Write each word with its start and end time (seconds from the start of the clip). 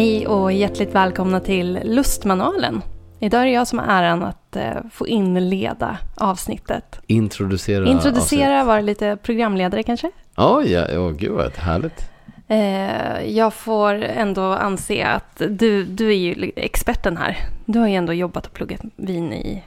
Hej 0.00 0.26
och 0.26 0.52
hjärtligt 0.52 0.94
välkomna 0.94 1.40
till 1.40 1.78
Lustmanualen. 1.84 2.82
Idag 3.18 3.40
är 3.40 3.44
det 3.44 3.50
jag 3.50 3.66
som 3.66 3.78
har 3.78 3.86
äran 3.86 4.22
att 4.22 4.56
eh, 4.56 4.72
få 4.92 5.06
inleda 5.06 5.98
avsnittet. 6.14 7.00
Introducera 7.06 7.86
Introducera, 7.86 8.64
vara 8.64 8.80
lite 8.80 9.18
programledare 9.22 9.82
kanske. 9.82 10.10
Oj, 10.36 10.72
ja, 10.72 10.98
oh, 10.98 11.12
gud 11.12 11.32
vad 11.32 11.56
härligt. 11.56 12.10
Eh, 12.48 13.36
jag 13.36 13.54
får 13.54 13.94
ändå 13.94 14.42
anse 14.42 15.06
att 15.06 15.42
du, 15.48 15.84
du 15.84 16.08
är 16.08 16.16
ju 16.16 16.52
experten 16.56 17.16
här. 17.16 17.36
Du 17.64 17.78
har 17.78 17.88
ju 17.88 17.94
ändå 17.94 18.12
jobbat 18.12 18.46
och 18.46 18.52
pluggat 18.52 18.80
vin 18.96 19.32
i 19.32 19.64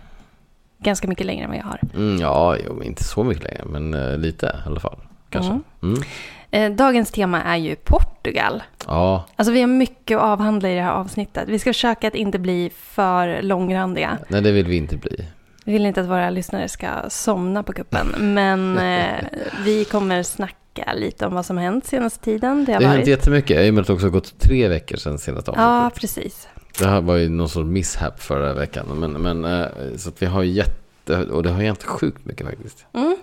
ganska 0.77 1.07
mycket 1.07 1.25
längre 1.25 1.43
än 1.43 1.49
vad 1.49 1.59
jag 1.59 1.65
har. 1.65 1.79
Mm, 1.95 2.21
ja, 2.21 2.57
jo, 2.65 2.83
inte 2.83 3.03
så 3.03 3.23
mycket 3.23 3.43
längre, 3.43 3.65
men 3.65 3.93
eh, 3.93 4.17
lite 4.17 4.45
i 4.45 4.67
alla 4.69 4.79
fall. 4.79 4.97
Kanske. 5.29 5.51
Mm. 5.51 5.63
Mm. 5.81 6.03
Eh, 6.53 6.71
dagens 6.71 7.11
tema 7.11 7.43
är 7.43 7.57
ju 7.57 7.75
Portugal. 7.75 8.63
Ja, 8.87 9.25
Alltså 9.35 9.51
vi 9.53 9.59
har 9.61 9.67
mycket 9.67 10.17
att 10.17 10.23
avhandla 10.23 10.69
i 10.69 10.75
det 10.75 10.81
här 10.81 10.91
avsnittet. 10.91 11.43
Vi 11.49 11.59
ska 11.59 11.69
försöka 11.73 12.07
att 12.07 12.15
inte 12.15 12.39
bli 12.39 12.71
för 12.75 13.41
långrandiga. 13.41 14.17
nej 14.27 14.41
det 14.41 14.51
vill 14.51 14.65
vi 14.65 14.75
inte 14.77 14.97
bli. 14.97 15.25
Vi 15.65 15.73
vill 15.73 15.85
inte 15.85 16.01
att 16.01 16.07
våra 16.07 16.29
lyssnare 16.29 16.69
ska 16.69 16.87
somna 17.09 17.63
på 17.63 17.73
kuppen, 17.73 18.07
men 18.33 18.77
eh, 18.97 19.15
vi 19.65 19.85
kommer 19.85 20.23
snacka 20.23 20.93
lite 20.95 21.25
om 21.27 21.33
vad 21.33 21.45
som 21.45 21.57
hänt 21.57 21.85
senaste 21.85 22.23
tiden. 22.23 22.65
Det 22.65 22.73
har 22.73 22.79
Det 22.79 22.85
har 22.85 22.91
hänt 22.93 23.01
varit... 23.01 23.07
jättemycket, 23.17 23.65
i 23.65 23.69
och 23.69 23.73
med 23.73 23.81
att 23.81 23.87
det 23.87 23.93
också 23.93 24.05
har 24.05 24.11
gått 24.11 24.39
tre 24.39 24.67
veckor 24.67 24.97
sedan 24.97 25.17
senaste 25.19 25.51
Ja, 25.55 25.85
avsnittet. 25.85 26.01
precis. 26.01 26.47
Det 26.79 26.85
här 26.87 27.01
var 27.01 27.15
ju 27.15 27.29
någon 27.29 27.49
sorts 27.49 27.65
misshap 27.67 28.19
förra 28.21 28.53
veckan. 28.53 28.85
Men, 28.99 29.11
men, 29.11 29.45
eh, 29.45 29.67
så 29.97 30.09
att 30.09 30.21
vi 30.21 30.25
har 30.25 30.43
jätte, 30.43 31.17
och 31.17 31.43
det 31.43 31.49
har 31.49 31.61
hänt 31.61 31.83
sjukt 31.83 32.25
mycket 32.25 32.47
faktiskt. 32.47 32.85
Mm, 32.93 33.15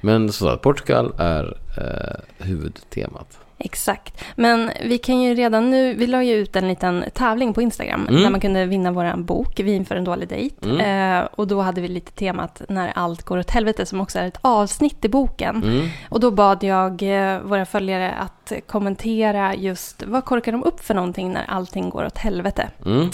Men 0.00 0.32
så 0.32 0.48
att 0.48 0.62
Portugal 0.62 1.12
är 1.18 1.56
eh, 1.76 2.46
huvudtemat. 2.46 3.38
exakt. 3.62 4.24
Men 4.36 4.70
vi 4.84 4.98
kan 4.98 5.20
ju 5.22 5.34
redan 5.34 5.70
nu, 5.70 5.94
vi 5.94 6.06
la 6.06 6.22
ju 6.22 6.34
ut 6.34 6.56
en 6.56 6.68
liten 6.68 7.04
tävling 7.14 7.54
på 7.54 7.62
Instagram 7.62 8.06
Mm. 8.08 8.22
där 8.22 8.30
man 8.30 8.40
kunde 8.40 8.66
vinna 8.66 8.92
våran 8.92 9.24
bok 9.24 9.60
Vin 9.60 9.84
för 9.84 9.96
en 9.96 10.04
dålig 10.04 10.28
dejt. 10.28 10.68
Mm. 10.68 10.80
Eh, 11.20 11.28
och 11.32 11.46
då 11.46 11.60
hade 11.60 11.80
vi 11.80 11.88
lite 11.88 12.12
temat 12.12 12.62
När 12.68 12.92
allt 12.94 13.22
går 13.22 13.38
åt 13.38 13.50
helvete 13.50 13.86
som 13.86 14.00
också 14.00 14.18
är 14.18 14.26
ett 14.26 14.38
avsnitt 14.40 15.04
i 15.04 15.08
boken. 15.08 15.56
Mm. 15.62 15.88
Och 16.08 16.20
då 16.20 16.30
bad 16.30 16.64
jag 16.64 17.02
eh, 17.02 17.40
våra 17.40 17.64
följare 17.66 18.10
att 18.10 18.52
kommentera 18.66 19.54
just 19.54 20.02
vad 20.06 20.24
korkar 20.24 20.52
de 20.52 20.64
upp 20.64 20.80
för 20.80 20.94
någonting 20.94 21.32
när 21.32 21.44
allting 21.48 21.90
går 21.90 22.06
åt 22.06 22.18
helvete. 22.18 22.68
Mm. 22.86 23.10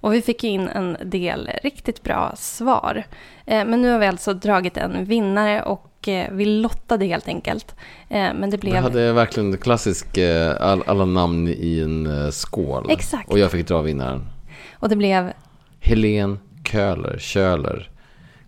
Och 0.00 0.12
vi 0.14 0.22
fick 0.22 0.44
in 0.44 0.68
en 0.68 0.96
del 1.04 1.50
riktigt 1.62 2.02
bra 2.02 2.32
svar. 2.36 3.04
Eh, 3.46 3.64
men 3.64 3.82
nu 3.82 3.90
har 3.90 3.98
vi 3.98 4.06
alltså 4.06 4.34
dragit 4.34 4.76
en 4.76 5.04
vinnare 5.04 5.62
och 5.62 5.84
eh, 6.06 6.30
vi 6.32 6.44
lottade 6.44 7.06
helt 7.06 7.28
enkelt. 7.28 7.74
Eh, 8.08 8.34
men 8.34 8.50
det 8.50 8.58
blev... 8.58 8.76
hade 8.76 9.12
verkligen 9.12 9.58
klassisk, 9.58 10.16
eh, 10.16 10.56
all, 10.60 10.82
alla 10.86 11.04
namn 11.04 11.48
i 11.48 11.80
en 11.80 12.32
skål. 12.32 12.86
Exakt. 12.90 13.30
Och 13.30 13.38
jag 13.38 13.50
fick 13.50 13.68
dra 13.68 13.82
vinnaren. 13.82 14.26
Och 14.72 14.88
det 14.88 14.96
blev... 14.96 15.32
Helen 15.80 16.38
Köhler, 16.64 17.18
Köhler. 17.18 17.90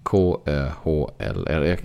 K-Ö-H-L-R. 0.02 1.78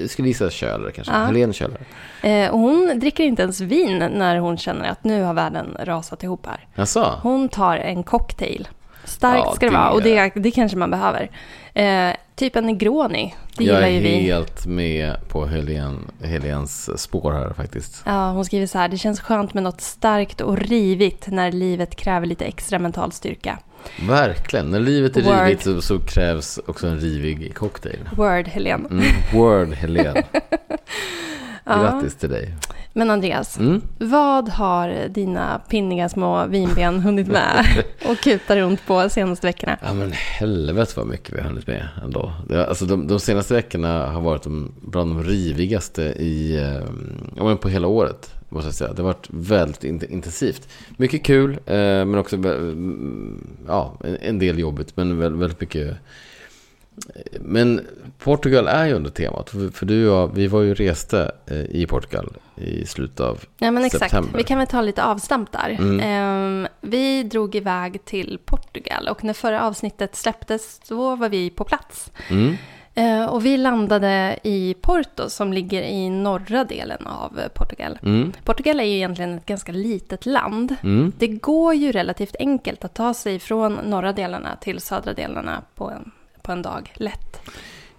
Jag, 0.00 0.10
skulle 0.10 0.28
gissa 0.28 0.50
Köhler 0.50 0.90
kanske. 0.90 1.12
Ja. 1.12 1.18
Helen 1.18 1.52
Köhler. 1.52 1.80
Eh, 2.22 2.50
och 2.50 2.58
hon 2.58 2.98
dricker 3.00 3.24
inte 3.24 3.42
ens 3.42 3.60
vin 3.60 3.98
när 3.98 4.38
hon 4.38 4.58
känner 4.58 4.88
att 4.88 5.04
nu 5.04 5.22
har 5.22 5.34
världen 5.34 5.76
rasat 5.80 6.22
ihop 6.22 6.46
här. 6.46 6.66
Jaså? 6.74 7.18
Hon 7.22 7.48
tar 7.48 7.76
en 7.76 8.02
cocktail. 8.02 8.68
Starkt 9.04 9.42
Ja, 9.46 9.52
ska 9.54 9.66
det 9.66 9.72
det- 9.72 9.78
vara 9.78 9.90
och 9.90 10.02
det, 10.02 10.32
det 10.34 10.50
kanske 10.50 10.76
man 10.76 10.90
behöver. 10.90 11.30
Eh, 11.74 12.14
typ 12.36 12.56
en 12.56 12.66
Negroni, 12.66 13.34
det 13.56 13.64
Jag 13.64 13.74
gillar 13.74 13.82
är 13.88 13.92
ju 13.92 14.00
vi. 14.00 14.08
helt 14.20 14.66
med 14.66 15.16
på 15.28 15.46
Helen, 15.46 16.10
Helens 16.22 17.00
spår 17.02 17.32
här 17.32 17.52
faktiskt. 17.52 18.02
Ja, 18.06 18.30
hon 18.30 18.44
skriver 18.44 18.66
så 18.66 18.78
här, 18.78 18.88
det 18.88 18.98
känns 18.98 19.20
skönt 19.20 19.54
med 19.54 19.62
något 19.62 19.80
starkt 19.80 20.40
och 20.40 20.58
rivigt 20.58 21.26
när 21.26 21.52
livet 21.52 21.96
kräver 21.96 22.26
lite 22.26 22.44
extra 22.44 22.78
mental 22.78 23.12
styrka. 23.12 23.58
Verkligen. 24.08 24.70
När 24.70 24.80
livet 24.80 25.16
är 25.16 25.22
Word. 25.22 25.34
rivigt 25.44 25.62
så, 25.62 25.82
så 25.82 25.98
krävs 25.98 26.58
också 26.66 26.86
en 26.86 26.98
rivig 27.00 27.54
cocktail. 27.54 27.98
Word, 28.16 28.48
Helene. 28.48 28.88
Mm. 28.90 29.04
Word 29.34 29.72
Helen. 29.74 30.16
Ja. 31.64 31.82
Grattis 31.82 32.14
till 32.14 32.30
dig. 32.30 32.54
Men 32.92 33.10
Andreas, 33.10 33.58
Mm. 33.58 33.80
vad 33.98 34.48
har 34.48 35.08
dina 35.08 35.60
pinniga 35.68 36.08
små 36.08 36.46
vinben 36.46 37.00
hunnit 37.00 37.26
med 37.28 37.66
och 38.06 38.18
kuta 38.18 38.56
runt 38.56 38.86
på 38.86 39.08
senaste 39.08 39.46
veckorna? 39.46 39.78
Ja 39.82 39.94
men 39.94 40.12
helvete 40.12 40.92
vad 40.96 41.06
mycket 41.06 41.34
vi 41.34 41.40
har 41.40 41.48
hunnit 41.48 41.66
med 41.66 41.88
ändå. 42.04 42.32
Alltså 42.68 42.84
de, 42.84 43.06
de 43.06 43.20
senaste 43.20 43.54
veckorna 43.54 44.06
har 44.06 44.20
varit 44.20 44.42
de, 44.42 44.72
bland 44.82 45.10
de 45.10 45.24
rivigaste 45.24 46.02
i, 46.02 46.56
eh, 46.56 46.82
ja, 47.36 47.44
men 47.44 47.58
på 47.58 47.68
hela 47.68 47.86
året. 47.88 48.34
Måste 48.48 48.66
jag 48.68 48.74
säga. 48.74 48.92
Det 48.92 49.02
har 49.02 49.06
varit 49.06 49.28
väldigt 49.30 49.84
in, 49.84 50.02
intensivt. 50.08 50.68
Mycket 50.96 51.24
kul, 51.24 51.50
eh, 51.66 51.76
men 51.76 52.18
också 52.18 52.36
mm, 52.36 53.46
ja, 53.66 53.94
en, 54.20 54.38
del 54.38 54.58
jobbigt. 54.58 54.96
Men 54.96 55.18
väldigt 55.18 55.60
mycket. 55.60 55.96
Men 57.40 57.80
Portugal 58.18 58.66
är 58.66 58.86
ju 58.86 58.92
under 58.92 59.10
temat. 59.10 59.50
För, 59.50 59.86
du 59.86 60.08
och 60.08 60.16
jag, 60.16 60.34
vi 60.34 60.46
var 60.46 60.60
ju 60.60 60.74
reste 60.74 61.32
eh, 61.46 61.60
i 61.60 61.86
Portugal 61.86 62.36
i 62.56 62.86
slutet 62.86 63.20
av 63.20 63.40
Ja, 63.58 63.70
men 63.70 63.84
exakt. 63.84 64.02
September. 64.02 64.38
Vi 64.38 64.44
kan 64.44 64.58
väl 64.58 64.66
ta 64.66 64.80
lite 64.80 65.04
avstamp 65.04 65.52
där. 65.52 65.76
Mm. 65.78 66.00
Ehm, 66.00 66.68
vi 66.80 67.22
drog 67.22 67.54
iväg 67.54 68.04
till 68.04 68.38
Portugal 68.44 69.08
och 69.08 69.24
när 69.24 69.32
förra 69.32 69.62
avsnittet 69.62 70.16
släpptes 70.16 70.80
då 70.88 71.16
var 71.16 71.28
vi 71.28 71.50
på 71.50 71.64
plats. 71.64 72.10
Mm. 72.28 72.56
Eh, 72.94 73.26
och 73.26 73.46
vi 73.46 73.56
landade 73.56 74.38
i 74.42 74.74
Porto 74.80 75.30
som 75.30 75.52
ligger 75.52 75.82
i 75.82 76.10
norra 76.10 76.64
delen 76.64 77.06
av 77.06 77.40
Portugal. 77.54 77.98
Mm. 78.02 78.32
Portugal 78.44 78.80
är 78.80 78.84
ju 78.84 78.94
egentligen 78.94 79.34
ett 79.34 79.46
ganska 79.46 79.72
litet 79.72 80.26
land. 80.26 80.76
Mm. 80.82 81.12
Det 81.18 81.26
går 81.26 81.74
ju 81.74 81.92
relativt 81.92 82.36
enkelt 82.38 82.84
att 82.84 82.94
ta 82.94 83.14
sig 83.14 83.38
från 83.38 83.74
norra 83.74 84.12
delarna 84.12 84.56
till 84.60 84.80
södra 84.80 85.12
delarna 85.12 85.62
på 85.74 85.90
en, 85.90 86.10
på 86.44 86.52
en 86.52 86.62
dag. 86.62 86.92
Lätt. 86.94 87.40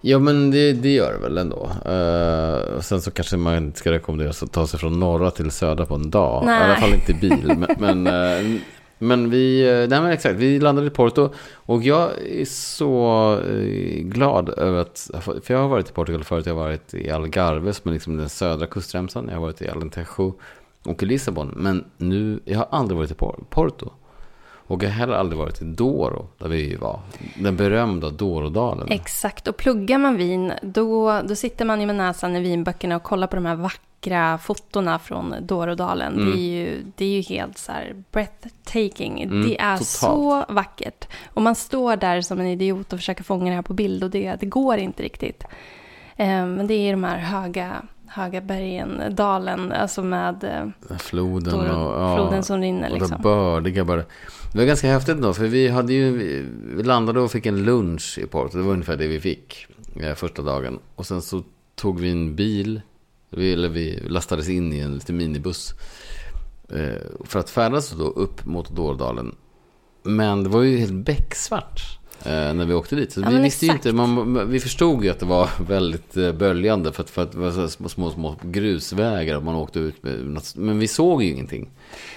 Ja 0.00 0.18
men 0.18 0.50
det, 0.50 0.72
det 0.72 0.94
gör 0.94 1.12
det 1.12 1.18
väl 1.18 1.38
ändå. 1.38 1.70
Uh, 1.86 2.80
sen 2.80 3.00
så 3.02 3.10
kanske 3.10 3.36
man 3.36 3.56
inte 3.56 3.78
ska 3.78 3.92
rekommendera 3.92 4.30
att 4.30 4.52
ta 4.52 4.66
sig 4.66 4.80
från 4.80 5.00
norra 5.00 5.30
till 5.30 5.50
södra 5.50 5.86
på 5.86 5.94
en 5.94 6.10
dag. 6.10 6.42
Nej. 6.46 6.60
I 6.60 6.64
alla 6.64 6.76
fall 6.76 6.94
inte 6.94 7.12
i 7.12 7.14
bil. 7.14 7.56
men, 7.58 7.76
men, 7.78 8.06
eh, 8.06 8.60
men 8.98 9.30
vi, 9.30 9.68
eh, 9.68 9.88
nej 9.88 10.00
men 10.00 10.06
exakt, 10.06 10.34
vi 10.34 10.60
landade 10.60 10.86
i 10.86 10.90
Porto. 10.90 11.32
Och 11.54 11.82
jag 11.82 12.10
är 12.26 12.44
så 12.44 13.40
glad 14.00 14.48
över 14.48 14.80
att, 14.80 15.10
för 15.20 15.54
jag 15.54 15.58
har 15.58 15.68
varit 15.68 15.90
i 15.90 15.92
Portugal 15.92 16.24
förut. 16.24 16.46
Jag 16.46 16.54
har 16.54 16.62
varit 16.62 16.94
i 16.94 17.10
Algarve 17.10 17.72
som 17.72 17.88
är 17.88 17.92
liksom 17.92 18.16
den 18.16 18.28
södra 18.28 18.66
kustremsan. 18.66 19.28
Jag 19.28 19.34
har 19.34 19.42
varit 19.42 19.62
i 19.62 19.68
Alentejo 19.68 20.34
och 20.84 21.02
i 21.02 21.06
Lissabon. 21.06 21.52
Men 21.56 21.84
nu, 21.96 22.40
jag 22.44 22.58
har 22.58 22.68
aldrig 22.70 22.98
varit 22.98 23.10
i 23.10 23.14
Por- 23.14 23.44
Porto. 23.50 23.92
Och 24.66 24.82
jag 24.82 24.88
har 24.88 24.94
heller 24.94 25.14
aldrig 25.14 25.38
varit 25.38 25.62
i 25.62 25.64
Douro, 25.64 26.28
där 26.38 26.48
vi 26.48 26.74
var. 26.74 27.00
Den 27.34 27.56
berömda 27.56 28.10
Dourodalen. 28.10 28.88
Exakt, 28.90 29.48
och 29.48 29.56
pluggar 29.56 29.98
man 29.98 30.16
vin 30.16 30.52
då, 30.62 31.20
då 31.24 31.34
sitter 31.34 31.64
man 31.64 31.80
ju 31.80 31.86
med 31.86 31.96
näsan 31.96 32.36
i 32.36 32.40
vinböckerna 32.40 32.96
och 32.96 33.02
kollar 33.02 33.26
på 33.26 33.36
de 33.36 33.46
här 33.46 33.54
vackra 33.54 34.38
fotona 34.38 34.98
från 34.98 35.34
Dårodalen. 35.40 36.14
Mm. 36.14 36.30
Det, 36.30 36.38
är 36.38 36.64
ju, 36.64 36.82
det 36.96 37.04
är 37.04 37.08
ju 37.08 37.20
helt 37.20 37.58
så 37.58 37.72
här 37.72 38.04
breathtaking. 38.12 39.22
Mm, 39.22 39.42
det 39.48 39.60
är 39.60 39.76
totalt. 39.76 39.88
så 39.88 40.44
vackert. 40.48 41.08
Och 41.26 41.42
man 41.42 41.54
står 41.54 41.96
där 41.96 42.20
som 42.20 42.40
en 42.40 42.46
idiot 42.46 42.92
och 42.92 42.98
försöker 42.98 43.24
fånga 43.24 43.50
det 43.50 43.54
här 43.54 43.62
på 43.62 43.74
bild 43.74 44.04
och 44.04 44.10
det, 44.10 44.36
det 44.40 44.46
går 44.46 44.76
inte 44.76 45.02
riktigt. 45.02 45.44
Eh, 46.16 46.46
men 46.46 46.66
det 46.66 46.74
är 46.74 46.90
de 46.90 47.04
här 47.04 47.18
höga, 47.18 47.82
höga 48.08 48.40
bergen, 48.40 49.02
dalen, 49.10 49.72
alltså 49.72 50.02
med 50.02 50.44
eh, 50.90 50.96
Floden 50.98 51.54
och, 51.54 51.60
Doro- 51.64 52.00
ja, 52.00 52.16
floden 52.16 52.42
som 52.44 52.60
rinner. 52.60 52.90
och 52.92 52.94
det 52.98 53.00
Liksom. 53.04 53.22
bördiga 53.22 53.84
bara. 53.84 54.02
Det 54.52 54.58
var 54.58 54.64
ganska 54.64 54.88
häftigt 54.92 55.22
då, 55.22 55.32
för 55.34 55.44
vi 55.46 55.68
hade 55.68 55.92
ju, 55.92 56.16
vi- 56.76 56.82
landade 56.82 57.20
och 57.20 57.30
fick 57.30 57.46
en 57.46 57.64
lunch 57.64 58.18
i 58.22 58.26
Porto. 58.26 58.56
Det 58.58 58.62
var 58.64 58.72
ungefär 58.72 58.96
det 58.96 59.06
vi 59.06 59.20
fick 59.20 59.66
eh, 60.00 60.14
första 60.14 60.42
dagen. 60.42 60.78
Och 60.94 61.06
sen 61.06 61.22
så 61.22 61.42
tog 61.74 62.00
vi 62.00 62.10
en 62.10 62.36
bil, 62.36 62.80
vi, 63.30 63.52
eller 63.52 63.68
vi 63.68 64.00
lastades 64.08 64.48
in 64.48 64.72
i 64.72 64.78
en 64.78 64.94
liten 64.94 65.16
minibuss. 65.16 65.74
Eh, 66.70 67.02
för 67.24 67.38
att 67.40 67.50
färdas 67.50 67.90
då 67.90 68.04
upp 68.04 68.44
mot 68.46 68.70
Dårdalen. 68.70 69.34
Men 70.02 70.42
det 70.44 70.48
var 70.50 70.62
ju 70.62 70.76
helt 70.78 71.04
becksvart. 71.06 71.98
Eh, 72.24 72.54
När 72.54 72.64
vi 72.66 72.74
åkte 72.74 72.96
dit. 72.96 73.12
Så 73.12 73.20
Ja, 73.20 73.28
vi 73.30 73.38
visste 73.40 73.66
ju 73.66 73.72
inte, 73.72 73.92
man, 73.92 74.50
vi 74.50 74.60
förstod 74.60 75.04
ju 75.04 75.10
att 75.10 75.18
det 75.20 75.26
var 75.26 75.50
väldigt 75.68 76.16
eh, 76.16 76.32
böljande. 76.32 76.92
För 76.92 77.02
att, 77.02 77.10
för 77.10 77.22
att 77.22 77.32
det 77.32 77.38
var 77.38 77.88
små, 77.88 78.10
små 78.10 78.36
grusvägar. 78.42 79.36
och 79.36 79.42
Man 79.42 79.54
åkte 79.54 79.78
ut 79.78 80.02
med, 80.02 80.26
något- 80.26 80.56
men 80.56 80.78
vi 80.78 80.88
såg 80.88 81.22
ju 81.22 81.30
ingenting. 81.30 81.68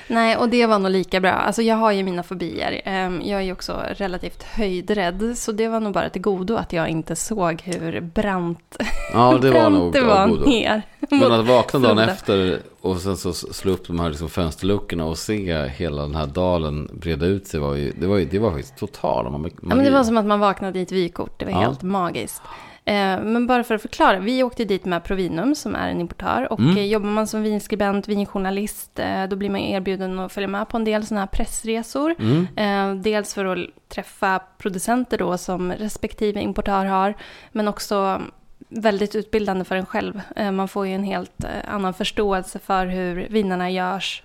Nej, 0.08 0.38
och 0.38 0.50
det 0.50 0.66
var 0.66 0.80
nog 0.80 0.92
lika 0.92 1.20
bra. 1.20 1.32
Alltså 1.32 1.62
jag 1.62 1.76
har 1.76 1.92
ju 1.92 2.04
mina 2.04 2.24
fobier. 2.24 2.82
Ehm, 2.86 3.22
Jag 3.26 3.40
är 3.40 3.44
ju 3.44 3.52
också 3.52 3.84
relativt 3.98 4.44
höjdrädd. 4.44 5.38
Så 5.38 5.52
det 5.52 5.68
var 5.68 5.80
nog 5.80 5.94
bara 5.94 6.10
till 6.10 6.22
godo 6.22 6.56
att 6.56 6.74
jag 6.74 6.90
inte 6.90 7.16
såg 7.16 7.62
hur 7.62 8.02
brant, 8.02 8.78
Ja, 9.14 9.38
det 9.42 9.52
var 9.62 9.70
nog 9.70 9.94
det 9.94 10.02
var 10.02 10.28
godo. 10.28 10.46
ner. 10.50 10.82
Men 11.10 11.32
att 11.32 11.46
vakna 11.46 11.80
dagen 11.80 12.00
efter 12.00 12.60
och 12.82 12.98
sen 12.98 13.18
så 13.18 13.34
slå 13.34 13.72
upp 13.72 13.88
de 13.88 14.00
här 14.00 14.10
liksom 14.10 14.30
fönsterluckorna 14.30 15.06
och 15.06 15.18
se 15.18 15.68
hela 15.68 16.02
den 16.02 16.16
här 16.16 16.28
dalen 16.28 16.90
breda 16.94 17.26
ut 17.26 17.48
sig 17.48 17.60
var 17.60 17.76
ju, 17.76 17.92
det 18.00 18.08
var, 18.08 18.18
ju, 18.18 18.26
det 18.26 18.40
var 18.40 18.52
faktiskt 18.52 18.78
totalt. 18.78 19.32
Man, 19.32 19.42
man, 19.42 19.52
Ja, 19.62 19.76
men 19.76 19.86
det 19.86 19.92
var 19.92 20.04
som 20.04 20.18
att 20.18 20.26
man 20.26 20.40
vaknade 20.40 20.80
i 20.80 20.82
ett 20.82 20.92
vykort. 20.92 21.40
Det 21.40 21.46
var 21.46 21.52
Ja. 21.52 21.60
helt 21.60 21.82
magiskt. 21.82 22.42
Eh, 22.90 23.22
men 23.22 23.48
bara 23.48 23.64
för 23.64 23.76
att 23.76 23.82
förklara, 23.82 24.20
vi 24.20 24.44
åkte 24.44 24.66
dit 24.66 24.86
med 24.86 25.04
Provinum 25.04 25.56
som 25.56 25.76
är 25.76 25.90
en 25.90 26.02
importör. 26.02 26.52
Och 26.54 26.60
Mm. 26.60 26.78
eh, 26.78 26.86
jobbar 26.86 27.10
man 27.10 27.28
som 27.28 27.42
vinskribent, 27.44 28.08
vinjournalist, 28.08 29.00
eh, 29.00 29.24
då 29.28 29.36
blir 29.36 29.50
man 29.50 29.60
erbjuden 29.62 30.20
att 30.20 30.32
följa 30.32 30.48
med 30.48 30.70
på 30.70 30.78
en 30.78 30.84
del 30.84 31.06
sådana 31.06 31.22
här 31.22 31.28
pressresor. 31.28 32.16
Mm. 32.20 33.02
Dels 33.02 33.34
för 33.34 33.46
att 33.46 33.60
träffa 33.90 34.40
producenter 34.58 35.18
då 35.18 35.38
som 35.38 35.72
respektive 35.72 36.42
importör 36.42 36.86
har, 36.86 37.14
men 37.52 37.68
också 37.68 38.22
väldigt 38.70 39.16
utbildande 39.16 39.66
för 39.66 39.76
en 39.76 39.86
själv. 39.86 40.22
Man 40.54 40.68
får 40.68 40.88
ju 40.88 40.94
en 40.94 41.04
helt 41.04 41.46
annan 41.68 41.94
förståelse 41.94 42.60
för 42.60 42.86
hur 42.86 43.28
vinerna 43.30 43.70
görs. 43.70 44.24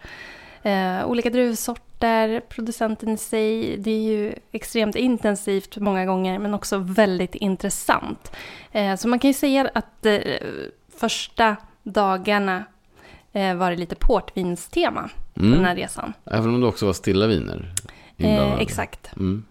Olika 1.04 1.30
druvsorter, 1.30 1.93
producenten 2.48 3.08
i 3.08 3.16
sig, 3.16 3.76
det 3.76 3.90
är 3.90 4.02
ju 4.02 4.34
extremt 4.52 4.96
intensivt 4.96 5.76
många 5.76 6.06
gånger, 6.06 6.38
men 6.38 6.54
också 6.54 6.78
väldigt 6.78 7.34
intressant. 7.34 8.32
Eh, 8.72 8.96
så 8.96 9.08
man 9.08 9.18
kan 9.18 9.28
ju 9.30 9.34
säga 9.34 9.70
att 9.74 10.06
eh, 10.06 10.20
första 10.98 11.56
dagarna 11.82 12.64
eh, 13.32 13.54
var 13.54 13.70
det 13.70 13.76
lite 13.76 13.94
portvinstema 13.94 15.10
på 15.34 15.40
den 15.40 15.52
Mm. 15.52 15.64
här 15.64 15.76
resan. 15.76 16.12
Även 16.30 16.54
om 16.54 16.60
det 16.60 16.66
också 16.66 16.86
var 16.86 16.92
stilla 16.92 17.26
viner. 17.26 17.72
Eh, 18.18 18.54
exakt. 18.54 19.12
Mm. 19.16 19.44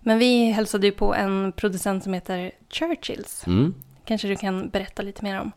Men 0.00 0.18
vi 0.18 0.50
hälsade 0.50 0.86
ju 0.86 0.92
på 0.92 1.14
en 1.14 1.52
producent 1.56 2.04
som 2.04 2.14
heter 2.14 2.50
Churchills. 2.70 3.46
Mm. 3.46 3.74
Kanske 4.04 4.28
du 4.28 4.36
kan 4.36 4.68
berätta 4.68 5.02
lite 5.02 5.24
mer 5.24 5.40
om. 5.40 5.52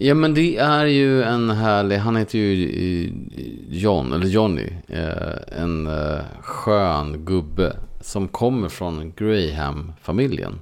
Ja 0.00 0.14
men 0.14 0.34
det 0.34 0.56
är 0.56 0.86
ju 0.86 1.22
en 1.22 1.50
härlig, 1.50 1.96
han 1.96 2.16
heter 2.16 2.38
ju 2.38 2.68
eh, 3.06 3.12
John, 3.68 4.12
eller 4.12 4.26
Johnny. 4.26 4.72
Eh, 4.88 5.62
en 5.62 5.86
eh, 5.86 6.20
skön 6.40 7.24
gubbe 7.24 7.76
som 8.00 8.28
kommer 8.28 8.68
från 8.68 9.12
Graham-familjen. 9.16 10.58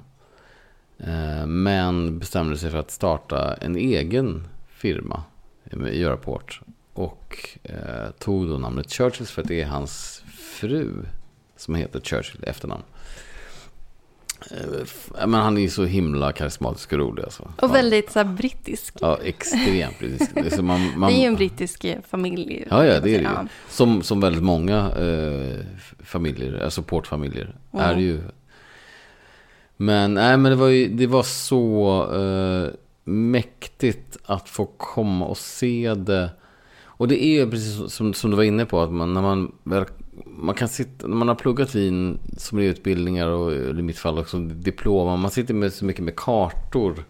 Men 1.47 2.19
bestämde 2.19 2.57
sig 2.57 2.71
för 2.71 2.79
att 2.79 2.91
starta 2.91 3.55
en 3.55 3.77
egen 3.77 4.49
firma 4.69 5.23
med 5.65 5.95
Öraport. 5.95 6.61
Och 6.93 7.49
tog 8.19 8.49
då 8.49 8.59
namnet 8.59 8.93
Churchills 8.93 9.31
för 9.31 9.43
att 9.43 9.49
det 9.49 9.63
är 9.63 9.67
hans 9.67 10.23
fru 10.29 10.93
som 11.57 11.75
heter 11.75 12.01
Churchill 12.01 12.45
i 12.45 12.49
efternamn. 12.49 12.83
Eh, 14.51 15.27
Men 15.27 15.41
han 15.41 15.57
är 15.57 15.61
ju 15.61 15.71
så 15.71 15.85
himla 15.85 16.33
karismatisk 16.33 16.93
och 16.93 16.99
rolig 16.99 17.23
alltså. 17.23 17.49
Och 17.61 17.75
väldigt 17.75 18.13
så 18.13 18.19
här, 18.19 18.27
brittisk. 18.27 18.95
Ja, 19.01 19.19
extremt 19.25 19.99
brittisk. 19.99 20.31
Det 20.35 20.41
är, 20.47 20.51
så 20.57 20.63
man, 20.63 20.99
man, 20.99 21.11
Det 21.13 21.17
är 21.17 21.21
ju 21.21 21.27
en 21.27 21.35
brittisk 21.35 21.85
eh, 21.85 21.99
familj. 22.09 22.65
Ja, 22.71 22.85
ja, 22.85 23.01
det 23.01 23.11
är 23.15 23.19
det 23.19 23.25
ju. 23.43 23.49
Som, 23.69 24.03
som 24.03 24.21
väldigt 24.21 24.43
många 24.43 24.79
eh, 24.91 25.65
familjer, 26.05 26.65
alltså 26.65 26.83
supportfamiljer, 26.83 27.55
Mm. 27.73 27.85
är 27.87 27.97
ju. 27.97 28.21
Men, 29.77 30.15
nej, 30.15 30.37
men 30.37 30.51
det 30.53 30.57
var 30.57 30.69
ju, 30.69 30.89
det 30.89 31.07
var 31.07 31.23
så 31.23 32.01
eh, 32.15 32.75
mäktigt 33.05 34.17
att 34.25 34.49
få 34.49 34.67
komma 34.77 35.27
och 35.27 35.39
se 35.39 35.95
det. 35.95 36.31
Och 36.85 37.09
det 37.09 37.25
är 37.25 37.29
ju 37.45 37.51
precis 37.51 37.93
som, 37.95 38.15
som 38.15 38.31
du 38.31 38.37
var 38.37 38.45
inne 38.45 38.67
på, 38.67 38.81
att 38.81 38.93
man, 38.93 39.15
när 39.15 39.23
man 39.23 39.53
väl, 39.65 39.85
man 40.37 40.55
kan 40.55 40.69
sitta, 40.69 41.07
när 41.07 41.17
man 41.17 41.29
har 41.29 41.35
pluggat 41.35 41.75
vin 41.75 42.19
som 42.37 42.59
utbildningar 42.59 43.29
och 43.29 43.53
i 43.53 43.83
mitt 43.83 43.99
fall 43.99 44.19
också 44.19 44.39
diplom, 44.39 45.21
man 45.21 45.31
sitter 45.31 45.55
med 45.55 45.73
så 45.73 45.85
mycket 45.85 46.05
med 46.05 46.17
kartor 46.17 47.05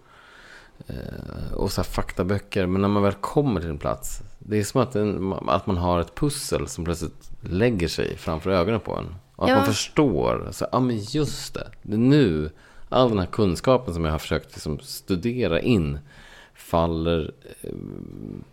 eh, 0.86 1.52
och 1.54 1.72
så 1.72 1.82
faktaböcker. 1.84 2.66
Men 2.66 2.82
när 2.82 2.88
man 2.88 3.02
väl 3.02 3.12
kommer 3.12 3.60
till 3.60 3.70
en 3.70 3.78
plats, 3.78 4.22
det 4.38 4.58
är 4.58 4.64
som 4.64 4.80
att, 4.80 4.96
en, 4.96 5.32
att 5.46 5.66
man 5.66 5.76
har 5.76 6.00
ett 6.00 6.14
pussel 6.14 6.68
som 6.68 6.84
plötsligt 6.84 7.30
lägger 7.40 7.88
sig 7.88 8.16
framför 8.16 8.50
ögonen 8.50 8.80
på 8.80 8.94
en. 8.94 9.14
Och 9.36 9.44
att 9.44 9.50
Ja. 9.50 9.56
man 9.56 9.66
förstår, 9.66 10.48
så, 10.52 10.66
ja 10.72 10.80
men 10.80 10.98
just 10.98 11.54
det, 11.54 11.70
det 11.82 11.94
är 11.94 11.98
nu 11.98 12.50
all 12.88 13.08
den 13.08 13.18
här 13.18 13.26
kunskapen 13.26 13.94
som 13.94 14.04
jag 14.04 14.12
har 14.12 14.18
försökt 14.18 14.54
liksom 14.54 14.78
studera 14.78 15.60
in 15.60 15.98
faller 16.70 17.30
eh, 17.62 17.70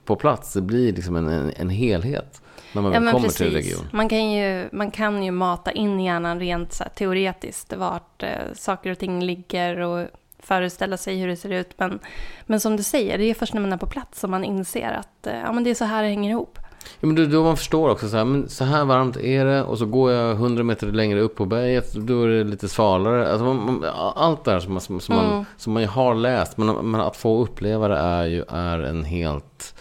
på 0.05 0.15
plats. 0.15 0.53
Det 0.53 0.61
blir 0.61 0.93
liksom 0.93 1.15
en, 1.15 1.27
en, 1.27 1.51
en 1.57 1.69
helhet 1.69 2.41
när 2.73 2.81
man 2.81 2.93
Ja, 2.93 2.99
väl 2.99 3.11
kommer 3.13 3.29
till 3.29 3.47
en 3.47 3.53
precis. 3.53 3.71
region. 3.71 3.87
Man 3.93 4.09
kan, 4.09 4.31
ju, 4.31 4.69
man 4.71 4.91
kan 4.91 5.23
ju 5.23 5.31
mata 5.31 5.71
in 5.71 5.99
i 5.99 6.05
hjärnan 6.05 6.39
rent 6.39 6.73
så 6.73 6.83
här, 6.83 6.91
teoretiskt 6.91 7.73
vart 7.73 8.23
eh, 8.23 8.29
saker 8.53 8.91
och 8.91 8.99
ting 8.99 9.23
ligger 9.23 9.79
och 9.79 10.07
föreställa 10.39 10.97
sig 10.97 11.19
hur 11.19 11.27
det 11.27 11.35
ser 11.35 11.49
ut. 11.49 11.73
Men, 11.77 11.99
men 12.45 12.59
som 12.59 12.77
du 12.77 12.83
säger, 12.83 13.17
det 13.17 13.23
är 13.25 13.33
först 13.33 13.53
när 13.53 13.61
man 13.61 13.73
är 13.73 13.77
på 13.77 13.87
plats 13.87 14.19
som 14.19 14.31
man 14.31 14.43
inser 14.43 14.91
att 14.91 15.27
eh, 15.27 15.39
ja, 15.39 15.51
men 15.51 15.63
det 15.63 15.69
är 15.69 15.75
så 15.75 15.85
här 15.85 16.03
det 16.03 16.09
hänger 16.09 16.29
ihop. 16.29 16.59
Ja, 16.99 17.07
men 17.07 17.15
då, 17.15 17.25
då 17.25 17.43
man 17.43 17.57
förstår 17.57 17.89
också 17.89 18.09
så 18.09 18.17
här, 18.17 18.25
men 18.25 18.49
så 18.49 18.63
här 18.63 18.85
varmt 18.85 19.17
är 19.17 19.45
det 19.45 19.63
och 19.63 19.77
så 19.77 19.85
går 19.85 20.11
jag 20.11 20.31
100 20.31 20.63
meter 20.63 20.87
längre 20.87 21.19
upp 21.21 21.35
på 21.35 21.45
berget 21.45 21.93
då 21.93 22.23
är 22.23 22.27
det 22.27 22.43
lite 22.43 22.69
svalare. 22.69 23.29
Alltså 23.31 23.45
man, 23.45 23.55
man, 23.65 23.83
allt 24.15 24.43
det 24.45 24.51
här 24.51 24.59
som, 24.59 24.73
man- 24.73 24.81
som, 24.81 24.99
som, 24.99 25.15
man, 25.15 25.25
Mm. 25.33 25.45
som 25.57 25.73
man 25.73 25.85
har 25.85 26.15
läst, 26.15 26.57
men, 26.57 26.91
men 26.91 27.01
att 27.01 27.17
få 27.17 27.43
uppleva 27.43 27.87
det 27.87 27.97
är 27.97 28.25
ju 28.25 28.43
är 28.49 28.79
en 28.79 29.03
helt... 29.03 29.75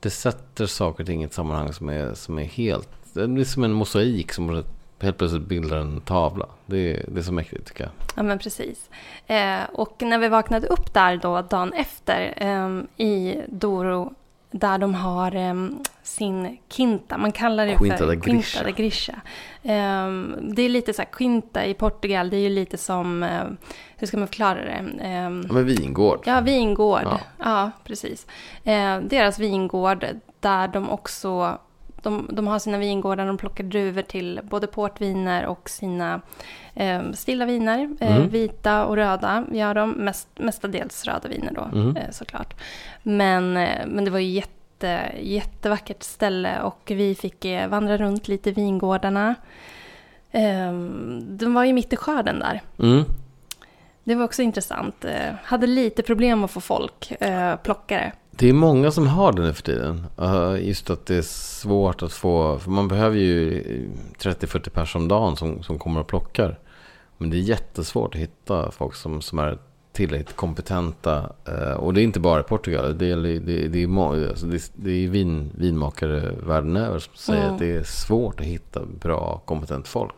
Det 0.00 0.10
sätter 0.10 0.66
saker 0.66 1.02
och 1.02 1.06
ting 1.06 1.22
i 1.22 1.24
ett 1.24 1.32
sammanhang 1.34 1.72
som 1.72 1.88
är, 1.88 2.14
som 2.14 2.38
är 2.38 2.44
helt... 2.44 2.88
Det 3.12 3.28
blir 3.28 3.44
som 3.44 3.64
en 3.64 3.72
mosaik 3.72 4.32
som 4.32 4.62
helt 5.00 5.18
plötsligt 5.18 5.42
bildar 5.46 5.76
en 5.76 6.00
tavla. 6.00 6.46
Det, 6.66 6.78
är- 6.96 7.04
det 7.08 7.18
är 7.20 7.22
så 7.22 7.32
mäktigt 7.32 7.66
tycker 7.66 7.84
jag. 7.84 7.90
Ja, 8.16 8.22
men 8.22 8.38
precis. 8.38 8.90
Eh, 9.26 9.58
och 9.72 10.02
när 10.02 10.18
vi 10.18 10.28
vaknade 10.28 10.66
upp 10.66 10.94
där 10.94 11.16
då 11.16 11.42
dagen 11.42 11.72
efter 11.72 12.34
eh, 12.36 13.04
i 13.06 13.40
Doro, 13.48 14.12
där 14.58 14.78
de 14.78 14.94
har 14.94 15.34
eh, 15.36 15.54
sin 16.02 16.58
quinta, 16.68 17.18
man 17.18 17.32
kallar 17.32 17.66
det 17.66 17.76
Quinta 17.76 17.96
för. 17.96 18.16
Quinta 18.20 18.62
da 18.64 18.70
Grisha. 18.70 19.12
Eh, 19.62 20.08
det 20.40 20.62
är 20.62 20.68
lite 20.68 20.92
så 20.92 21.02
här, 21.02 21.08
quinta 21.12 21.66
i 21.66 21.74
Portugal, 21.74 22.30
det 22.30 22.36
är 22.36 22.40
ju 22.40 22.48
lite 22.48 22.76
som, 22.78 23.22
eh, 23.22 23.42
hur 23.96 24.06
ska 24.06 24.16
man 24.16 24.26
förklara 24.26 24.54
det? 24.64 24.84
Eh, 25.04 25.10
Ja, 25.12 25.30
men 25.30 25.64
vingård. 25.66 26.20
Ja, 26.24 26.40
vingård. 26.40 27.02
Ja. 27.04 27.20
Ja, 27.38 27.70
precis. 27.84 28.26
Eh, 28.64 28.98
deras 29.00 29.38
vingård 29.38 30.06
där 30.40 30.68
de 30.68 30.90
också... 30.90 31.58
De, 32.04 32.28
de 32.32 32.46
har 32.46 32.58
sina 32.58 32.78
vingårdar, 32.78 33.26
de 33.26 33.36
plockar 33.38 33.64
druvor 33.64 34.02
till 34.02 34.40
både 34.42 34.66
portviner 34.66 35.46
och 35.46 35.70
sina 35.70 36.20
eh, 36.74 37.02
stilla 37.12 37.44
viner. 37.46 37.96
Eh, 38.00 38.16
Mm. 38.16 38.28
Vita 38.28 38.84
och 38.84 38.96
röda 38.96 39.44
gör 39.52 39.74
de, 39.74 39.90
mest, 39.90 40.28
mestadels 40.38 41.04
röda 41.04 41.28
viner 41.28 41.52
då 41.54 41.68
Mm. 41.80 41.96
eh, 41.96 42.10
såklart. 42.10 42.54
Men, 43.02 43.56
eh, 43.56 43.86
men 43.86 44.04
det 44.04 44.10
var 44.10 44.18
ju 44.18 44.28
jätte, 44.30 45.00
jättevackert 45.20 46.02
ställe 46.02 46.60
och 46.60 46.82
vi 46.94 47.14
fick 47.14 47.44
eh, 47.44 47.68
vandra 47.68 47.96
runt 47.96 48.28
lite 48.28 48.50
i 48.50 48.52
vingårdarna. 48.52 49.34
Eh, 50.30 50.72
de 51.20 51.54
var 51.54 51.64
ju 51.64 51.72
mitt 51.72 51.92
i 51.92 51.96
skörden 51.96 52.38
där. 52.38 52.60
Mm. 52.78 53.04
Det 54.04 54.14
var 54.14 54.24
också 54.24 54.42
intressant. 54.42 55.04
Eh, 55.04 55.34
hade 55.44 55.66
lite 55.66 56.02
problem 56.02 56.44
att 56.44 56.50
få 56.50 56.60
folk, 56.60 57.12
eh, 57.20 57.56
plockare. 57.56 58.12
Det 58.36 58.48
är 58.48 58.52
många 58.52 58.90
som 58.90 59.06
har 59.06 59.32
det 59.32 59.42
nu 59.42 59.52
för 59.52 59.62
tiden. 59.62 60.06
Just 60.60 60.90
att 60.90 61.06
det 61.06 61.16
är 61.16 61.22
svårt 61.22 62.02
att 62.02 62.12
få, 62.12 62.58
för 62.58 62.70
man 62.70 62.88
behöver 62.88 63.16
ju 63.16 63.62
30-40 64.18 64.68
personer 64.70 65.02
om 65.02 65.08
dagen 65.08 65.36
som, 65.36 65.62
som 65.62 65.78
kommer 65.78 66.00
och 66.00 66.06
plockar. 66.06 66.58
Men 67.18 67.30
det 67.30 67.36
är 67.36 67.40
jättesvårt 67.40 68.14
att 68.14 68.20
hitta 68.20 68.70
folk 68.70 68.94
som, 68.94 69.22
som 69.22 69.38
är 69.38 69.58
tillräckligt 69.92 70.36
kompetenta. 70.36 71.32
Uh, 71.48 71.72
och 71.72 71.94
det 71.94 72.00
är 72.00 72.02
inte 72.02 72.20
bara 72.20 72.40
i 72.40 72.42
Portugal. 72.42 72.98
Det 72.98 73.10
är, 73.10 73.16
det, 73.16 73.68
det 73.68 73.82
är, 73.82 73.86
må- 73.86 74.28
alltså 74.28 74.46
det, 74.46 74.70
det 74.74 74.90
är 74.90 75.08
vin, 75.08 75.50
vinmakare 75.54 76.32
världen 76.46 76.76
över 76.76 76.98
som 76.98 77.14
säger 77.16 77.42
Mm. 77.42 77.54
att 77.54 77.58
det 77.60 77.70
är 77.76 77.82
svårt 77.82 78.40
att 78.40 78.46
hitta 78.46 78.80
bra, 79.00 79.42
kompetent 79.44 79.88
folk. 79.88 80.14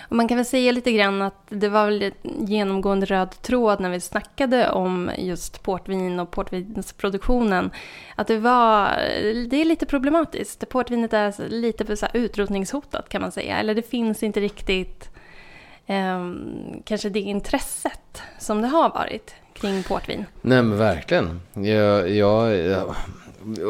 Och 0.00 0.16
man 0.16 0.28
kan 0.28 0.36
väl 0.36 0.46
säga 0.46 0.72
lite 0.72 0.92
grann 0.92 1.22
att 1.22 1.42
det 1.48 1.68
var 1.68 1.84
väl 1.84 2.02
en 2.02 2.46
genomgående 2.46 3.06
röd 3.06 3.42
tråd 3.42 3.80
när 3.80 3.90
vi 3.90 4.00
snackade 4.00 4.70
om 4.70 5.10
just 5.18 5.62
portvin 5.62 6.20
och 6.20 6.30
portvinsproduktionen. 6.30 7.70
Att 8.14 8.26
det 8.26 8.38
var, 8.38 8.86
det 9.50 9.60
är 9.60 9.64
lite 9.64 9.86
problematiskt. 9.86 10.68
Portvinet 10.68 11.12
är 11.12 11.48
lite 11.48 11.96
så 11.96 12.06
här 12.06 12.16
utrotningshotat 12.16 13.08
kan 13.08 13.22
man 13.22 13.32
säga. 13.32 13.58
Eller 13.58 13.74
det 13.74 13.90
finns 13.90 14.22
inte 14.22 14.40
riktigt 14.40 15.10
eh, 15.86 16.32
kanske 16.84 17.08
det 17.08 17.20
intresset 17.20 18.22
som 18.38 18.62
det 18.62 18.68
har 18.68 18.88
varit 18.90 19.34
kring 19.52 19.82
portvin. 19.82 20.24
Nej 20.40 20.62
men 20.62 20.78
verkligen. 20.78 21.40
Jag, 21.52 22.10
jag, 22.10 22.56
jag, 22.56 22.96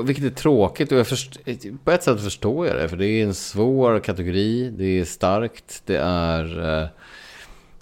vilket 0.05 0.25
är 0.25 0.31
tråkigt 0.31 0.93
och 0.93 0.99
jag 0.99 1.07
först, 1.07 1.39
på 1.85 1.91
ett 1.91 2.03
sätt 2.03 2.21
förstår 2.21 2.67
jag 2.67 2.77
det. 2.77 2.89
För 2.89 2.97
det 2.97 3.07
är 3.07 3.25
en 3.25 3.35
svår 3.35 4.01
kategori. 4.01 4.71
Det 4.71 5.01
är 5.01 5.05
starkt. 5.05 5.83
Det 5.87 5.97
är... 5.97 6.81
Eh, 6.83 6.89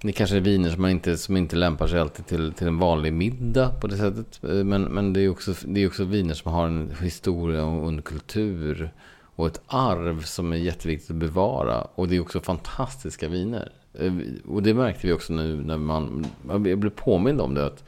det 0.02 0.12
kanske 0.12 0.37
är 0.37 0.40
viner 0.40 0.71
som, 0.71 0.83
man 0.83 0.90
inte, 0.90 1.16
som 1.16 1.37
inte 1.37 1.57
lämpar 1.57 1.87
sig 1.87 2.00
alltid 2.00 2.26
till, 2.26 2.52
till 2.52 2.66
en 2.66 2.78
vanlig 2.78 3.12
middag 3.12 3.69
på 3.81 3.87
det 3.87 3.97
sättet. 3.97 4.45
Eh, 4.45 4.64
men, 4.64 4.83
men 4.83 5.12
det, 5.12 5.21
är 5.21 5.28
också, 5.28 5.55
det 5.64 5.83
är 5.83 5.87
också 5.87 6.05
viner 6.05 6.35
som 6.35 6.52
har 6.52 6.66
en 6.66 6.95
historia 7.02 7.64
och 7.64 7.88
en 7.88 8.02
kultur. 8.02 8.90
Och 9.37 9.47
ett 9.47 9.61
arv 9.66 10.23
som 10.23 10.52
är 10.52 10.57
jätteviktigt 10.57 11.11
att 11.11 11.16
bevara. 11.16 11.81
Och 11.81 12.09
det 12.09 12.16
är 12.16 12.21
också 12.21 12.40
fantastiska 12.40 13.28
viner. 13.28 13.73
Eh, 13.95 14.12
och 14.49 14.62
det 14.62 14.75
märkte 14.75 15.07
vi 15.07 15.12
också 15.12 15.33
nu 15.33 15.57
när 15.57 15.76
man... 15.76 16.26
Jag 16.49 16.78
blev 16.78 16.90
påmind 16.90 17.40
om 17.40 17.55
det. 17.55 17.66
att 17.66 17.85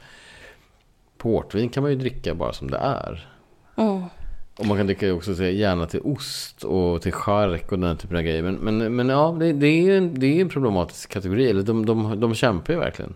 Portvin 1.17 1.69
kan 1.69 1.83
man 1.83 1.91
ju 1.91 1.97
dricka 1.97 2.35
bara 2.35 2.53
som 2.53 2.71
det 2.71 2.77
är. 2.77 3.28
Mm. 3.79 4.03
Och 4.57 4.65
man 4.65 4.77
kan 4.77 4.85
dricka 4.85 5.13
också 5.13 5.35
så 5.35 5.43
gärna 5.43 5.85
till 5.85 6.01
ost 6.03 6.63
och 6.63 7.01
till 7.01 7.13
chark 7.13 7.71
och 7.71 7.79
den 7.79 7.97
typen 7.97 8.17
av 8.17 8.23
grejer. 8.23 8.43
Men, 8.43 8.55
men, 8.55 8.95
men 8.95 9.09
ja, 9.09 9.35
det, 9.39 9.53
det 9.53 9.67
är 9.67 9.97
en, 9.97 10.19
det 10.19 10.27
är 10.27 10.41
en 10.41 10.49
problematisk 10.49 11.09
kategori. 11.09 11.49
Eller 11.49 11.63
de, 11.63 11.85
de, 11.85 12.19
de 12.19 12.35
kämpar 12.35 12.73
ju 12.73 12.79
verkligen. 12.79 13.13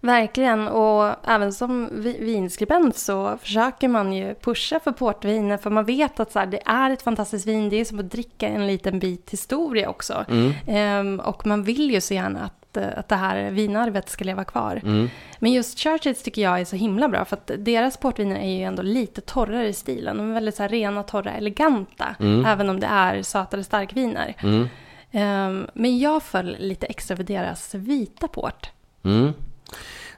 Verkligen, 0.00 0.68
och 0.68 1.14
även 1.24 1.52
som 1.52 1.88
vinskribent 2.20 2.96
så 2.96 3.38
försöker 3.42 3.88
man 3.88 4.12
ju 4.12 4.34
pusha 4.34 4.80
för 4.80 4.92
portviner 4.92 5.56
för 5.56 5.70
man 5.70 5.84
vet 5.84 6.20
att 6.20 6.32
så 6.32 6.38
här, 6.38 6.46
det 6.46 6.62
är 6.66 6.90
ett 6.90 7.02
fantastiskt 7.02 7.46
vin, 7.46 7.68
det 7.68 7.80
är 7.80 7.84
som 7.84 7.98
att 7.98 8.10
dricka 8.10 8.48
en 8.48 8.66
liten 8.66 8.98
bit 8.98 9.30
historia 9.30 9.88
också. 9.88 10.24
Mm. 10.28 10.52
Ehm, 10.66 11.20
och 11.20 11.46
man 11.46 11.62
vill 11.62 11.90
ju 11.90 12.00
så 12.00 12.14
gärna 12.14 12.44
att, 12.44 12.63
att 12.76 13.08
det 13.08 13.16
här 13.16 13.50
vinarvet 13.50 14.08
ska 14.08 14.24
leva 14.24 14.44
kvar. 14.44 14.80
Mm. 14.84 15.10
Men 15.38 15.52
just 15.52 15.78
Churchills 15.78 16.22
tycker 16.22 16.42
jag 16.42 16.60
är 16.60 16.64
så 16.64 16.76
himla 16.76 17.08
bra 17.08 17.24
för 17.24 17.36
att 17.36 17.50
deras 17.58 17.96
portviner 17.96 18.36
är 18.40 18.58
ju 18.58 18.62
ändå 18.62 18.82
lite 18.82 19.20
torrare 19.20 19.68
i 19.68 19.72
stilen. 19.72 20.16
De 20.16 20.30
är 20.30 20.34
väldigt 20.34 20.54
så 20.54 20.62
här, 20.62 20.70
rena, 20.70 21.02
torra, 21.02 21.32
eleganta, 21.32 22.16
mm. 22.20 22.44
även 22.44 22.68
om 22.68 22.80
det 22.80 22.86
är 22.86 23.22
sötare 23.22 23.64
starkviner. 23.64 24.34
Mm. 24.38 24.68
Um, 25.12 25.66
men 25.74 25.98
jag 25.98 26.22
föll 26.22 26.56
lite 26.58 26.86
extra 26.86 27.16
för 27.16 27.24
deras 27.24 27.74
vita 27.74 28.28
port. 28.28 28.70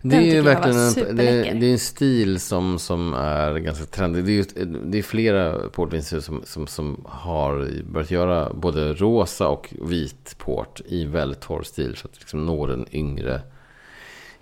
Det 0.09 0.17
är 0.17 0.35
ju 0.35 0.41
verkligen 0.41 0.79
en, 0.79 1.17
det, 1.17 1.23
det, 1.61 1.67
är 1.67 1.73
en 1.73 1.79
stil 1.79 2.41
som, 2.41 2.79
som 2.79 3.15
är 3.15 3.59
ganska 3.59 3.85
trendig. 3.85 4.25
Det 4.25 4.33
är, 4.33 4.37
just, 4.37 4.57
det 4.85 4.99
är 4.99 5.03
flera 5.03 5.69
portvinshus 5.69 6.25
som, 6.25 6.43
som, 6.45 6.67
som 6.67 7.05
har 7.09 7.83
börjat 7.93 8.11
göra 8.11 8.53
både 8.55 8.95
rosa 8.95 9.49
och 9.49 9.75
vit 9.83 10.39
port 10.39 10.81
i 10.87 11.05
väldigt 11.05 11.41
torr 11.41 11.63
stil. 11.63 11.97
Så 11.97 12.09
att 12.09 12.19
liksom 12.19 12.47
når 12.47 12.69
den 12.69 12.87
yngre 12.93 13.41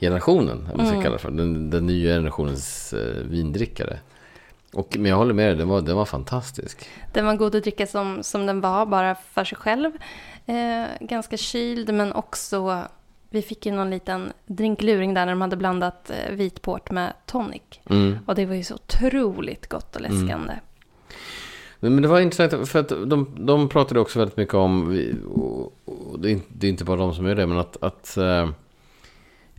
generationen, 0.01 0.69
ska 0.73 0.83
mm. 0.83 1.03
kalla 1.03 1.19
för. 1.19 1.31
Den, 1.31 1.71
den 1.71 1.87
nya 1.87 2.15
generationens 2.15 2.93
eh, 2.93 3.23
vindrickare. 3.25 3.99
Och, 4.73 4.97
men 4.99 5.11
jag 5.11 5.17
håller 5.17 5.35
med 5.35 5.49
dig, 5.49 5.57
den 5.57 5.69
var, 5.69 5.81
den 5.81 5.97
var 5.97 6.05
fantastisk. 6.05 6.89
Den 7.13 7.27
var 7.27 7.35
god 7.37 7.55
att 7.55 7.63
dricka 7.63 7.87
som, 7.87 8.23
som 8.23 8.47
den 8.47 8.61
var, 8.61 8.87
bara 8.87 9.15
för 9.15 9.45
sig 9.45 9.59
själv. 9.59 9.93
Eh, 10.47 10.85
ganska 11.01 11.37
kyld, 11.37 11.95
men 11.95 12.13
också 12.13 12.83
vi 13.35 13.43
fick 13.43 13.67
ju 13.67 13.73
någon 13.73 13.91
liten 13.91 14.33
drinkluring 14.47 15.15
där 15.15 15.27
när 15.27 15.33
de 15.33 15.41
hade 15.41 15.57
blandat 15.57 16.11
eh, 16.11 16.35
vitport 16.35 16.91
med 16.91 17.13
tonic. 17.27 17.63
Mm. 17.91 18.19
Och 18.27 18.35
det 18.35 18.47
var 18.47 18.55
ju 18.55 18.65
så 18.65 18.75
otroligt 18.75 19.67
gott 19.67 19.97
och 19.97 20.05
mm. 20.05 20.13
läskande. 20.13 20.53
Mm. 20.53 21.95
Men 21.95 22.03
det 22.03 22.09
var 22.09 22.21
intressant 22.21 22.69
för 22.69 22.79
att 22.79 22.89
de, 22.89 23.29
de 23.39 23.69
pratade 23.69 24.01
också 24.01 24.19
väldigt 24.19 24.37
mycket 24.37 24.55
om, 24.55 24.89
och 25.85 26.21
det, 26.21 26.31
är, 26.31 26.69
inte 26.69 26.85
bara 26.85 26.97
de 26.97 27.15
som 27.15 27.27
gör 27.27 27.35
det, 27.35 27.47
men 27.47 27.59
att, 27.59 27.83
att 27.83 28.19
uh, 28.19 28.51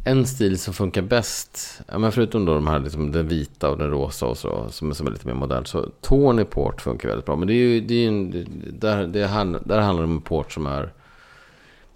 en 0.05 0.25
stil 0.25 0.60
som 0.60 0.74
funkar 0.74 1.01
bäst, 1.01 1.82
ja, 1.88 1.98
men 1.98 2.12
förutom 2.12 2.46
då 2.46 2.53
de 2.53 2.67
här, 2.67 2.79
liksom, 2.79 3.12
den 3.12 3.27
vita 3.27 3.70
och 3.70 3.77
den 3.77 3.91
rosa 3.91 4.25
och 4.25 4.38
så, 4.38 4.65
som, 4.70 4.94
som 4.94 5.08
är 5.08 5.12
lite 5.12 5.27
mer 5.27 5.34
modern, 5.34 5.65
så 5.65 5.89
Tony 6.01 6.44
Port 6.44 6.82
funkar 6.82 7.10
väldigt 7.10 7.25
bra. 7.25 7.36
Men 7.36 7.48
det 7.48 7.53
är 7.53 7.58
ju, 7.58 7.82
det 7.82 7.94
är 7.94 8.08
en, 8.08 8.32
där, 8.79 9.08
det 9.08 9.20
är, 9.20 9.67
där 9.67 9.79
handlar 9.79 10.03
det 10.03 10.08
om 10.08 10.15
en 10.15 10.22
port 10.22 10.51
som 10.51 10.65
är 10.65 10.94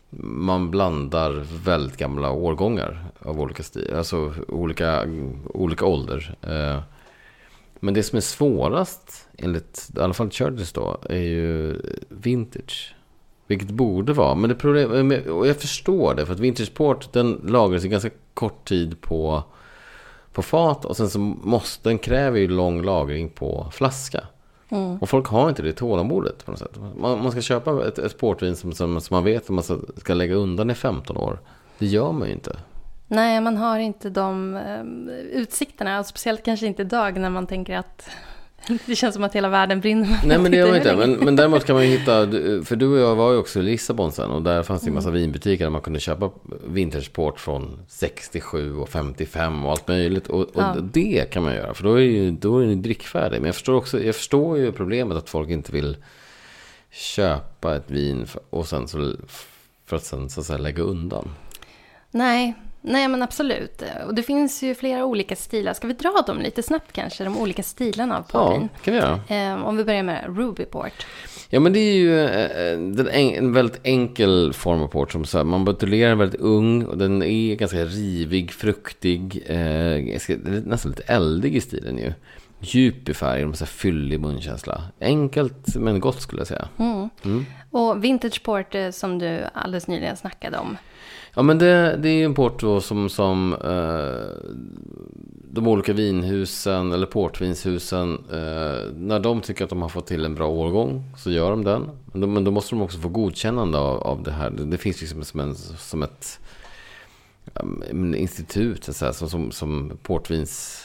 man 0.09 0.71
blandar 0.71 1.45
väldigt 1.63 1.97
gamla 1.97 2.31
årgångar 2.31 3.11
av 3.19 3.41
olika 3.41 3.63
stil, 3.63 3.93
alltså 3.95 4.33
olika, 4.47 5.05
olika 5.53 5.85
ålder. 5.85 6.35
Eh, 6.41 6.81
men 7.79 7.93
det 7.93 8.03
som 8.03 8.17
är 8.17 8.21
svårast, 8.21 9.27
enligt 9.37 9.89
i 9.97 9.99
alla 9.99 10.13
fall 10.13 10.29
Churches 10.29 10.73
då, 10.73 10.97
är 11.09 11.21
ju 11.21 11.81
vintage. 12.09 12.95
Vilket 13.47 13.69
borde 13.69 14.13
vara, 14.13 14.35
men 14.35 14.49
det 14.49 14.55
problem, 14.55 15.11
och 15.29 15.47
jag 15.47 15.57
förstår 15.57 16.15
det, 16.15 16.25
för 16.25 16.33
att 16.33 16.39
vintage 16.39 16.73
port 16.73 17.13
den 17.13 17.41
lagras 17.43 17.85
i 17.85 17.87
ganska 17.87 18.09
kort 18.33 18.67
tid 18.67 19.01
på, 19.01 19.43
på 20.33 20.41
fat 20.41 20.85
och 20.85 20.97
sen 20.97 21.09
så 21.09 21.19
måste 21.19 21.89
den 21.89 21.97
kräver 21.97 22.39
ju 22.39 22.47
lång 22.47 22.81
lagring 22.81 23.29
på 23.29 23.67
flaska. 23.71 24.23
Mm. 24.69 24.97
Och 24.97 25.09
folk 25.09 25.27
har 25.27 25.49
inte 25.49 25.61
det 25.61 25.73
tålamodet 25.73 26.45
på 26.45 26.51
något 26.51 26.59
sätt. 26.59 26.77
Man, 26.97 27.23
man 27.23 27.31
ska 27.31 27.41
köpa 27.41 27.87
ett, 27.87 27.99
ett 27.99 28.17
portvin 28.17 28.55
som, 28.55 28.71
som, 28.71 29.01
som 29.01 29.15
man 29.15 29.23
vet 29.23 29.43
att 29.43 29.49
man 29.49 29.63
ska, 29.63 29.77
ska 29.97 30.13
lägga 30.13 30.35
undan 30.35 30.69
i 30.69 30.73
15 30.73 31.17
år. 31.17 31.39
Det 31.77 31.85
gör 31.85 32.11
man 32.11 32.27
ju 32.27 32.33
inte. 32.33 32.55
Nej, 33.07 33.41
man 33.41 33.57
har 33.57 33.79
inte 33.79 34.09
de 34.09 34.55
um, 34.79 35.09
utsikterna. 35.09 35.99
Och 35.99 36.05
speciellt 36.05 36.43
kanske 36.43 36.67
inte 36.67 36.81
idag 36.81 37.19
när 37.19 37.29
man 37.29 37.47
tänker 37.47 37.77
att 37.77 38.09
Det 38.85 38.95
känns 38.95 39.15
som 39.15 39.23
att 39.23 39.35
hela 39.35 39.49
världen 39.49 39.79
brinner. 39.79 40.19
Nej 40.23 40.37
men 40.37 40.51
det 40.51 40.57
gör 40.57 40.67
man 40.67 40.75
inte. 40.75 40.95
Men, 40.95 41.11
men 41.11 41.35
däremot 41.35 41.65
kan 41.65 41.75
man 41.75 41.85
ju 41.85 41.97
hitta, 41.97 42.27
för 42.65 42.75
du 42.75 42.87
och 42.87 42.99
jag 42.99 43.15
var 43.15 43.31
ju 43.31 43.37
också 43.37 43.59
i 43.59 43.61
Lissabon 43.61 44.11
sen 44.11 44.31
och 44.31 44.41
där 44.41 44.63
fanns 44.63 44.81
det 44.81 44.89
en 44.89 44.93
massa 44.93 45.09
mm. 45.09 45.21
vinbutiker 45.21 45.65
där 45.65 45.69
man 45.69 45.81
kunde 45.81 45.99
köpa 45.99 46.31
vintageport 46.67 47.39
från 47.39 47.79
67 47.87 48.75
och 48.75 48.89
55 48.89 49.65
och 49.65 49.71
allt 49.71 49.87
möjligt. 49.87 50.27
Och, 50.27 50.41
och 50.41 50.61
ja. 50.61 50.75
det 50.93 51.31
kan 51.31 51.43
man 51.43 51.55
göra 51.55 51.73
för 51.73 51.83
då 51.83 51.93
är, 51.93 52.03
ju, 52.03 52.31
då 52.31 52.57
är 52.57 52.67
den 52.67 52.81
drickfärdig. 52.81 53.37
Men 53.37 53.45
jag 53.45 53.55
förstår, 53.55 53.73
också, 53.73 54.03
jag 54.03 54.15
förstår 54.15 54.57
ju 54.57 54.71
problemet 54.71 55.17
att 55.17 55.29
folk 55.29 55.49
inte 55.49 55.71
vill 55.71 55.97
köpa 56.91 57.75
ett 57.75 57.91
vin 57.91 58.25
och 58.49 58.67
sen 58.67 58.87
så, 58.87 59.15
för 59.85 59.95
att 59.95 60.03
sen 60.03 60.29
så 60.29 60.39
att 60.39 60.45
säga 60.45 60.57
lägga 60.57 60.83
undan. 60.83 61.29
Nej, 62.11 62.53
Nej 62.81 63.07
men 63.07 63.23
absolut. 63.23 63.83
Och 64.07 64.15
det 64.15 64.23
finns 64.23 64.63
ju 64.63 64.75
flera 64.75 65.05
olika 65.05 65.35
stilar. 65.35 65.73
Ska 65.73 65.87
vi 65.87 65.93
dra 65.93 66.23
dem 66.27 66.39
lite 66.39 66.63
snabbt 66.63 66.91
kanske? 66.91 67.23
De 67.23 67.37
olika 67.37 67.63
stilarna 67.63 68.17
av 68.17 68.21
portvin. 68.21 68.69
Ja, 68.73 68.79
kan 68.83 68.93
vi 68.93 68.99
göra. 68.99 69.19
Eh, 69.27 69.65
om 69.65 69.77
vi 69.77 69.83
börjar 69.83 70.03
med 70.03 70.37
Ruby 70.37 70.65
Port. 70.65 71.05
Ja 71.49 71.59
men 71.59 71.73
det 71.73 71.79
är 71.79 71.93
ju 71.93 72.25
eh, 72.25 73.37
en 73.37 73.53
väldigt 73.53 73.79
enkel 73.83 74.53
form 74.53 74.81
av 74.81 74.87
port. 74.87 75.11
Som 75.11 75.25
så 75.25 75.37
här, 75.37 75.45
man 75.45 75.65
buteljerar 75.65 76.15
väldigt 76.15 76.41
ung 76.41 76.85
och 76.85 76.97
den 76.97 77.23
är 77.23 77.55
ganska 77.55 77.85
rivig, 77.85 78.51
fruktig. 78.51 79.43
Eh, 79.45 80.19
nästan 80.65 80.91
lite 80.91 81.03
eldig 81.13 81.55
i 81.55 81.61
stilen 81.61 81.97
ju. 81.97 82.13
Djup 82.61 83.09
i 83.09 83.13
färgen, 83.13 83.55
så 83.55 83.65
här 83.65 83.69
fyllig 83.69 84.19
munkänsla. 84.19 84.83
Enkelt 85.01 85.75
men 85.75 85.99
gott 85.99 86.21
skulle 86.21 86.39
jag 86.39 86.47
säga. 86.47 86.67
Mm. 86.77 87.09
Mm. 87.25 87.45
Och 87.71 88.03
Vintage 88.03 88.43
Port 88.43 88.75
eh, 88.75 88.89
som 88.89 89.19
du 89.19 89.39
alldeles 89.53 89.87
nyligen 89.87 90.17
snackade 90.17 90.57
om. 90.57 90.77
Ja 91.33 91.41
men 91.41 91.57
det, 91.57 91.97
det 91.97 92.09
är 92.09 92.25
en 92.25 92.33
port 92.33 92.59
då 92.59 92.81
som, 92.81 93.09
som 93.09 93.53
eh, 93.53 94.49
de 95.51 95.67
olika 95.67 95.93
vinhusen 95.93 96.91
eller 96.91 97.05
portvinshusen 97.05 98.13
eh, 98.31 98.93
när 98.95 99.19
de 99.19 99.41
tycker 99.41 99.63
att 99.63 99.69
de 99.69 99.81
har 99.81 99.89
fått 99.89 100.07
till 100.07 100.25
en 100.25 100.35
bra 100.35 100.47
årgång 100.47 101.03
så 101.17 101.31
gör 101.31 101.49
de 101.49 101.63
den. 101.63 101.89
Men 102.05 102.21
då, 102.21 102.27
men 102.27 102.43
då 102.43 102.51
måste 102.51 102.75
de 102.75 102.81
också 102.81 102.99
få 102.99 103.09
godkännande 103.09 103.77
av, 103.77 103.97
av 103.97 104.23
det 104.23 104.31
här. 104.31 104.49
Det, 104.49 104.65
det 104.65 104.77
finns 104.77 105.01
liksom 105.01 105.23
som, 105.23 105.39
en, 105.39 105.55
som 105.55 106.03
ett 106.03 106.39
um, 107.53 108.15
institut 108.15 108.83
så 108.83 108.93
säga, 108.93 109.13
som, 109.13 109.29
som, 109.29 109.51
som 109.51 109.97
portvins, 110.03 110.83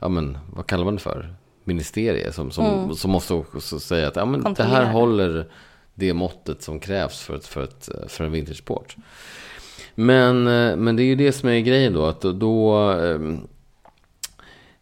ja 0.00 0.08
men 0.08 0.38
vad 0.52 0.66
kallar 0.66 0.84
man 0.84 0.94
det 0.94 1.00
för? 1.00 1.34
Ministerie 1.64 2.32
som, 2.32 2.50
som, 2.50 2.66
mm. 2.66 2.94
som 2.94 3.10
måste 3.10 3.34
också 3.34 3.80
säga 3.80 4.08
att 4.08 4.16
ja, 4.16 4.24
men 4.24 4.54
det 4.54 4.62
här 4.62 4.92
håller 4.92 5.46
det 5.98 6.14
måttet 6.14 6.62
som 6.62 6.80
krävs 6.80 7.20
för, 7.20 7.36
ett, 7.36 7.46
för, 7.46 7.62
ett, 7.62 7.88
för 8.08 8.24
en 8.24 8.32
vintageport. 8.32 8.96
Men, 9.94 10.46
eh, 10.46 10.76
men 10.76 10.96
det 10.96 11.02
är 11.02 11.06
ju 11.06 11.14
det 11.14 11.32
som 11.32 11.48
är 11.48 11.60
grejen 11.60 11.92
då. 11.92 12.06
Att 12.06 12.20
då, 12.20 12.90
eh, 12.90 13.20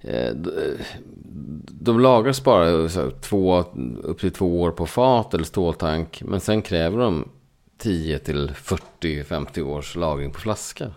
eh, 0.01 0.35
då 0.35 0.51
de 1.81 2.01
lagras 2.01 2.45
bara 2.45 2.89
två, 3.21 3.65
upp 4.03 4.21
till 4.21 4.31
två 4.31 4.63
år 4.63 4.71
på 4.71 4.87
fat 4.87 5.35
eller 5.35 5.45
ståltank. 5.45 6.23
Men 6.25 6.41
sen 6.41 6.63
kräver 6.63 6.99
de 6.99 7.29
10 7.79 8.19
till 8.19 8.51
40-50 8.51 9.63
års 9.63 9.97
lagring 9.97 10.33
på 10.33 10.41
flaska. 10.41 10.91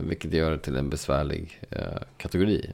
Vilket 0.00 0.32
gör 0.32 0.50
det 0.50 0.58
till 0.58 0.76
en 0.76 0.90
besvärlig 0.90 1.60
kategori. 2.16 2.70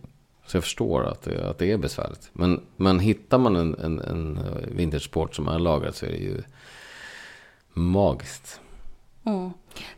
Så 0.51 0.57
jag 0.57 0.65
förstår 0.65 1.05
att 1.05 1.23
det, 1.23 1.51
att 1.51 1.59
det 1.59 1.73
är 1.73 1.77
besvärligt. 1.77 2.31
Men, 2.33 2.61
men 2.77 3.01
hittar 3.01 3.39
man 3.39 3.57
en, 3.57 3.75
en, 3.75 4.01
en 4.01 4.39
vintageport 4.77 5.35
som 5.35 5.49
är 5.49 5.59
lagrad 5.59 5.95
så 5.95 6.07
är 6.07 6.11
det 6.11 6.17
ju 6.17 6.43
magiskt. 7.73 8.61
Mm. 9.25 9.51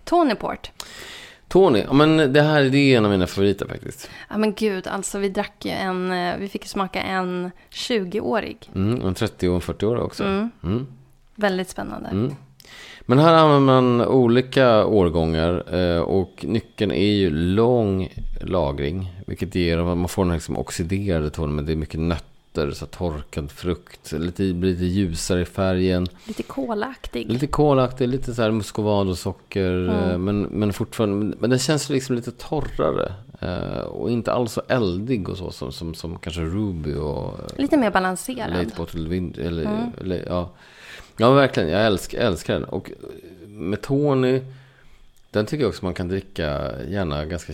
Tony 0.04 0.35
Port. 0.35 0.71
Tony, 1.49 1.78
ja, 1.78 1.92
men 1.92 2.32
det 2.32 2.42
här 2.42 2.62
det 2.62 2.78
är 2.78 2.99
en 2.99 3.04
av 3.04 3.11
mina 3.11 3.26
favoriter 3.26 3.66
faktiskt. 3.66 4.11
Ja 4.30 4.38
men 4.38 4.54
gud, 4.54 4.87
alltså 4.87 5.18
vi 5.18 5.28
drack 5.28 5.64
ju 5.64 5.71
en, 5.71 6.12
eh, 6.12 6.37
vi 6.37 6.49
fick 6.49 6.66
smaka 6.66 7.02
en 7.02 7.50
20-årig. 7.71 8.71
Mm, 8.75 9.06
en 9.06 9.14
30 9.14 9.49
och 9.49 9.54
en 9.54 9.61
40-årig 9.61 10.02
också. 10.02 10.25
Mm. 10.25 10.50
Mm. 10.62 10.87
Väldigt 11.35 11.68
spännande. 11.68 12.09
Men 13.06 13.18
här 13.18 13.35
använder 13.35 13.61
man 13.61 14.06
olika 14.06 14.87
årgångar 14.87 15.75
eh, 15.75 16.00
och 16.00 16.44
nyckeln 16.49 16.92
är 16.92 17.12
ju 17.12 17.30
lång 17.30 18.09
lagring. 18.40 19.23
Vilket 19.26 19.54
ger 19.54 19.78
att 19.78 19.99
man 19.99 20.09
får 20.09 20.25
den 20.25 20.35
liksom 20.35 20.59
oxiderade 20.59 21.30
tonen, 21.30 21.54
men 21.54 21.66
det 21.66 21.73
är 21.73 21.76
mycket 21.76 22.00
nötter 22.00 22.71
så 22.71 22.87
torkad 22.87 23.50
frukt. 23.50 24.12
Lite, 24.12 24.42
lite 24.42 24.85
ljusare 24.85 25.40
i 25.40 25.44
färgen. 25.44 26.06
Lite 26.26 26.42
kolaktig. 26.42 27.32
Lite 27.32 27.47
kolaktig, 27.47 28.09
lite 28.09 28.35
så 28.35 28.42
här 28.42 28.50
muscovado-socker. 28.50 29.88
Mm. 29.88 30.25
Men, 30.25 30.42
men 30.42 30.73
fortfarande, 30.73 31.37
men 31.40 31.50
den 31.50 31.59
känns 31.59 31.90
liksom 31.90 32.16
lite 32.16 32.30
torrare. 32.30 33.12
Eh, 33.40 33.80
och 33.80 34.11
inte 34.11 34.32
alls 34.32 34.52
så 34.52 34.62
eldig 34.68 35.28
och 35.28 35.37
så 35.37 35.50
som, 35.50 35.73
som, 35.73 35.94
som 35.94 36.18
kanske 36.18 36.40
Ruby 36.40 36.94
och... 36.94 37.35
Lite 37.56 37.76
mer 37.76 37.90
balanserad. 37.90 38.50
Late 38.50 38.76
Bottle 38.76 39.09
Wind, 39.09 39.38
eller, 39.38 39.64
mm. 39.64 39.90
eller, 40.00 40.25
ja. 40.28 40.50
Ja, 41.16 41.31
verkligen. 41.31 41.69
Jag 41.69 41.87
älskar, 41.87 42.19
älskar 42.19 42.54
den. 42.54 42.64
Och 42.64 42.90
med 43.47 43.83
Tony, 43.83 44.40
den 45.31 45.47
tycker 45.47 45.64
jag 45.64 45.69
också 45.69 45.85
man 45.85 45.95
kan 45.95 46.09
dricka 46.09 46.73
gärna 46.88 47.25
ganska 47.25 47.52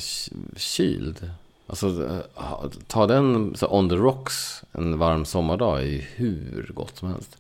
kyld. 0.57 1.31
Alltså, 1.67 2.07
eh, 2.37 2.71
ta 2.87 3.07
den 3.07 3.57
så 3.57 3.67
on 3.67 3.89
the 3.89 3.97
rocks 3.97 4.65
en 4.73 4.99
varm 4.99 5.25
sommardag 5.25 5.83
är 5.83 6.07
hur 6.15 6.71
gott 6.75 6.97
som 6.97 7.13
helst. 7.13 7.39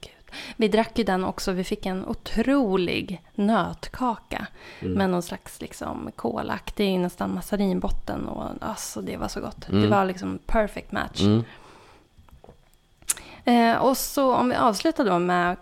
Gud. 0.00 0.12
Vi 0.56 0.68
drack 0.68 0.98
ju 0.98 1.04
den 1.04 1.24
också. 1.24 1.52
Vi 1.52 1.64
fick 1.64 1.86
en 1.86 2.06
otrolig 2.06 3.22
nötkaka. 3.34 4.46
Mm. 4.80 4.92
Med 4.92 5.10
någon 5.10 5.22
slags 5.22 5.60
liksom 5.60 6.10
kolaktig, 6.16 6.98
nästan 6.98 7.34
massarinbotten. 7.34 8.28
Och 8.28 8.44
alltså 8.60 9.00
det 9.00 9.16
var 9.16 9.28
så 9.28 9.40
gott. 9.40 9.68
Mm. 9.68 9.82
Det 9.82 9.88
var 9.88 10.04
liksom 10.04 10.38
perfect 10.46 10.92
match. 10.92 11.20
Mm. 11.20 11.44
Eh, 13.44 13.76
och 13.76 13.96
så 13.96 14.34
om 14.34 14.48
vi 14.48 14.54
avslutar 14.54 15.04
då 15.04 15.18
med. 15.18 15.56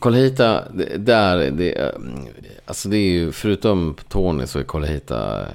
Colheita, 0.00 0.72
det, 0.72 0.96
där, 0.96 1.50
det, 1.50 1.94
alltså 2.64 2.88
det 2.88 2.96
är 2.96 3.10
ju, 3.10 3.32
förutom 3.32 3.96
Tony 4.08 4.46
så 4.46 4.58
är 4.58 4.62
Colheita, 4.62 5.40
eh, 5.40 5.46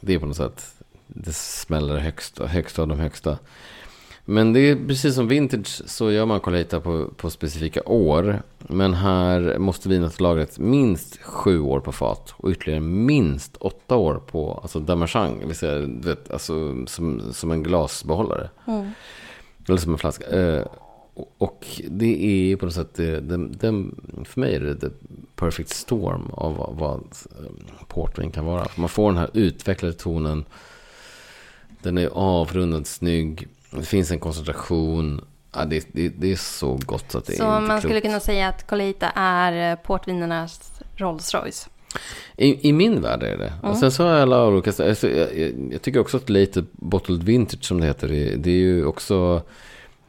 det 0.00 0.14
är 0.14 0.18
på 0.18 0.26
något 0.26 0.36
sätt, 0.36 0.74
det 1.06 1.32
smäller 1.34 1.96
högst, 1.96 2.38
högst 2.38 2.78
av 2.78 2.88
de 2.88 3.00
högsta. 3.00 3.38
Men 4.24 4.52
det 4.52 4.60
är 4.60 4.76
precis 4.88 5.14
som 5.14 5.28
vintage 5.28 5.82
så 5.86 6.10
gör 6.10 6.26
man 6.26 6.40
Colheita 6.40 6.80
på, 6.80 7.08
på 7.16 7.30
specifika 7.30 7.82
år. 7.82 8.42
Men 8.58 8.94
här 8.94 9.58
måste 9.58 9.88
vinet 9.88 10.18
ha 10.18 10.28
lagrat 10.28 10.58
minst 10.58 11.22
sju 11.22 11.60
år 11.60 11.80
på 11.80 11.92
fat 11.92 12.34
och 12.36 12.50
ytterligare 12.50 12.80
minst 12.80 13.56
åtta 13.56 13.96
år 13.96 14.14
på 14.26 14.58
alltså 14.62 14.80
damejeanne, 14.80 15.54
alltså, 16.30 16.86
som, 16.86 17.32
som 17.32 17.50
en 17.50 17.62
glasbehållare. 17.62 18.48
Mm. 18.66 18.90
Eller 19.68 19.78
som 19.78 19.92
en 19.92 19.98
flaska. 19.98 20.24
Eh, 20.24 20.66
och- 21.38 21.66
det 21.88 22.24
är 22.26 22.46
ju 22.46 22.56
på 22.56 22.64
något 22.66 22.74
sätt, 22.74 22.94
det, 22.94 23.20
det, 23.20 23.48
den, 23.48 23.94
för 24.28 24.40
mig 24.40 24.54
är 24.54 24.60
det 24.60 24.76
the 24.76 24.86
perfect 25.36 25.70
storm 25.70 26.30
av 26.32 26.56
vad, 26.56 26.74
vad 26.78 27.00
eh, 27.00 27.86
portvin 27.88 28.30
kan 28.30 28.44
vara. 28.44 28.66
Man 28.76 28.88
får 28.88 29.10
den 29.12 29.18
här 29.20 29.30
utvecklade 29.32 29.94
tonen. 29.94 30.44
Den 31.82 31.98
är 31.98 32.08
avrundad, 32.12 32.86
snygg. 32.86 33.48
Det 33.70 33.82
finns 33.84 34.10
en 34.10 34.18
koncentration. 34.20 35.24
Ja, 35.52 35.64
det, 35.64 35.86
det, 35.92 36.08
det 36.08 36.32
är 36.32 36.36
så 36.36 36.78
gott 36.86 37.04
så 37.12 37.18
att 37.18 37.26
det 37.26 37.32
Så 37.36 37.44
är 37.50 37.56
inte 37.58 37.68
man 37.68 37.78
skulle 37.78 37.94
klokt. 37.94 38.06
kunna 38.06 38.20
säga 38.20 38.48
att 38.48 38.66
Coleita 38.66 39.10
är 39.14 39.72
eh, 39.72 39.78
portvinernas 39.78 40.80
Rolls 40.96 41.34
Royce. 41.34 41.68
I, 42.36 42.68
I 42.68 42.72
min 42.72 43.02
värld 43.02 43.22
är 43.22 43.36
det. 43.36 43.52
Och 43.62 43.76
sen 43.76 43.90
så 43.90 44.04
har 44.04 44.10
alla 44.10 44.46
olika... 44.46 44.70
Alltså, 44.84 45.10
jag, 45.10 45.38
jag, 45.38 45.68
jag 45.72 45.82
tycker 45.82 46.00
också 46.00 46.16
att 46.16 46.30
late 46.30 46.64
bottled 46.72 47.22
vintage 47.22 47.64
som 47.64 47.80
det 47.80 47.86
heter. 47.86 48.08
Det, 48.08 48.36
det 48.36 48.50
är 48.50 48.54
ju 48.58 48.84
också 48.84 49.42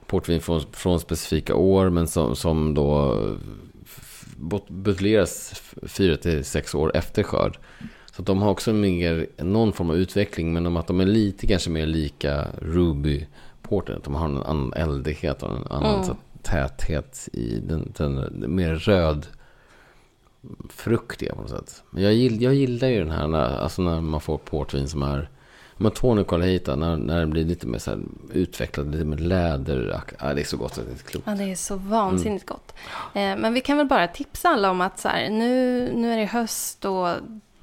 portvin 0.07 0.41
från, 0.41 0.61
från 0.71 0.99
specifika 0.99 1.55
år. 1.55 1.89
Men 1.89 2.07
som, 2.07 2.35
som 2.35 2.73
då 2.73 3.19
buteljeras 4.67 5.63
fyra 5.83 6.17
till 6.17 6.45
sex 6.45 6.75
år 6.75 6.91
efter 6.95 7.23
skörd. 7.23 7.57
Så 8.15 8.21
de 8.21 8.41
har 8.41 8.49
också 8.51 8.73
mer, 8.73 9.27
någon 9.37 9.73
form 9.73 9.89
av 9.89 9.95
utveckling. 9.95 10.53
Men 10.53 10.65
om 10.65 10.77
att 10.77 10.87
de 10.87 10.99
är 10.99 11.05
lite 11.05 11.47
kanske 11.47 11.69
mer 11.69 11.85
lika 11.85 12.47
Ruby 12.61 13.25
Porter. 13.61 13.99
De 14.03 14.15
har 14.15 14.25
en 14.25 14.37
annan 14.37 14.73
eldighet 14.73 15.43
och 15.43 15.49
en 15.57 15.67
annan 15.69 16.03
Mm. 16.03 16.15
täthet 16.43 17.29
i 17.33 17.59
den, 17.59 17.93
den, 17.97 18.15
den 18.15 18.55
mer 18.55 18.75
röd 18.75 19.27
fruktiga 20.69 21.35
på 21.35 21.41
något 21.41 21.49
sätt. 21.49 21.83
Men 21.89 22.03
jag, 22.03 22.13
gill, 22.13 22.41
jag 22.41 22.53
gillar 22.53 22.87
ju 22.87 22.99
den 22.99 23.11
här, 23.11 23.27
när, 23.27 23.57
alltså 23.57 23.81
när 23.81 24.01
man 24.01 24.21
får 24.21 24.37
portvin 24.37 24.87
som 24.87 25.03
är 25.03 25.29
men 25.77 25.91
Tony 25.91 26.23
Colheita, 26.23 26.75
när, 26.75 26.97
när 26.97 27.19
det 27.19 27.25
blir 27.25 27.45
lite 27.45 27.67
mer 27.67 27.79
så 27.79 27.91
här 27.91 27.99
utvecklad, 28.33 28.91
lite 28.91 29.05
mer 29.05 29.17
läder. 29.17 30.01
Ja, 30.19 30.33
det 30.33 30.41
är 30.41 30.45
så 30.45 30.57
gott 30.57 30.75
så 30.75 30.81
det 30.81 30.87
är 30.87 30.91
inte 30.91 31.03
klokt. 31.03 31.27
Ja, 31.27 31.35
det 31.35 31.43
är 31.51 31.55
så 31.55 31.75
vansinnigt 31.75 32.45
gott. 32.45 32.73
Eh, 33.13 33.37
men 33.37 33.53
vi 33.53 33.61
kan 33.61 33.77
väl 33.77 33.87
bara 33.87 34.07
tipsa 34.07 34.49
alla 34.49 34.71
om 34.71 34.81
att 34.81 34.99
så 34.99 35.07
här, 35.07 35.29
nu, 35.29 35.91
nu 35.95 36.13
är 36.13 36.17
det 36.17 36.25
höst 36.25 36.85
och 36.85 37.07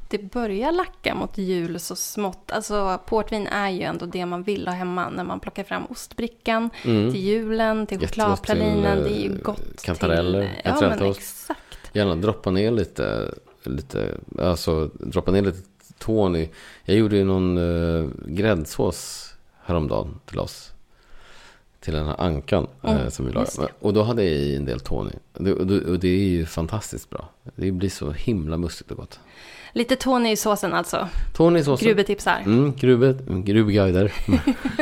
det 0.09 0.19
börjar 0.33 0.73
lacka 0.73 1.15
mot 1.15 1.39
jul 1.39 1.81
så 1.81 1.97
smått. 1.97 2.53
Alltså 2.53 3.01
portvin 3.07 3.47
är 3.47 3.69
ju 3.69 3.83
ändå 3.83 4.07
det 4.07 4.27
man 4.27 4.43
vill 4.43 4.69
ha 4.69 4.75
hemma 4.75 5.11
när 5.11 5.25
man 5.25 5.41
plockar 5.41 5.65
fram 5.65 5.87
ostbrickan 5.87 6.71
Mm. 6.85 7.13
till 7.13 7.21
julen, 7.21 7.87
till 7.87 8.01
chokladpralinen. 8.01 9.03
Det 9.03 9.11
är 9.19 9.23
ju 9.23 9.33
eh, 9.33 9.43
gott 9.43 9.83
kantareller, 9.83 10.41
till... 10.41 10.61
Ja, 10.65 10.77
men 10.81 11.03
exakt. 11.11 11.72
Gärna 11.93 12.17
droppa 12.17 12.51
ner 12.51 12.71
lite, 12.71 13.35
lite, 13.63 14.15
alltså 14.39 14.91
droppa 14.95 15.31
ner 15.31 15.43
lite 15.43 15.59
Tony. 15.99 16.49
Jag 16.85 16.97
gjorde 16.97 17.17
ju 17.17 17.25
någon 17.25 17.59
uh, 17.59 18.11
gräddsås 18.27 19.29
häromdagen 19.65 20.21
till 20.27 20.39
oss. 20.39 20.73
Till 21.81 21.95
den 21.95 22.07
här 22.07 22.21
ankan 22.21 22.67
eh, 22.83 22.91
Mm, 22.91 23.11
som 23.11 23.27
vi 23.27 23.33
lagade. 23.33 23.73
Och 23.81 23.93
då 23.93 24.03
hade 24.03 24.25
jag 24.25 24.33
i 24.33 24.57
en 24.57 24.65
del 24.65 24.81
Tony. 24.81 25.13
Och 25.33 25.45
det, 25.45 25.53
och 25.53 25.67
det, 25.67 25.81
och 25.81 25.99
det 25.99 26.09
är 26.09 26.29
ju 26.29 26.47
fantastiskt 26.47 27.11
bra. 27.11 27.29
Det 27.55 27.73
blir 27.73 27.91
så 27.91 28.11
himla 28.11 28.57
mustigt 28.57 28.91
och 28.91 28.97
gott. 28.97 29.21
Lite 29.73 29.97
Tony 29.97 30.31
i 30.31 30.37
såsen 30.37 30.73
alltså. 30.73 31.09
Tony 31.35 31.59
i 31.59 31.65
såsen. 31.65 31.89
Grube 31.89 32.05
tipsar. 32.05 32.43
Mm, 32.45 32.73
grube, 32.77 33.15
grubguider. 33.45 34.13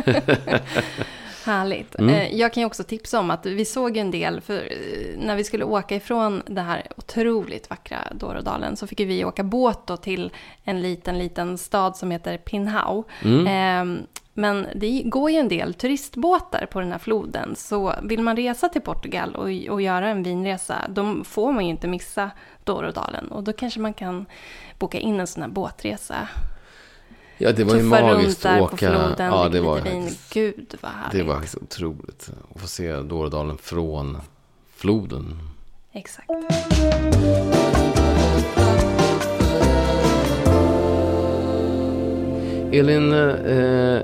Härligt. 1.44 1.94
Mm. 1.94 2.14
Eh, 2.14 2.34
Jag 2.36 2.52
kan 2.52 2.60
ju 2.60 2.66
också 2.66 2.84
tipsa 2.84 3.20
om 3.20 3.30
att 3.30 3.46
vi 3.46 3.64
såg 3.64 3.96
en 3.96 4.10
del, 4.10 4.40
för 4.40 4.54
eh, 4.54 5.18
när 5.18 5.36
vi 5.36 5.44
skulle 5.44 5.64
åka 5.64 5.96
ifrån 5.96 6.42
det 6.46 6.60
här 6.60 6.86
otroligt 6.96 7.70
vackra 7.70 7.98
Dårodalen 8.14 8.76
så 8.76 8.86
fick 8.86 9.00
vi 9.00 9.24
åka 9.24 9.42
båt 9.44 9.86
då 9.86 9.96
till 9.96 10.32
en 10.64 10.82
liten, 10.82 11.18
liten 11.18 11.58
stad 11.58 11.96
som 11.96 12.10
heter 12.10 12.38
Pinhao. 12.38 13.04
Mm. 13.24 13.46
Eh, 13.46 14.04
Men 14.34 14.66
det 14.74 15.02
går 15.04 15.30
ju 15.30 15.36
en 15.36 15.48
del 15.48 15.74
turistbåtar 15.74 16.66
på 16.66 16.80
den 16.80 16.92
här 16.92 16.98
floden, 16.98 17.56
så 17.56 17.94
vill 18.02 18.22
man 18.22 18.36
resa 18.36 18.68
till 18.68 18.80
Portugal 18.82 19.34
och, 19.36 19.74
och 19.74 19.82
göra 19.82 20.08
en 20.08 20.22
vinresa, 20.22 20.76
då 20.88 21.24
får 21.24 21.52
man 21.52 21.64
ju 21.64 21.70
inte 21.70 21.88
missa 21.88 22.30
Dårodalen. 22.64 23.28
Och 23.30 23.42
då 23.42 23.52
kanske 23.52 23.80
man 23.80 23.94
kan 23.94 24.26
boka 24.78 24.98
in 24.98 25.20
en 25.20 25.26
sån 25.26 25.42
här 25.42 25.50
båtresa. 25.50 26.28
Ja, 27.42 27.52
det 27.52 27.64
var 27.64 27.76
ju 27.76 27.82
magiskt 27.82 28.46
att 28.46 28.60
åka. 28.60 28.76
floden, 28.76 29.14
Ja, 29.32 29.48
det 29.48 29.60
var, 29.60 29.78
faktiskt- 29.80 30.32
Gud 30.34 30.74
vad 30.80 30.90
härligt. 30.92 31.12
det 31.12 31.22
var 31.22 31.34
faktiskt 31.34 31.56
otroligt. 31.62 32.30
Att 32.54 32.60
få 32.60 32.66
se 32.66 32.96
Dåredalen 32.96 33.58
från 33.58 34.16
floden. 34.76 35.38
Exakt. 35.92 36.30
Elin, 42.72 43.12
eh, 43.12 44.00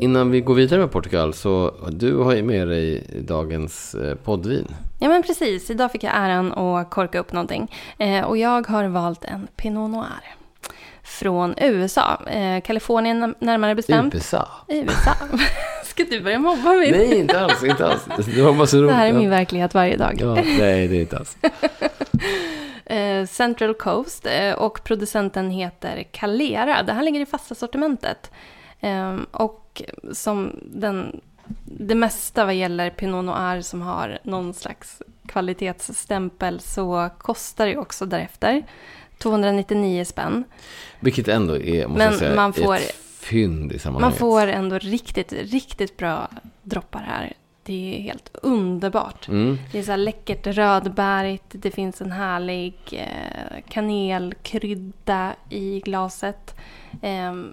innan 0.00 0.30
vi 0.30 0.40
går 0.40 0.54
vidare 0.54 0.80
med 0.80 0.90
Portugal 0.90 1.34
så 1.34 1.74
du 1.92 2.16
har 2.16 2.34
ju 2.34 2.42
med 2.42 2.68
dig 2.68 3.04
dagens 3.28 3.94
eh, 3.94 4.14
poddvin. 4.14 4.66
Ja 5.00 5.08
men 5.08 5.22
precis, 5.22 5.70
idag 5.70 5.92
fick 5.92 6.02
jag 6.04 6.12
äran 6.16 6.52
att 6.52 6.90
korka 6.90 7.18
upp 7.18 7.32
någonting. 7.32 7.72
Eh, 7.98 8.20
och 8.24 8.36
jag 8.36 8.66
har 8.68 8.84
valt 8.88 9.24
en 9.24 9.48
Pinot 9.56 9.90
Noir. 9.90 10.34
Från 11.06 11.54
USA, 11.58 12.20
eh, 12.26 12.60
Kalifornien 12.60 13.34
närmare 13.38 13.74
bestämt. 13.74 14.14
USA? 14.14 14.48
USA. 14.68 15.14
Ska 15.84 16.04
du 16.04 16.20
börja 16.20 16.38
mobba 16.38 16.70
mig? 16.72 16.90
Nej, 16.90 17.18
inte 17.18 17.40
alls, 17.40 17.64
inte 17.64 17.86
alls. 17.86 18.04
Det 18.34 18.42
var 18.42 18.52
bara 18.52 18.66
så 18.66 18.76
roligt. 18.76 18.88
Det 18.90 18.94
här 18.94 19.06
är 19.06 19.12
min 19.12 19.30
verklighet 19.30 19.74
varje 19.74 19.96
dag. 19.96 20.14
Ja, 20.20 20.34
nej, 20.34 20.88
det 20.88 20.96
är 20.96 21.00
inte 21.00 21.18
alls. 21.18 21.36
Eh, 22.88 23.26
Central 23.26 23.74
Coast 23.74 24.26
eh, 24.26 24.52
och 24.52 24.84
producenten 24.84 25.50
heter 25.50 26.04
Calera. 26.10 26.82
Det 26.82 26.92
här 26.92 27.02
ligger 27.02 27.20
i 27.20 27.26
fasta 27.26 27.54
sortimentet. 27.54 28.30
Eh, 28.80 29.16
och 29.30 29.82
som 30.12 30.60
den, 30.62 31.20
det 31.64 31.94
mesta 31.94 32.44
vad 32.44 32.54
gäller 32.54 32.90
Pinot 32.90 33.24
Noir 33.24 33.60
som 33.60 33.82
har 33.82 34.18
någon 34.22 34.54
slags 34.54 35.02
kvalitetsstämpel 35.26 36.60
så 36.60 37.10
kostar 37.18 37.66
det 37.66 37.76
också 37.76 38.06
därefter. 38.06 38.62
299 39.18 40.04
spänn. 40.04 40.44
Vilket 41.00 41.28
ändå 41.28 41.56
är, 41.56 41.86
måste 41.86 41.98
Men 42.04 42.10
jag 42.12 42.18
säga, 42.18 42.34
man 42.34 42.52
får- 42.52 42.74
ett 42.76 42.94
fynd 43.20 43.72
i 43.72 43.74
Man 43.74 43.78
sammanhanget. 43.80 44.18
får 44.18 44.46
ändå 44.46 44.78
riktigt, 44.78 45.32
riktigt 45.32 45.96
bra 45.96 46.28
droppar 46.62 47.00
här. 47.00 47.32
Det 47.62 47.96
är 47.98 48.00
helt 48.02 48.30
underbart. 48.42 49.28
Mm. 49.28 49.58
Det 49.72 49.78
är 49.78 49.82
så 49.82 49.90
här 49.90 49.98
läckert 49.98 50.46
rödbärigt, 50.46 51.44
det 51.48 51.70
finns 51.70 52.00
en 52.00 52.12
härlig 52.12 52.74
eh, 52.92 53.60
kanelkrydda 53.68 55.34
i 55.50 55.80
glaset. 55.80 56.54
Ehm, 57.02 57.52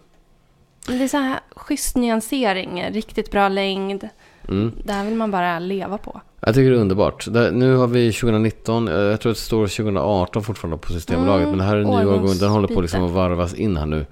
det 0.87 1.03
är 1.03 1.07
så 1.07 1.17
här 1.17 1.39
schysst 1.55 1.95
nyansering, 1.95 2.83
riktigt 2.91 3.31
bra 3.31 3.49
längd. 3.49 4.09
Mm. 4.49 4.71
Det 4.83 4.93
här 4.93 5.05
vill 5.05 5.15
man 5.15 5.31
bara 5.31 5.59
leva 5.59 5.97
på. 5.97 6.21
Jag 6.39 6.55
tycker 6.55 6.69
det 6.71 6.77
är 6.77 6.81
underbart. 6.81 7.27
Det, 7.31 7.51
nu 7.51 7.75
har 7.75 7.87
vi 7.87 8.13
2019, 8.13 8.87
eh, 8.87 8.93
jag 8.93 9.21
tror 9.21 9.31
att 9.31 9.37
det 9.37 9.41
står 9.41 9.67
2018 9.67 10.43
fortfarande 10.43 10.77
på 10.77 10.91
Systembolaget. 10.93 11.47
Mm, 11.47 11.49
men 11.49 11.59
det 11.59 11.63
här 11.63 11.77
är 11.77 11.81
en 11.81 11.87
ny 11.87 12.05
årgång, 12.05 12.37
den 12.39 12.49
håller 12.49 12.67
på 12.67 12.81
liksom 12.81 13.03
att 13.03 13.11
varvas 13.11 13.53
in 13.53 13.77
här 13.77 13.85
nu. 13.85 14.05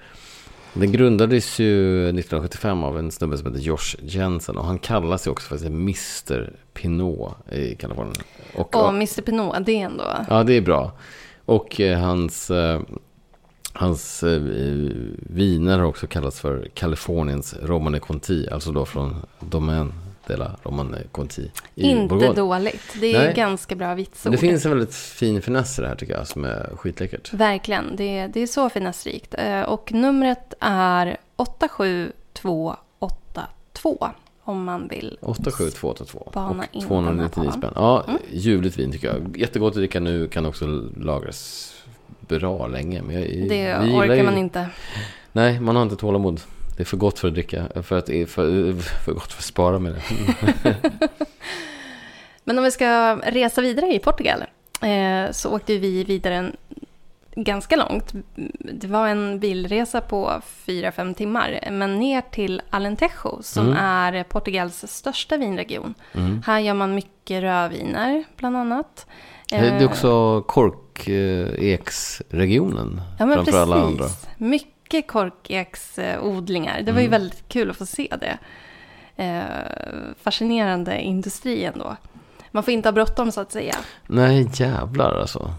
Den 0.74 0.92
grundades 0.92 1.60
ju 1.60 2.04
1975 2.04 2.84
av 2.84 3.00
en 3.00 3.12
snubbe 3.12 3.38
som 3.38 3.48
heter 3.48 3.66
Josh 3.66 3.96
Jensen. 4.02 4.58
Och 4.58 4.66
han 4.66 4.80
kallas 4.80 5.28
ju 5.28 5.32
också 5.32 5.58
för 5.58 5.66
Mr 5.66 6.54
Pinot 6.74 7.34
i 7.52 7.76
Kalifornien. 7.76 8.16
Och, 8.56 8.76
Och 8.76 8.90
Mr 8.90 9.22
Pinot, 9.22 9.56
det 9.66 9.72
är 9.72 9.86
ändå... 9.86 10.04
Ja, 10.30 10.44
det 10.44 10.54
är 10.54 10.62
bra. 10.62 10.92
Och 11.46 11.82
eh, 11.82 12.00
hans, 12.00 12.52
eh, 12.52 12.82
hans 13.74 14.24
eh, 14.24 14.42
viner 15.18 15.80
har 15.80 15.86
också 15.86 16.08
kallats 16.08 16.40
för 16.40 16.70
Kaliforniens 16.74 17.56
Romane 17.64 18.00
Conti. 18.00 18.48
Alltså 18.52 18.72
då 18.72 18.86
från 18.86 19.16
Domaine 19.40 19.94
de 20.28 20.36
la 20.36 20.52
Romane 20.64 20.98
Conti 21.12 21.52
i 21.76 21.84
inte 21.90 22.08
Bourgogne. 22.16 22.36
dåligt. 22.36 22.96
Det 23.02 23.16
är 23.16 23.26
Nej. 23.26 23.34
ganska 23.34 23.76
bra 23.76 23.94
vitsord. 23.96 24.32
Det 24.32 24.38
finst 24.38 24.66
en 24.66 24.72
väldigt 24.72 24.96
fin 24.96 25.42
finess 25.42 25.80
i 25.80 25.82
det 25.82 25.88
här 25.88 25.96
tycker 25.96 26.14
jag 26.14 26.28
som 26.28 26.46
är 26.46 26.70
skitläckert. 26.76 27.34
Verkligen, 27.34 27.96
det, 27.96 28.28
det 28.28 28.40
är 28.42 28.48
så 28.48 28.70
finessrikt. 28.70 29.36
Eh, 29.38 29.62
Och 29.62 29.94
numret 29.94 30.54
är 30.60 31.18
87282 31.36 34.08
om 34.44 34.64
man 34.64 34.88
vill 34.88 35.18
87282. 35.22 36.28
Spana 36.32 36.50
Och 36.60 36.66
in 36.76 36.88
299 36.88 37.30
den 37.36 37.46
här 37.46 37.52
spänn. 37.58 37.72
Ja, 37.76 38.06
ljuvligt 38.32 38.80
vin 38.80 38.92
tycker 38.92 39.08
jag. 39.08 39.38
Jättegott 39.38 39.70
att 39.70 39.76
dricka 39.76 40.00
nu. 40.00 40.28
Kan 40.28 40.46
också 40.46 40.66
lagras 40.98 41.68
bra 42.20 42.68
länge. 42.68 43.02
Men 43.02 43.16
jag, 43.16 43.24
Det 43.50 43.76
orkar 43.76 44.16
ju- 44.16 44.24
man 44.24 44.38
inte. 44.38 44.66
Nej, 45.32 45.60
man 45.60 45.76
har 45.76 45.84
inte 45.84 45.96
tålamod. 45.96 46.42
Det 46.82 46.84
är 46.84 46.88
för 46.88 46.98
gott 46.98 47.20
för 47.20 47.28
att 47.28 47.34
dricka. 47.34 47.64
För, 47.84 47.98
att, 47.98 48.06
för, 48.06 48.82
för 48.82 49.14
gott 49.14 49.32
för 49.32 49.40
att 49.40 49.44
spara 49.44 49.80
med 49.80 49.94
det. 49.94 50.02
Men 52.44 52.58
om 52.58 52.64
vi 52.64 52.72
ska 52.72 53.16
resa 53.16 53.62
vidare 53.62 53.94
i 53.94 54.00
Portugal 54.00 54.44
eh, 54.82 55.32
så 55.32 55.56
åkte 55.56 55.78
vi 55.78 56.04
vidare 56.04 56.36
en, 56.36 56.56
ganska 57.36 57.76
långt. 57.76 58.14
Det 58.74 58.88
var 58.88 59.08
en 59.08 59.40
bilresa 59.40 60.02
på 60.02 60.42
4-5 60.66 61.14
timmar. 61.14 61.68
Men 61.72 62.00
ner 62.00 62.22
till 62.22 62.62
Alentejo 62.70 63.40
som 63.44 63.66
Mm. 63.68 63.78
är 63.78 64.24
Portugals 64.24 64.84
största 64.88 65.38
vinregion. 65.38 65.94
Mm. 66.14 66.42
Här 66.46 66.60
gör 66.60 66.74
man 66.74 66.96
mycket 66.96 67.42
rödviner 67.44 68.24
bland 68.38 68.58
annat. 68.58 69.06
Det 69.50 69.56
är 69.56 69.80
Eh, 69.82 69.86
också 69.86 70.42
korkeksregionen. 70.42 73.02
Ja, 73.20 73.26
framför 73.26 73.38
precis. 73.38 73.56
alla 73.56 73.76
andra. 73.76 74.06
Mycket 74.38 74.68
korkeksodlingar. 75.02 76.82
Det 76.82 76.92
var 76.92 77.00
ju 77.00 77.08
Mm. 77.08 77.20
väldigt 77.22 77.48
kul 77.48 77.70
att 77.70 77.78
få 77.78 77.86
se 77.86 78.08
det. 78.20 78.38
Eh, 79.24 79.44
fascinerande 80.22 81.02
industri 81.02 81.64
ändå. 81.66 81.96
Man 82.52 82.64
får 82.64 82.74
inte 82.74 82.88
ha 82.90 82.94
bråttom 82.94 83.32
så 83.32 83.42
att 83.42 83.52
säga. 83.52 83.76
Nej, 84.08 84.50
jävlar 84.54 85.20
alltså. 85.20 85.54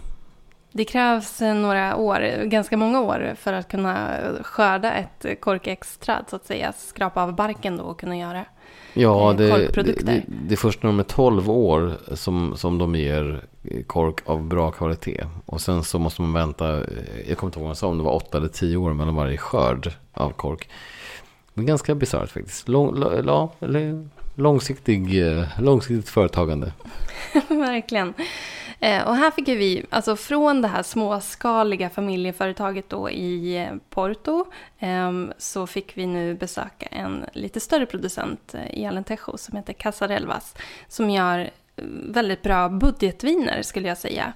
Det 0.71 0.85
krävs 0.85 1.41
eh, 1.41 1.55
några 1.55 1.95
år, 1.95 2.43
ganska 2.45 2.77
många 2.77 3.01
år, 3.01 3.35
för 3.39 3.53
att 3.53 3.67
kunna 3.71 4.07
skörda 4.41 4.91
ett 4.93 5.41
korkexträd 5.41 6.25
så 6.29 6.35
att 6.35 6.45
säga. 6.45 6.73
Skrapa 6.77 7.23
av 7.23 7.35
barken 7.35 7.77
då 7.77 7.83
och 7.83 7.99
kunna 7.99 8.17
göra. 8.17 8.45
Ja, 8.93 9.31
Eh, 9.31 9.37
det, 9.37 9.43
det, 9.45 9.51
korkprodukter. 9.65 10.05
det, 10.05 10.23
det 10.47 10.53
är 10.53 10.57
först 10.57 10.83
när 10.83 10.87
de 10.89 10.99
är 10.99 11.03
12 11.03 11.49
år 11.51 11.93
som, 12.13 12.53
som 12.57 12.77
de 12.77 12.95
ger 12.95 13.41
kork 13.87 14.15
av 14.25 14.43
bra 14.43 14.71
kvalitet. 14.71 15.23
Och 15.45 15.61
sen 15.61 15.83
så 15.83 15.99
måste 15.99 16.21
man 16.21 16.33
vänta, 16.33 16.77
eh, 16.77 16.83
jag 17.27 17.37
kommer 17.37 17.47
inte 17.49 17.59
ihåg 17.59 17.63
vad 17.63 17.69
jag 17.69 17.77
sa, 17.77 17.87
om 17.87 17.97
det 17.97 18.03
var 18.03 18.13
8 18.15 18.37
eller 18.37 18.47
10 18.47 18.77
år 18.77 18.93
mellan 18.93 19.15
varje 19.15 19.37
skörd 19.37 19.91
av 20.13 20.29
kork. 20.29 20.69
Men 21.53 21.65
ganska 21.65 21.95
bisarrt 21.95 22.29
faktiskt. 22.29 22.67
Lång, 22.67 22.95
la- 22.95 23.49
långsiktig, 24.35 25.27
eh, 25.27 25.43
långsiktigt 25.59 26.09
företagande. 26.09 26.73
Verkligen. 27.49 28.13
Eh, 28.83 29.07
och 29.07 29.15
här 29.15 29.31
fick 29.31 29.47
vi, 29.47 29.85
alltså 29.89 30.15
från 30.15 30.61
det 30.61 30.67
här 30.67 30.83
småskaliga 30.83 31.89
familjeföretaget 31.89 32.89
då 32.89 33.09
i 33.09 33.57
eh, 33.57 33.75
Porto, 33.89 34.45
ehm, 34.79 35.33
så 35.37 35.67
fick 35.67 35.97
vi 35.97 36.05
nu 36.05 36.33
besöka 36.35 36.85
en 36.85 37.25
lite 37.33 37.59
större 37.59 37.85
producent 37.85 38.53
eh, 38.55 38.79
i 38.79 38.85
Alentejo 38.85 39.37
som 39.37 39.57
heter 39.57 39.73
Casarelvas, 39.73 40.55
som 40.87 41.09
gör 41.09 41.49
väldigt 42.07 42.41
bra 42.41 42.69
budgetviner 42.69 43.61
skulle 43.61 43.87
jag 43.87 43.97
säga. 43.97 44.33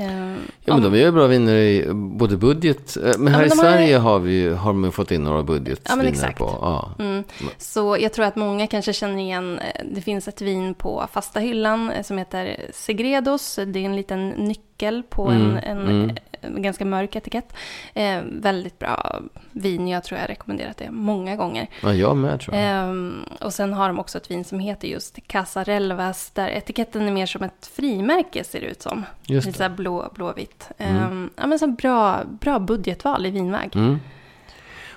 Ehm, 0.00 0.36
Ja, 0.64 0.74
men 0.74 0.82
de 0.92 0.98
gör 0.98 1.12
bra 1.12 1.26
viner 1.26 1.56
i 1.56 1.86
både 1.94 2.36
budget, 2.36 2.96
eh, 2.96 3.02
men 3.18 3.34
här 3.34 3.40
men 3.40 3.46
i 3.46 3.48
de 3.50 3.58
har- 3.58 3.64
Sverige 3.64 3.96
har 3.96 4.18
vi 4.18 4.48
har 4.54 4.72
man 4.72 4.92
fått 4.92 5.10
in 5.10 5.24
några 5.24 5.42
budgetviner 5.42 6.14
Ja, 6.22 6.32
på. 6.36 6.44
Ja. 6.44 6.90
Mm. 7.04 7.24
Så 7.58 7.96
jag 8.00 8.12
tror 8.12 8.24
att 8.24 8.36
många 8.36 8.66
kanske 8.66 8.92
känner 8.92 9.18
igen, 9.22 9.58
eh, 9.58 9.84
det 9.94 10.00
finns 10.00 10.28
ett 10.28 10.40
vin 10.40 10.74
på 10.74 11.06
fasta 11.12 11.40
hyllan 11.40 11.90
eh, 11.90 12.02
som 12.02 12.18
heter 12.18 12.56
Segredos. 12.72 13.56
Det 13.66 13.78
är 13.78 13.84
en 13.84 13.96
liten 13.96 14.28
nyckel 14.30 14.64
på 15.02 15.28
Mm, 15.28 15.56
en, 15.56 15.58
en, 15.64 15.88
mm. 15.88 16.16
en 16.40 16.62
ganska 16.62 16.84
mörk 16.84 17.16
etikett. 17.16 17.52
Eh, 17.94 18.20
väldigt 18.32 18.78
bra 18.78 19.20
vin, 19.52 19.88
jag 19.88 20.04
tror 20.04 20.18
jag 20.18 20.22
har 20.22 20.28
rekommenderat 20.28 20.76
det 20.76 20.90
många 20.90 21.36
gånger. 21.36 21.66
ja, 21.82 21.94
jag 21.94 22.16
med 22.16 22.40
tror 22.40 22.56
jag. 22.56 22.64
Ehm, 22.66 23.24
och 23.40 23.54
sen 23.54 23.72
har 23.72 23.88
de 23.88 23.98
också 23.98 24.18
ett 24.18 24.30
vin 24.30 24.44
som 24.44 24.58
heter 24.60 24.88
just 24.88 25.18
Casarelvas, 25.26 26.30
där 26.30 26.48
etiketten 26.48 27.08
är 27.08 27.12
mer 27.12 27.26
som 27.26 27.42
ett 27.42 27.66
frimärke 27.76 28.44
ser 28.44 28.60
det 28.60 28.66
ut 28.66 28.82
som. 28.82 29.04
Just 29.26 29.46
Lite 29.46 29.54
det. 29.54 29.64
så 29.64 29.70
här 29.70 29.76
blå, 29.76 30.12
blåvitt. 30.14 30.68
Mm. 30.78 30.96
Ehm, 31.02 31.30
ja, 31.36 31.46
men 31.46 31.58
så 31.58 31.66
bra, 31.66 32.20
bra 32.40 32.58
budgetval 32.58 33.26
i 33.26 33.30
vinväg. 33.30 33.72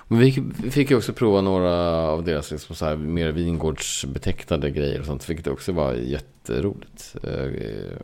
Men 0.08 0.18
vi 0.18 0.32
fick 0.70 0.90
ju 0.90 0.96
också 0.96 1.12
prova 1.12 1.40
några 1.40 1.72
av 2.08 2.24
deras 2.24 2.50
liksom 2.50 2.76
så 2.76 2.84
här 2.84 2.96
mer 2.96 3.32
vingårdsbetecknade 3.32 4.70
grejer 4.70 5.00
och 5.00 5.06
sånt. 5.06 5.30
Vilket 5.30 5.46
också 5.46 5.72
var 5.72 5.92
jätteroligt. 5.92 7.16
Eh, 7.22 7.98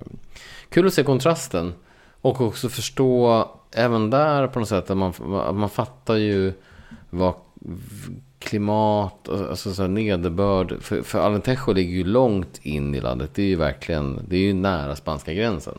kul 0.69 0.87
att 0.87 0.95
se 0.95 1.03
kontrasten. 1.03 1.73
Och 2.21 2.41
också 2.41 2.69
förstå 2.69 3.49
även 3.73 4.11
där 4.11 4.47
på 4.47 4.59
något 4.59 4.69
sätt. 4.69 4.91
Att 4.91 4.97
man, 4.97 5.13
man 5.55 5.71
fattar 5.71 6.17
ju 6.17 6.53
vad 7.11 7.35
klimat, 8.39 9.29
alltså 9.29 9.75
så 9.75 9.83
här 9.83 9.89
nederbörd. 9.89 10.83
För, 10.83 11.03
för 11.03 11.19
Alentejo 11.19 11.73
ligger 11.73 11.97
ju 11.97 12.05
långt 12.05 12.61
in 12.63 12.95
i 12.95 13.01
landet. 13.01 13.31
Det 13.35 13.43
är 13.43 13.47
ju 13.47 13.57
verkligen, 13.57 14.21
det 14.29 14.37
är 14.37 14.41
ju 14.41 14.53
nära 14.53 14.97
spanska 14.97 15.33
gränsen. 15.33 15.79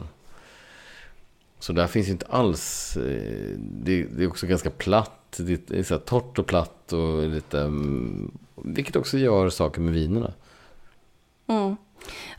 Så 1.60 1.74
där 1.74 1.88
finns 1.88 2.08
ju 2.08 2.12
inte 2.12 2.26
alls, 2.26 2.98
eh, 2.98 3.58
det, 3.58 4.04
det 4.04 4.24
är 4.24 4.28
också 4.28 4.48
ganska 4.48 4.70
platt. 4.70 5.21
Det 5.38 5.72
är 5.72 5.84
så 5.84 5.94
här 5.94 6.02
torrt 6.02 6.39
och 6.39 6.46
platt 6.46 6.94
och 6.94 7.28
lite, 7.28 7.60
mm, 7.62 8.32
vilket 8.56 8.96
också 8.96 9.17
gör 9.17 9.50
saker 9.50 9.82
med 9.82 9.94
vinerna. 9.94 10.34
Mm. 11.48 11.76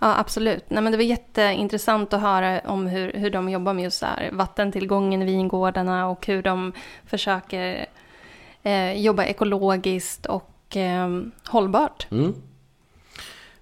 Ja, 0.00 0.18
absolut. 0.18 0.64
Nej, 0.68 0.82
men 0.82 0.92
det 0.92 0.98
var 0.98 1.04
jätteintressant 1.04 2.12
att 2.12 2.20
höra 2.20 2.60
om 2.60 2.86
hur, 2.86 3.12
hur 3.12 3.30
de 3.30 3.48
jobbar 3.48 3.72
med 3.72 3.84
just 3.84 3.98
så 3.98 4.06
här, 4.06 4.30
vattentillgången 4.32 5.22
i 5.22 5.24
vingårdarna 5.24 6.08
och 6.08 6.26
hur 6.26 6.42
de 6.42 6.72
försöker 7.06 7.86
eh, 8.62 8.92
jobba 8.92 9.24
ekologiskt 9.24 10.26
och 10.26 10.76
eh, 10.76 11.08
hållbart. 11.48 12.06
Mm. 12.10 12.34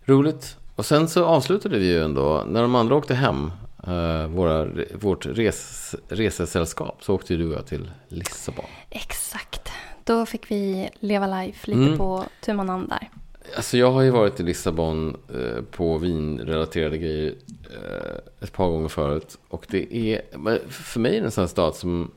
Roligt. 0.05 0.57
Och 0.77 0.87
sen 0.87 1.09
så 1.09 1.25
avslutade 1.25 1.79
vi 1.79 1.87
ju 1.87 2.05
ändå, 2.05 2.45
när 2.49 2.63
de 2.63 2.75
andra 2.75 2.95
åkte 2.95 3.15
hem, 3.15 3.53
eh, 3.87 4.27
våra, 4.27 4.69
vårt 4.95 5.27
res, 5.27 5.95
resesällskap, 6.09 7.05
så 7.05 7.15
åkte 7.15 7.33
ju 7.35 7.39
du 7.39 7.49
och 7.49 7.55
jag 7.55 7.67
till 7.67 7.91
Lissabon. 8.09 8.65
Exakt. 8.91 9.69
Då 10.05 10.27
fick 10.27 10.51
vi 10.51 10.91
leva 11.01 11.27
life 11.43 11.71
lite 11.71 11.81
Mm. 11.87 11.99
på 11.99 12.25
tu 12.41 12.53
man 12.53 12.89
där. 12.89 13.11
Alltså 13.57 13.77
jag 13.77 13.93
har 13.93 14.03
ju 14.03 14.11
varit 14.11 14.41
i 14.41 14.43
Lissabon 14.43 15.17
eh, 15.35 15.63
på 15.71 15.99
vinrelaterade 15.99 16.99
grejer 16.99 17.35
eh, 17.71 18.19
ett 18.45 18.53
par 18.53 18.69
gånger 18.69 18.89
förut. 18.89 19.39
Och 19.49 19.67
det 19.69 19.97
är, 19.97 20.23
för 20.71 21.01
mig 21.01 21.17
är 21.17 21.21
det 21.21 21.27
en 21.27 21.31
sån 21.31 21.43
här 21.43 21.49
stad 21.49 21.75
som, 21.75 22.11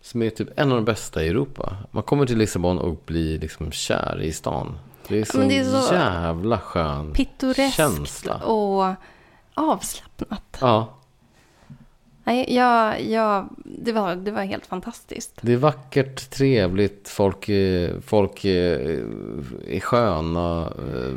som 0.00 0.22
är 0.22 0.30
typ 0.30 0.48
en 0.56 0.70
av 0.70 0.76
de 0.76 0.84
bästa 0.84 1.24
i 1.24 1.28
Europa. 1.28 1.76
Man 1.90 2.02
kommer 2.02 2.26
till 2.26 2.38
Lissabon 2.38 2.78
och 2.78 3.02
blir 3.06 3.38
liksom 3.38 3.72
kär 3.72 4.20
i 4.22 4.32
stan. 4.32 4.78
Det 5.08 5.20
är 5.20 5.24
så, 5.24 5.38
det 5.38 5.58
är 5.58 5.64
så 5.64 5.94
jävla 5.94 6.58
skön 6.58 7.12
Pittoreskt 7.12 7.76
känsla. 7.76 8.34
och 8.36 8.94
avslappnat. 9.58 10.58
Ja, 10.60 10.94
Nej, 12.24 12.54
jag, 12.54 13.02
jag, 13.02 13.48
det, 13.64 13.92
var, 13.92 14.16
det 14.16 14.30
var 14.30 14.42
helt 14.42 14.66
fantastiskt. 14.66 15.38
det 15.40 15.52
är 15.52 15.56
vackert, 15.56 16.30
trevligt, 16.30 17.08
folk, 17.08 17.48
är- 17.48 18.00
folk 18.00 18.44
är, 18.44 18.78
är 19.68 19.80
sköna. 19.80 20.60
eh, 20.62 21.12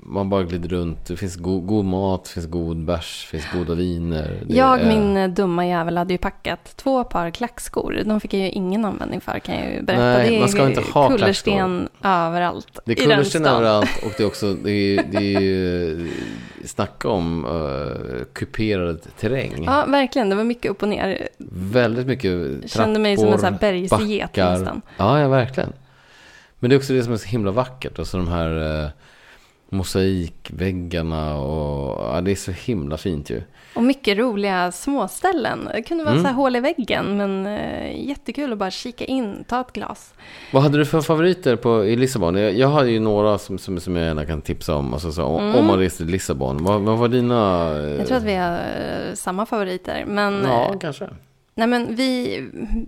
Man 0.00 0.30
bara 0.30 0.42
glider 0.42 0.68
runt. 0.68 1.06
Det 1.06 1.16
finns 1.16 1.36
go, 1.36 1.60
god 1.60 1.84
mat, 1.84 2.24
det 2.24 2.30
finns 2.30 2.46
god 2.46 2.84
bärs, 2.84 3.28
det 3.32 3.38
finns 3.38 3.52
goda 3.52 3.74
viner. 3.74 4.40
Det 4.46 4.54
Jag, 4.54 4.80
är- 4.80 4.88
min 4.88 5.16
eh, 5.16 5.28
dumma 5.28 5.66
jävel, 5.66 5.96
hade 5.98 6.14
ju 6.14 6.18
packat 6.18 6.76
två 6.76 7.04
par 7.04 7.30
klackskor. 7.30 8.02
De 8.04 8.20
fick 8.20 8.34
jag 8.34 8.40
ju 8.42 8.50
ingen 8.50 8.84
användning 8.84 9.20
för 9.20 9.38
kan 9.38 9.54
jag 9.54 9.72
ju 9.74 9.82
berätta. 9.82 10.02
Nej, 10.04 10.28
det 10.30 10.36
är 10.36 10.40
man 10.40 10.48
ska 10.48 10.66
inte 10.68 10.80
ha 10.92 11.08
kullersten 11.08 11.88
överallt 12.02 12.78
Det 12.84 12.92
är 12.92 12.96
kullersten 12.96 13.44
överallt 13.46 13.90
och 14.04 14.12
det 14.16 14.22
är 14.22 14.26
också, 14.26 14.54
det 14.54 14.70
är, 14.70 15.04
det 15.10 15.34
är 15.34 16.06
snacka 16.66 17.08
om 17.08 17.44
uh, 17.44 18.24
kuperad 18.32 19.00
terräng. 19.20 19.64
Ja, 19.64 19.84
verkligen. 19.88 20.28
Det 20.28 20.36
var 20.36 20.44
mycket 20.44 20.70
upp 20.70 20.82
och 20.82 20.88
ner. 20.88 21.28
Väldigt 21.52 22.06
mycket 22.06 22.30
Jag 22.62 22.70
kände 22.70 23.00
mig 23.00 23.16
som 23.16 23.28
en 23.28 23.38
sån 23.38 23.52
här 23.52 23.60
bergsget 23.60 24.36
nästan. 24.36 24.82
Ja, 24.96 25.20
ja, 25.20 25.28
verkligen. 25.28 25.72
Men 26.58 26.70
det 26.70 26.76
är 26.76 26.78
också 26.78 26.92
det 26.92 27.02
som 27.02 27.12
är 27.12 27.16
så 27.16 27.28
himla 27.28 27.50
vackert. 27.50 27.98
Alltså 27.98 28.16
de 28.16 28.28
här 28.28 28.82
uh, 28.84 28.88
mosaikväggarna 29.76 31.36
och 31.36 32.14
ja, 32.14 32.20
det 32.20 32.30
är 32.30 32.34
så 32.36 32.50
himla 32.52 32.96
fint 32.96 33.30
ju. 33.30 33.42
Och 33.74 33.82
mycket 33.82 34.18
roliga 34.18 34.72
småställen. 34.72 35.68
Det 35.74 35.82
kunde 35.82 36.04
vara 36.04 36.12
Mm. 36.12 36.24
så 36.24 36.28
här 36.28 36.34
hål 36.34 36.56
i 36.56 36.60
väggen, 36.60 37.16
men 37.16 37.46
eh, 37.46 38.06
jättekul 38.08 38.52
att 38.52 38.58
bara 38.58 38.70
kika 38.70 39.04
in, 39.04 39.44
ta 39.48 39.60
ett 39.60 39.72
glas. 39.72 40.14
Vad 40.52 40.62
hade 40.62 40.78
du 40.78 40.84
för 40.84 41.00
favoriter 41.00 41.56
på, 41.56 41.84
i 41.84 41.96
Lissabon? 41.96 42.36
Jag, 42.36 42.54
jag 42.54 42.68
har 42.68 42.84
ju 42.84 43.00
några 43.00 43.38
som, 43.38 43.58
som, 43.58 43.80
som 43.80 43.96
jag 43.96 44.04
gärna 44.06 44.24
kan 44.26 44.42
tipsa 44.42 44.74
om. 44.76 44.92
Alltså, 44.94 45.12
så, 45.12 45.38
Mm. 45.38 45.54
Om 45.54 45.66
man 45.66 45.78
reser 45.78 45.96
till 46.04 46.12
Lissabon. 46.12 46.64
Vad, 46.64 46.80
vad 46.80 46.98
var 46.98 47.08
dina? 47.08 47.70
eh, 47.78 47.84
Jag 47.98 48.06
tror 48.06 48.16
att 48.18 48.24
vi 48.24 48.34
har 48.34 48.52
eh, 48.52 49.14
samma 49.14 49.46
favoriter. 49.46 50.04
Men, 50.06 50.42
Ja, 50.44 50.70
eh, 50.72 50.78
kanske. 50.78 51.08
Nej, 51.56 51.66
men 51.66 51.94
vi, 51.94 52.42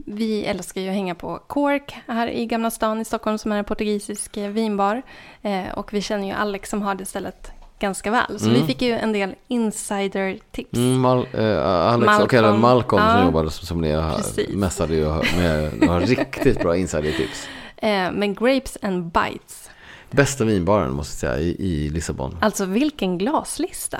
vi 0.06 0.44
älskar 0.44 0.80
ju 0.80 0.88
att 0.88 0.94
hänga 0.94 1.14
på 1.14 1.38
Cork 1.46 1.94
här 2.06 2.28
i 2.28 2.46
Gamla 2.46 2.70
stan 2.70 3.00
i 3.00 3.04
Stockholm 3.04 3.38
som 3.38 3.52
är 3.52 3.56
en 3.58 3.64
portugisisk 3.64 4.36
eh, 4.36 4.48
vinbar. 4.50 5.02
Eh, 5.42 5.68
och 5.74 5.92
vi 5.92 6.02
känner 6.02 6.26
ju 6.26 6.32
Alex 6.32 6.70
som 6.70 6.82
har 6.82 6.94
det 6.94 7.06
stället 7.06 7.50
ganska 7.80 8.10
väl. 8.10 8.38
Så 8.38 8.46
Mm. 8.48 8.60
vi 8.60 8.66
fick 8.66 8.82
ju 8.82 8.92
en 8.92 9.12
del 9.12 9.34
insider-tips. 9.48 10.76
Mm, 10.78 11.00
Mal, 11.00 11.26
eh, 11.32 11.66
Alex 11.66 12.06
Malcolm. 12.06 12.44
även 12.44 12.60
Malcolm 12.60 13.02
som 13.02 13.18
Ja. 13.18 13.24
jobbade 13.24 13.50
som, 13.50 13.66
som 13.66 13.82
Precis. 14.16 14.48
mässade 14.54 14.94
ju 14.94 15.08
med 15.36 15.72
några 15.80 16.00
riktigt 16.00 16.60
bra 16.62 16.76
insidertips. 16.76 17.48
Eh, 17.82 18.10
men 18.12 18.34
Grapes 18.34 18.78
and 18.82 19.04
Bites. 19.04 19.70
Bästa 20.10 20.44
vinbaren 20.44 20.92
måste 20.92 21.26
jag 21.26 21.34
säga 21.36 21.46
i, 21.46 21.56
i 21.58 21.90
Lissabon. 21.90 22.36
Alltså 22.40 22.64
vilken 22.64 23.18
glaslista. 23.18 23.98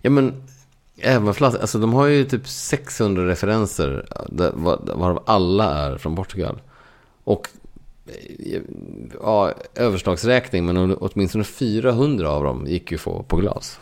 Ja 0.00 0.10
men 0.10 0.42
även 1.02 1.34
flask, 1.34 1.60
alltså 1.60 1.78
de 1.78 1.92
har 1.92 2.06
ju 2.06 2.24
typ 2.24 2.48
600 2.48 3.26
referenser 3.26 4.06
varav 4.96 5.22
alla 5.26 5.74
är 5.74 5.98
från 5.98 6.16
Portugal. 6.16 6.60
Och 7.24 7.48
eh, 8.06 8.60
ja, 9.22 9.52
överslagsräkning 9.74 10.66
men 10.66 10.96
åtminstone 10.96 11.44
400 11.44 12.30
av 12.30 12.44
dem 12.44 12.66
gick 12.66 12.92
ju 12.92 12.98
få 12.98 13.22
på 13.22 13.36
glas. 13.36 13.78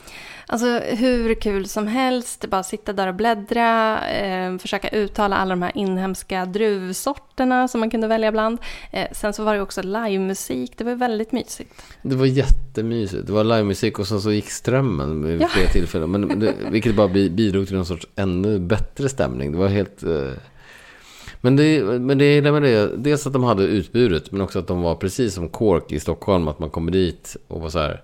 Alltså 0.53 0.67
hur 0.79 1.35
kul 1.35 1.69
som 1.69 1.87
helst, 1.87 2.45
bara 2.51 2.63
sitta 2.63 2.93
där 2.93 3.07
och 3.09 3.15
bläddra, 3.15 4.01
eh, 4.09 4.59
försöka 4.59 4.89
uttala 4.89 5.37
alla 5.37 5.51
de 5.51 5.63
här 5.63 5.73
inhemska 5.75 6.45
druvsorterna 6.47 7.69
som 7.69 7.81
man 7.81 7.91
kunde 7.91 8.07
välja 8.07 8.33
bland. 8.33 8.59
Eh, 8.93 9.07
sen 9.13 9.33
så 9.33 9.45
var 9.45 9.55
det 9.55 9.61
också 9.63 9.83
livemusik, 9.83 10.73
det 10.77 10.85
var 10.85 10.95
väldigt 10.95 11.33
mysigt. 11.33 11.83
Det 12.03 12.17
var 12.17 12.27
jättemysigt. 12.27 13.27
Det 13.27 13.33
var 13.33 13.45
livemusik 13.45 13.99
och 13.99 14.07
sen 14.07 14.21
så 14.21 14.33
gick 14.33 14.51
strömmen 14.51 15.25
vid 15.25 15.41
Ja. 15.43 15.49
flera 15.49 15.69
tillfällen. 15.69 16.11
Men 16.11 16.41
det, 16.41 16.55
vilket 16.71 16.95
bara 16.95 17.09
bi- 17.09 17.31
bidrog 17.31 17.67
till 17.67 17.77
någon 17.77 17.87
sorts 17.87 18.07
ännu 18.17 18.59
bättre 18.59 19.09
stämning. 19.09 19.53
Det 19.53 19.59
var 19.59 19.69
helt... 19.69 20.03
eh, 20.03 20.33
Men 21.41 21.57
det, 21.57 21.83
men 21.85 22.19
det 22.19 22.35
gillar 22.35 22.53
med 22.53 22.63
det, 22.63 22.97
dels 22.97 23.27
att 23.27 23.33
de 23.33 23.45
hade 23.45 23.63
utbudet, 23.63 24.33
men 24.33 24.41
också 24.41 24.59
att 24.59 24.67
de 24.67 24.83
var 24.83 24.95
precis 24.95 25.35
som 25.35 25.49
Cork 25.49 25.93
i 25.93 26.01
Stockholm, 26.01 26.49
att 26.49 26.59
man 26.59 26.71
kommer 26.71 26.93
dit 26.93 27.37
och 27.49 27.61
var 27.61 27.69
så 27.71 27.79
här, 27.79 28.03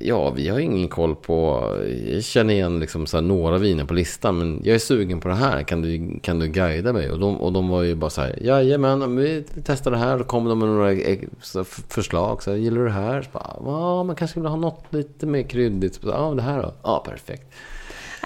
ja, 0.00 0.30
vi 0.30 0.48
har 0.48 0.58
ingen 0.58 0.88
koll 0.88 1.14
på, 1.14 1.70
jag 2.12 2.24
känner 2.24 2.54
igen 2.54 2.80
liksom 2.80 3.06
så 3.06 3.16
här 3.16 3.24
några 3.24 3.58
viner 3.58 3.84
på 3.84 3.94
listan, 3.94 4.38
men 4.38 4.60
jag 4.64 4.74
är 4.74 4.78
sugen 4.78 5.20
på 5.20 5.28
det 5.28 5.34
här, 5.34 5.62
kan 5.62 5.82
du, 5.82 6.18
kan 6.22 6.38
du 6.38 6.48
guida 6.48 6.92
mig? 6.92 7.10
Och 7.10 7.18
de, 7.18 7.36
och 7.36 7.52
de 7.52 7.68
var 7.68 7.82
ju 7.82 7.94
bara 7.94 8.10
så 8.10 8.20
här, 8.20 8.38
jajamän, 8.42 9.16
vi 9.16 9.44
testar 9.64 9.90
det 9.90 9.96
här, 9.96 10.18
då 10.18 10.24
kommer 10.24 10.50
de 10.50 10.58
med 10.58 10.68
några 10.68 10.92
e-, 10.92 11.12
e-, 11.12 11.64
förslag, 11.88 12.42
så 12.42 12.50
här, 12.50 12.58
gillar 12.58 12.78
du 12.78 12.84
det 12.84 12.90
här? 12.90 13.22
Så 13.22 13.28
bara, 13.32 13.56
ja, 13.64 14.02
man 14.02 14.16
kanske 14.16 14.40
vill 14.40 14.48
ha 14.48 14.56
något 14.56 14.84
lite 14.90 15.26
mer 15.26 15.42
kryddigt, 15.42 16.00
ja, 16.02 16.34
det 16.36 16.42
här 16.42 16.62
då? 16.62 16.72
Ja, 16.82 17.02
perfekt. 17.06 17.54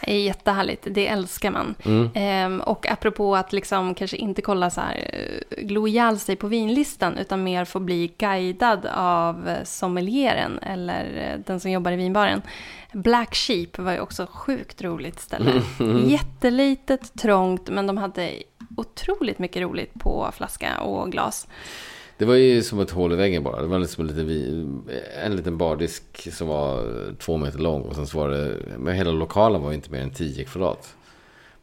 Är 0.02 0.16
jättehärligt, 0.16 0.86
det 0.90 1.08
älskar 1.08 1.50
man. 1.50 1.74
Ehm, 2.14 2.60
och 2.60 2.90
apropå 2.90 3.36
att 3.36 3.52
liksom 3.52 3.94
kanske 3.94 4.16
inte 4.16 4.42
kolla 4.42 4.70
så 4.70 4.80
här, 4.80 5.10
eh, 5.12 5.64
glo 5.64 5.88
ihjäl 5.88 6.18
sig 6.18 6.36
på 6.36 6.46
vinlistan, 6.46 7.18
utan 7.18 7.42
mer 7.42 7.64
få 7.64 7.80
bli 7.80 8.12
guidad 8.18 8.86
av 8.94 9.48
eh, 9.48 9.64
sommelieren 9.64 10.58
eller 10.58 11.04
eh, 11.04 11.40
den 11.46 11.60
som 11.60 11.70
jobbar 11.70 11.92
i 11.92 11.96
vinbaren. 11.96 12.42
Black 12.92 13.34
Sheep 13.34 13.78
var 13.78 13.92
ju 13.92 14.00
också 14.00 14.26
sjukt 14.30 14.82
roligt 14.82 15.20
ställe. 15.20 15.62
Jättelitet, 16.04 17.14
trångt, 17.14 17.68
men 17.68 17.86
de 17.86 17.96
hade 17.96 18.32
otroligt 18.76 19.38
mycket 19.38 19.62
roligt 19.62 19.94
på 19.94 20.30
flaska 20.36 20.80
och 20.80 21.12
glas. 21.12 21.48
Det 22.20 22.26
var 22.26 22.34
ju 22.34 22.62
som 22.62 22.80
ett 22.80 22.90
hål 22.90 23.12
i 23.12 23.16
väggen 23.16 23.42
bara. 23.42 23.62
Det 23.62 23.66
var 23.66 23.78
liksom 23.78 24.08
en 24.08 24.14
liten, 24.16 24.90
en 25.24 25.36
liten 25.36 25.58
bardisk 25.58 26.32
som 26.32 26.48
var 26.48 26.84
två 27.18 27.36
meter 27.36 27.58
lång. 27.58 27.82
Och 27.82 27.94
sen 27.94 28.06
så 28.06 28.18
var 28.18 28.28
det, 28.28 28.56
men 28.78 28.94
hela 28.94 29.10
lokalen 29.10 29.62
var 29.62 29.72
inte 29.72 29.90
mer 29.90 30.02
än 30.02 30.10
10 30.10 30.44
kvadrat. 30.44 30.96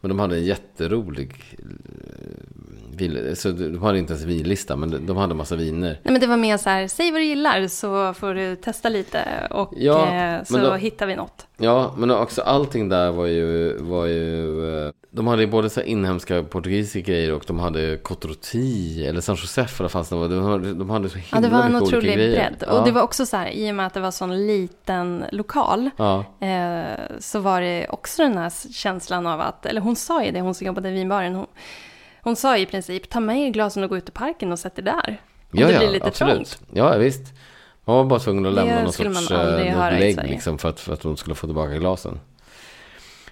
Men 0.02 0.10
de 0.10 0.20
hade 0.20 0.36
en 0.36 0.44
jätterolig 0.44 1.36
eh, 1.60 2.57
vin, 2.98 3.36
så 3.36 3.50
de 3.52 3.82
hade 3.84 3.98
inte 4.00 4.14
ens 4.14 4.26
vinlista, 4.26 4.76
men 4.76 4.92
de- 4.92 5.06
de 5.06 5.18
hade 5.18 5.34
massa 5.36 5.56
viner. 5.56 6.00
Nej, 6.04 6.12
men 6.12 6.20
det 6.22 6.28
var 6.28 6.38
mer 6.38 6.58
så 6.58 6.70
här, 6.70 6.88
säg 6.88 7.12
vad 7.12 7.22
du 7.22 7.26
gillar 7.26 7.68
så 7.68 8.14
får 8.14 8.34
du 8.34 8.56
testa 8.56 8.90
lite 8.90 9.48
och 9.52 9.74
Ja, 9.78 10.14
eh, 10.14 10.44
så 10.44 10.58
då- 10.58 10.74
hittar 10.74 11.06
vi 11.08 11.16
något. 11.16 11.48
Ja, 11.58 11.94
men 11.98 12.12
också 12.12 12.42
allting 12.42 12.90
där 12.90 13.12
var 13.12 13.26
ju, 13.26 13.78
var 13.78 14.06
ju 14.06 14.86
eh, 14.86 14.92
de 15.12 15.28
hade 15.28 15.42
ju 15.42 15.48
både 15.48 15.70
så 15.70 15.82
inhemska 15.82 16.44
portugisiska 16.44 17.00
grejer 17.12 17.34
och 17.34 17.44
de 17.48 17.60
hade 17.60 17.98
Cotroti 17.98 19.08
eller 19.08 19.22
San 19.22 19.36
Josef 19.36 19.80
eller 19.80 19.90
fanns 19.90 20.10
det, 20.10 20.16
de 20.28 20.44
hade, 20.44 20.74
de 20.74 20.90
hade 20.90 21.10
så 21.10 21.18
himla 21.18 21.28
Ja, 21.38 21.40
det 21.42 21.50
var 21.50 21.64
en 21.64 21.76
otrolig 21.76 22.16
bredd. 22.16 22.64
Ja. 22.68 22.80
Och 22.80 22.86
det 22.86 22.92
var 22.92 23.02
också 23.02 23.26
så 23.26 23.38
här, 23.38 23.50
i 23.50 23.72
och 23.72 23.76
med 23.76 23.86
att 23.88 23.94
det 23.94 24.00
var 24.00 24.12
sån 24.12 24.48
liten 24.48 25.24
lokal, 25.32 25.90
Ja, 25.98 26.26
eh, 26.48 27.00
så 27.20 27.40
var 27.40 27.62
det 27.62 27.88
också 27.90 28.22
den 28.24 28.38
här 28.38 28.74
känslan 28.74 29.28
av 29.28 29.42
att, 29.42 29.66
eller 29.66 29.82
hon 29.82 29.96
sa 29.96 30.24
ju 30.24 30.32
det, 30.32 30.42
hon 30.42 30.54
som 30.56 30.68
jobbade 30.68 30.90
i 30.90 30.92
vinbaren, 30.92 31.36
hon, 31.36 31.48
hon 32.28 32.36
sa 32.36 32.58
i 32.58 32.66
princip, 32.66 33.10
ta 33.10 33.20
med 33.20 33.48
er 33.48 33.50
glasen 33.50 33.84
och 33.84 33.90
gå 33.90 33.98
ut 33.98 34.10
i 34.10 34.12
parken 34.12 34.52
och 34.52 34.60
sätt 34.60 34.80
er 34.80 34.84
där. 34.84 35.22
Om 35.52 35.60
ja, 35.60 35.68
det 35.68 35.78
blir 35.78 35.92
lite 35.92 36.08
absolut. 36.08 36.34
trångt. 36.34 36.60
Ja, 36.74 36.98
visst. 36.98 37.34
Man 37.86 37.96
var 37.96 38.06
bara 38.06 38.20
tvungen 38.20 38.46
att 38.46 38.56
Det 38.56 38.62
lämna 38.62 38.84
någon 38.84 38.94
skulle 38.94 39.14
sorts 39.14 39.32
aldrig 39.32 40.18
eh, 40.18 40.24
liksom, 40.24 40.58
för, 40.58 40.70
att, 40.70 40.80
för 40.80 40.94
att 40.94 41.02
de 41.02 41.18
skulle 41.18 41.36
få 41.36 41.48
tillbaka 41.48 41.76
glasen. 41.76 42.20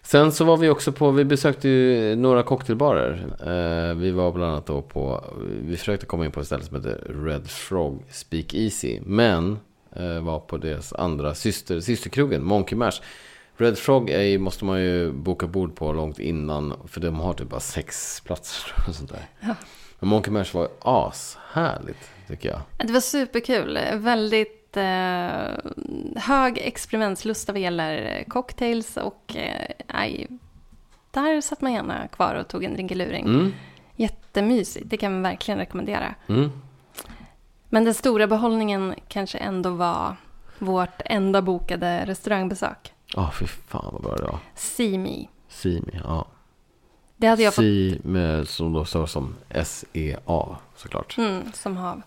Sen 0.02 0.32
så 0.32 0.46
var 0.46 0.58
vi 0.58 0.70
också 0.70 0.92
på, 0.92 1.12
vi 1.12 1.26
besökte 1.26 1.70
ju 1.70 2.16
några 2.16 2.44
cocktailbarer. 2.44 3.28
Eh, 3.40 3.96
vi 3.96 4.12
var 4.12 4.32
bland 4.32 4.52
annat 4.52 4.66
då 4.66 4.82
på, 4.82 5.24
vi 5.62 5.78
försökte 5.78 6.06
komma 6.06 6.26
in 6.26 6.32
på 6.32 6.40
ett 6.40 6.46
ställe 6.46 6.64
som 6.64 6.76
heter 6.76 7.26
Red 7.26 7.48
Frog 7.48 8.04
Speak 8.10 8.54
Easy. 8.54 9.00
Men 9.06 9.60
eh, 9.96 10.20
var 10.20 10.40
på 10.40 10.58
deras 10.58 10.94
andra 10.94 11.36
syster, 11.36 11.80
systerkrogen, 11.80 12.44
Monkey 12.44 12.78
Mash. 12.78 13.02
Red 13.58 13.78
Frog 13.78 14.10
är, 14.10 14.38
måste 14.38 14.66
man 14.66 14.82
ju 14.82 15.12
boka 15.12 15.48
bord 15.48 15.76
på 15.76 15.94
långt 15.94 16.20
innan, 16.20 16.74
för 16.88 17.02
de 17.02 17.20
har 17.20 17.34
typ 17.34 17.50
bara 17.50 17.60
sex 17.60 18.22
platser. 18.26 18.74
Och 18.88 18.96
sånt 18.96 19.10
där. 19.12 19.26
Ja. 19.40 19.56
Men 20.00 20.10
Monkey 20.10 20.34
Mash 20.34 20.54
var 20.54 20.68
ashärligt, 20.82 22.10
tycker 22.28 22.50
jag. 22.50 22.60
Det 22.88 22.94
var 22.94 23.00
superkul, 23.00 23.80
väldigt 23.94 24.78
eh, 24.78 25.58
hög 26.16 26.58
experimentslust 26.58 27.48
vad 27.48 27.58
gäller 27.58 28.24
cocktails 28.28 28.98
och 28.98 29.36
eh, 29.36 30.28
där 31.12 31.42
satt 31.42 31.62
man 31.62 31.74
gärna 31.74 32.08
kvar 32.08 32.36
och 32.36 32.48
tog 32.48 32.64
en 32.64 32.74
drinkeluring. 32.74 33.26
Mm, 33.26 33.54
Jättemysigt, 33.96 34.90
det 34.90 34.98
kan 34.98 35.12
man 35.14 35.22
verkligen 35.22 35.58
rekommendera. 35.58 36.16
mm. 36.28 36.52
Men 37.70 37.86
den 37.86 37.94
stora 37.94 38.28
behållningen 38.28 38.96
kanske 39.08 39.38
ändå 39.38 39.70
var 39.70 40.16
vårt 40.60 41.02
enda 41.06 41.42
bokade 41.42 42.06
restaurangbesök. 42.06 42.94
Ja, 43.16 43.32
fy 43.40 43.46
fan 43.48 43.90
vad 43.92 44.02
bra 44.02 44.16
det 44.16 44.24
var. 44.24 44.40
See 44.56 44.98
Me. 44.98 45.28
Simi, 45.48 46.00
ja. 46.04 46.28
Det 47.18 47.28
hade 47.28 47.44
jag 47.44 47.54
fått 47.54 47.62
Si 47.62 48.00
med, 48.04 48.48
som 48.48 48.74
då 48.74 48.86
står 48.86 49.06
som 49.06 49.36
S-E-A 49.50 50.58
såklart. 50.76 51.18
mm, 51.18 51.52
som 51.54 51.78
hav. 51.78 52.02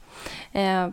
Eh, 0.53 0.89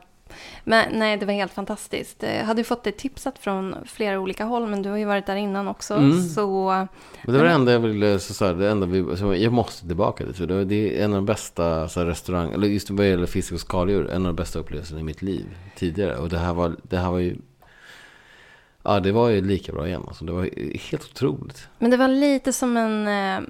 men 0.64 1.00
nej, 1.00 1.18
det 1.18 1.26
var 1.26 1.34
helt 1.34 1.54
fantastiskt. 1.54 2.24
Jag 2.24 2.46
hade 2.46 2.60
ju 2.60 2.66
fått 2.66 2.84
det 2.84 2.92
tipsat 2.92 3.40
från 3.40 3.76
flera 3.86 4.20
olika 4.20 4.46
håll, 4.46 4.68
men 4.68 4.82
du 4.82 4.90
har 4.90 4.98
ju 4.98 5.06
varit 5.06 5.26
där 5.26 5.36
innan 5.36 5.68
också. 5.68 5.94
Mm. 5.94 6.22
Så 6.22 6.70
Men 7.24 7.34
det 7.34 7.38
var 7.38 7.46
det 7.46 7.52
enda 7.52 7.72
jag 7.72 7.80
ville, 7.80 8.20
så, 8.20 8.34
så 8.34 8.46
här, 8.46 8.54
det 8.54 8.70
enda 8.70 8.88
vi, 8.88 9.18
så 9.18 9.36
jag 9.36 9.54
måste 9.54 9.88
tillbaka 9.88 10.26
dit. 10.26 10.70
Det, 10.70 11.00
är 11.00 11.06
en 11.06 11.12
av 11.12 11.16
de 11.16 11.26
bästa 11.26 11.88
så 11.88 12.00
här, 12.00 12.08
restaurang, 12.08 12.54
eller 12.54 12.68
just 12.68 12.90
vad 12.90 13.10
gäller 13.10 13.26
fisk 13.26 13.54
och 13.54 13.60
skaldjur, 13.60 14.10
en 14.10 14.26
av 14.26 14.34
de 14.34 14.36
bästa 14.36 14.60
upplevelserna 14.60 15.00
i 15.00 15.04
mitt 15.04 15.22
liv 15.22 15.46
tidigare. 15.76 16.18
Och 16.18 16.30
det 16.30 16.38
här 16.38 16.54
var, 16.54 16.76
det 16.84 16.98
här 16.98 17.12
var 17.12 17.20
ju, 17.20 17.38
ja 18.86 19.00
det 19.00 19.12
var 19.12 19.30
ju 19.30 19.42
lika 19.42 19.72
bra 19.74 19.88
igen. 19.88 20.04
Alltså, 20.08 20.26
det 20.26 20.32
var 20.32 20.50
helt 20.92 21.04
otroligt. 21.04 21.68
Men 21.80 21.92
det 21.92 21.98
var 21.98 22.08
lite 22.08 22.54
som 22.54 22.78
en 22.78 23.08
eh, 23.08 23.48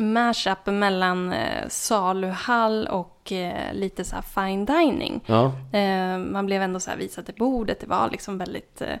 mashup 0.00 0.66
mellan 0.66 1.32
eh, 1.32 1.68
saluhall 1.68 2.86
och 2.90 3.32
eh, 3.32 3.74
lite 3.74 4.04
så 4.04 4.14
här 4.16 4.22
fine 4.22 4.64
dining. 4.64 5.20
Ja, 5.26 5.52
Eh, 5.72 6.18
man 6.18 6.46
blev 6.46 6.62
ändå 6.62 6.80
så 6.80 6.90
här 6.90 6.98
visad 6.98 7.24
till 7.26 7.34
bordet, 7.34 7.80
det 7.80 7.86
var 7.86 8.10
liksom 8.10 8.38
väldigt 8.38 8.80
eh, 8.80 8.96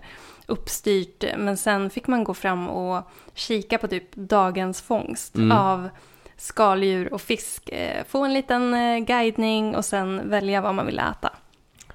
uppstyrt. 0.46 1.24
Men 1.38 1.56
sen 1.56 1.90
fick 1.90 2.06
man 2.06 2.24
gå 2.24 2.34
fram 2.34 2.68
och 2.68 3.02
kika 3.34 3.78
på 3.78 3.88
typ 3.88 4.14
dagens 4.14 4.82
fångst 4.82 5.34
Mm. 5.36 5.52
av 5.58 5.88
skaldjur 6.36 7.12
och 7.14 7.20
fisk. 7.20 7.68
Eh, 7.68 8.04
få 8.08 8.24
en 8.24 8.34
liten 8.34 8.74
eh, 8.74 8.98
guidning 8.98 9.76
och 9.76 9.84
sen 9.84 10.30
välja 10.30 10.60
vad 10.60 10.74
man 10.74 10.86
vill 10.86 10.98
äta. 10.98 11.32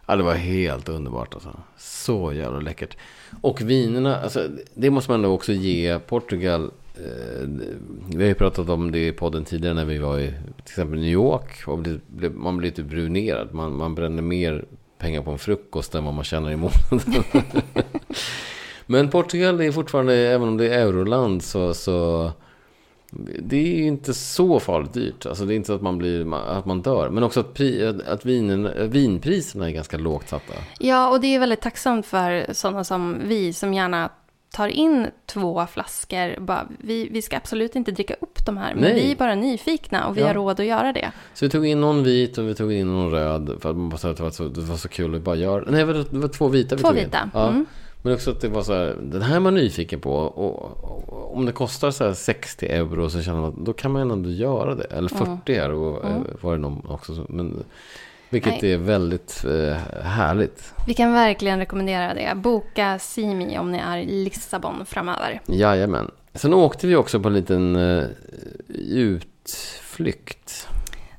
Ja, 0.06 0.16
det 0.16 0.24
var 0.24 0.34
helt 0.34 0.90
underbart 0.90 1.34
alltså. 1.34 1.60
Så 1.78 2.34
jävla 2.34 2.60
läckert. 2.60 2.98
Och 3.42 3.62
vinerna, 3.62 4.18
alltså, 4.18 4.48
det 4.74 4.90
måste 4.90 5.12
man 5.12 5.20
ändå 5.20 5.30
också 5.30 5.54
ge 5.54 6.00
Portugal. 6.00 6.72
Eh, 6.96 7.48
vi 8.08 8.24
har 8.24 8.28
ju 8.28 8.34
pratat 8.34 8.70
om 8.70 8.92
det 8.92 9.08
i 9.08 9.12
podden 9.12 9.46
tidigare 9.46 9.74
när 9.74 9.86
vi 9.86 9.98
var 9.98 10.20
i 10.20 10.28
till 10.28 10.64
exempel 10.72 11.00
New 11.00 11.12
York. 11.12 11.68
Och 11.68 11.78
blev, 11.78 12.00
blev, 12.08 12.36
man 12.36 12.58
blir 12.58 12.72
typ 12.72 12.86
brunerad. 12.86 13.54
Man, 13.54 13.76
man 13.76 13.96
bränner 13.96 14.22
mer 14.22 14.66
pengar 14.98 15.22
på 15.22 15.32
en 15.32 15.38
frukost 15.38 15.96
än 15.96 16.04
vad 16.04 16.14
man 16.14 16.24
tjänar 16.24 16.52
i 16.52 16.56
månaden. 16.56 17.24
Men 18.86 19.10
Portugal 19.10 19.62
är 19.62 19.72
fortfarande, 19.72 20.14
även 20.14 20.48
om 20.48 20.58
det 20.58 20.74
är 20.74 20.80
euroland, 20.80 21.44
så, 21.44 21.74
så 21.74 22.32
det 23.40 23.58
är 23.58 23.78
ju 23.78 23.84
inte 23.84 24.14
så 24.14 24.60
farligt 24.60 24.94
dyrt. 24.94 25.26
Alltså 25.26 25.46
det 25.46 25.54
är 25.54 25.56
inte 25.56 25.68
så 25.68 25.74
att 25.74 25.82
man, 25.82 25.98
blir, 25.98 26.34
att 26.36 26.66
man 26.66 26.82
dör. 26.82 27.10
Men 27.10 27.24
också 27.24 27.40
att, 27.40 27.54
pri, 27.54 27.88
att- 28.08 28.26
vinen, 28.26 28.70
vinpriserna 28.92 29.68
är 29.70 29.72
ganska 29.74 29.98
lågt 29.98 30.30
satta. 30.30 30.54
Ja, 30.80 31.10
och 31.10 31.22
det 31.22 31.28
är 31.36 31.40
väldigt 31.40 31.62
tacksamt 31.62 32.06
för 32.06 32.46
sådana 32.54 32.84
som 32.84 33.18
vi 33.26 33.54
som 33.54 33.74
gärna 33.74 34.10
tar 34.52 34.68
in 34.68 35.08
två 35.26 35.66
flaskor. 35.68 36.40
Bara, 36.40 36.68
vi, 36.80 37.10
vi 37.12 37.22
ska 37.22 37.38
absolut 37.38 37.76
inte 37.76 37.92
dricka 37.92 38.14
upp 38.22 38.46
de 38.46 38.58
här, 38.58 38.74
men 38.74 38.84
Nej. 38.84 38.94
vi 38.94 39.12
är 39.12 39.16
bara 39.16 39.36
nyfikna 39.36 40.08
och 40.08 40.18
vi 40.18 40.22
Ja. 40.22 40.28
har 40.28 40.34
råd 40.34 40.60
att 40.60 40.66
göra 40.66 40.94
det. 40.94 41.12
Så 41.34 41.46
vi 41.46 41.50
tog 41.50 41.66
in 41.68 41.82
någon 41.82 42.04
vit 42.04 42.38
och 42.38 42.48
vi 42.48 42.56
tog 42.56 42.74
in 42.74 42.88
någon 42.88 43.12
röd. 43.12 43.58
För 43.60 43.70
att 43.70 43.76
man 43.78 43.90
bara 43.90 43.98
sa 43.98 44.10
att 44.10 44.18
det 44.18 44.24
var 44.24 44.32
så, 44.32 44.44
det 44.48 44.62
var 44.62 44.78
så 44.78 44.88
kul 44.90 45.16
att 45.16 45.22
bara 45.22 45.36
göra. 45.36 45.64
Nej, 45.68 45.86
det 45.86 45.94
var, 46.18 46.28
två 46.28 46.48
vita 46.48 46.76
vi 46.76 46.82
Två 46.82 46.90
tog 46.90 46.98
in. 46.98 47.04
vita, 47.06 47.30
Ja. 47.34 47.48
mm. 47.50 47.66
Men 48.06 48.14
också 48.14 48.32
att 48.32 48.42
det 48.42 48.48
var 48.48 48.64
så 48.64 48.74
här, 48.74 48.98
den 49.02 49.22
här 49.22 49.36
är 49.36 49.40
man 49.40 49.54
nyfiken 49.56 50.00
på. 50.00 50.14
Och, 50.14 50.84
och, 50.84 51.36
om 51.38 51.46
det 51.46 51.52
kostar 51.52 51.92
så 51.92 52.04
här 52.06 52.14
60 52.14 52.66
euro 52.66 53.10
så 53.10 53.22
känner 53.22 53.42
man 53.42 53.50
att 53.50 53.66
då 53.66 53.74
kan 53.74 53.92
man 53.92 54.12
ändå 54.12 54.30
göra 54.30 54.76
det. 54.76 54.84
Eller 54.84 55.10
40 55.10 55.56
euro 55.56 56.00
Mm. 56.04 56.16
eh, 56.18 56.22
var 56.42 56.52
det 56.52 56.58
någon 56.62 56.86
också. 56.90 57.26
Men, 57.30 57.64
Vilket 58.30 58.62
Nej. 58.62 58.74
är 58.74 58.78
väldigt 58.78 59.46
eh, 59.46 60.02
härligt. 60.04 60.74
Vi 60.88 60.94
kan 60.94 61.14
verkligen 61.14 61.60
rekommendera 61.60 62.14
det. 62.14 62.34
Boka 62.36 63.00
Simi 63.00 63.58
om 63.58 63.72
ni 63.72 63.78
är 63.78 63.98
i 63.98 64.24
Lissabon 64.24 64.86
framöver. 64.86 65.42
Jajamän. 65.46 66.12
Sen 66.34 66.54
åkte 66.54 66.88
vi 66.88 66.96
också 66.96 67.20
på 67.20 67.28
en 67.28 67.34
liten 67.34 67.76
eh, 67.76 68.04
utflykt. 68.78 70.68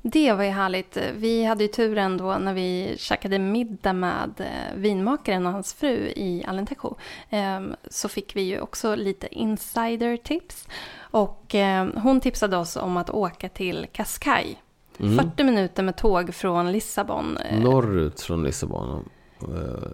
Det 0.06 0.32
var 0.32 0.44
ju 0.44 0.50
härligt. 0.50 0.96
Vi 1.16 1.44
hade 1.44 1.64
ju 1.64 1.68
turen 1.68 2.16
då 2.16 2.38
när 2.38 2.54
vi 2.54 2.94
käkade 2.98 3.38
middag 3.38 3.92
med 3.92 4.32
eh, 4.40 4.76
vinmakaren 4.76 5.46
och 5.46 5.52
hans 5.52 5.74
fru 5.74 5.96
i 6.16 6.44
Alentejo. 6.46 6.96
Ehm, 7.30 7.74
Så 7.90 8.08
fick 8.08 8.36
vi 8.36 8.42
ju 8.42 8.60
också 8.60 8.94
lite 8.94 9.34
insider-tips. 9.34 10.68
Och 11.00 11.54
eh, 11.54 11.88
hon 11.96 12.20
tipsade 12.20 12.56
oss 12.56 12.76
om 12.76 12.96
att 12.96 13.10
åka 13.10 13.48
till 13.48 13.86
Cascais. 13.92 14.56
Mm. 15.00 15.18
40 15.30 15.44
minuter 15.44 15.82
med 15.82 15.96
tåg 15.96 16.34
från 16.34 16.72
Lissabon. 16.72 17.36
Eh, 17.36 17.60
Norrut 17.60 18.20
från 18.20 18.44
Lissabon. 18.44 18.88
om- 18.90 19.54
eh, 19.56 19.88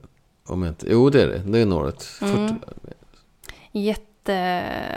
Om 0.47 0.65
inte, 0.65 0.87
jo, 0.91 1.11
det 1.11 1.23
är 1.23 1.27
det. 1.29 1.39
Det 1.39 1.59
är 1.59 1.67
norrut. 1.67 2.03
40, 2.03 2.33
Mm. 2.35 2.57
Jätte, 3.73 4.10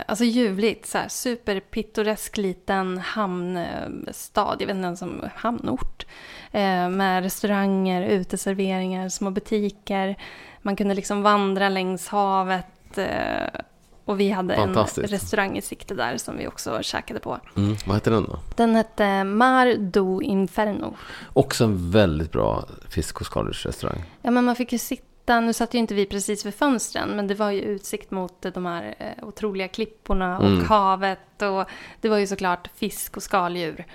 alltså 0.05 0.23
ljuvligt, 0.23 0.85
så 0.85 0.97
här, 0.97 1.07
superpittoresk 1.07 2.37
liten 2.37 2.97
hamnstad, 2.97 4.55
jag 4.59 4.67
vet 4.67 4.75
inte 4.75 4.85
ens 4.85 5.01
om 5.01 5.29
hamnort. 5.35 6.05
Eh, 6.51 6.89
med 6.89 7.23
restauranger, 7.23 8.01
uteserveringar, 8.01 9.09
små 9.09 9.31
butiker. 9.31 10.15
Man 10.61 10.75
kunde 10.75 10.93
liksom 10.93 11.21
vandra 11.21 11.69
längs 11.69 12.07
havet. 12.07 12.97
Eh, 12.97 13.61
och 14.05 14.19
vi 14.19 14.29
hade 14.29 14.53
en 14.53 14.75
restaurang 14.97 15.57
i 15.57 15.61
sikte 15.61 15.95
där 15.95 16.17
som 16.17 16.37
vi 16.37 16.47
också 16.47 16.79
käkade 16.81 17.19
på. 17.19 17.39
Mm. 17.57 17.75
Vad 17.85 17.95
heter 17.95 18.11
den 18.11 18.23
då? 18.23 18.39
Den 18.55 18.75
hette 18.75 19.23
Mar 19.23 19.75
do 19.77 20.21
Inferno. 20.21 20.95
Också 21.33 21.63
en 21.63 21.91
väldigt 21.91 22.31
bra 22.31 22.65
fisk 22.89 23.21
och 23.21 23.25
skaldjursrestaurang. 23.25 24.03
Ja, 24.21 24.31
men 24.31 24.43
man 24.43 24.55
fick 24.55 24.71
ju 24.71 24.77
sitta, 24.77 25.03
nu 25.25 25.53
satt 25.53 25.73
ju 25.73 25.77
inte 25.79 25.93
vi 25.93 26.05
precis 26.05 26.45
vid 26.45 26.53
fönstren, 26.53 27.09
men 27.09 27.27
det 27.27 27.35
var 27.35 27.51
ju 27.51 27.61
utsikt 27.61 28.11
mot 28.11 28.41
de 28.53 28.65
här 28.65 28.95
eh, 28.99 29.27
otroliga 29.27 29.67
klipporna 29.67 30.37
och 30.39 30.45
Mm. 30.47 30.65
havet 30.65 31.41
och 31.41 31.65
det 32.01 32.09
var 32.09 32.17
ju 32.17 32.27
såklart 32.27 32.69
fisk 32.75 33.17
och 33.17 33.23
skaldjur. 33.23 33.85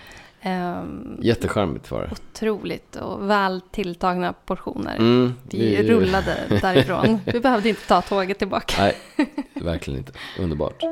Ehm, 0.41 1.19
Jättecharmigt 1.23 1.91
var 1.91 2.01
det. 2.03 2.11
otroligt 2.13 2.97
och 2.97 3.31
väl 3.31 3.61
tilltagna 3.71 4.33
portioner. 4.33 4.97
Mm, 4.97 5.35
Vi 5.51 5.83
rullade 5.91 6.37
därifrån. 6.63 7.21
Vi 7.27 7.41
behövde 7.41 7.69
inte 7.69 7.87
ta 7.89 8.03
tåget 8.03 8.39
tillbaka. 8.39 8.75
Nej, 8.79 8.97
verkligen 9.55 9.99
inte. 9.99 10.13
Underbart. 10.39 10.83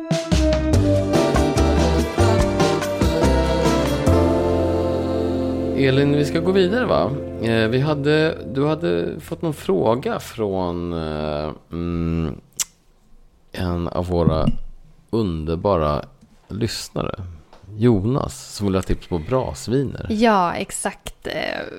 Elin, 5.78 6.12
vi 6.12 6.24
ska 6.24 6.40
gå 6.40 6.52
vidare 6.52 6.84
va? 6.86 7.10
Eh, 7.42 7.68
vi 7.68 7.80
hade, 7.80 8.38
du 8.54 8.66
hade 8.66 9.20
fått 9.20 9.42
någon 9.42 9.54
fråga 9.54 10.20
från 10.20 10.92
eh, 10.92 11.50
mm, 11.72 12.40
en 13.52 13.88
av 13.88 14.06
våra 14.06 14.46
underbara 15.10 16.04
lyssnare. 16.48 17.14
Jonas, 17.78 18.54
som 18.54 18.66
vill 18.66 18.74
ha 18.74 18.82
tips 18.82 19.06
på 19.06 19.18
brasviner. 19.18 20.06
Ja, 20.10 20.54
exakt. 20.54 21.26
Eh, 21.26 21.32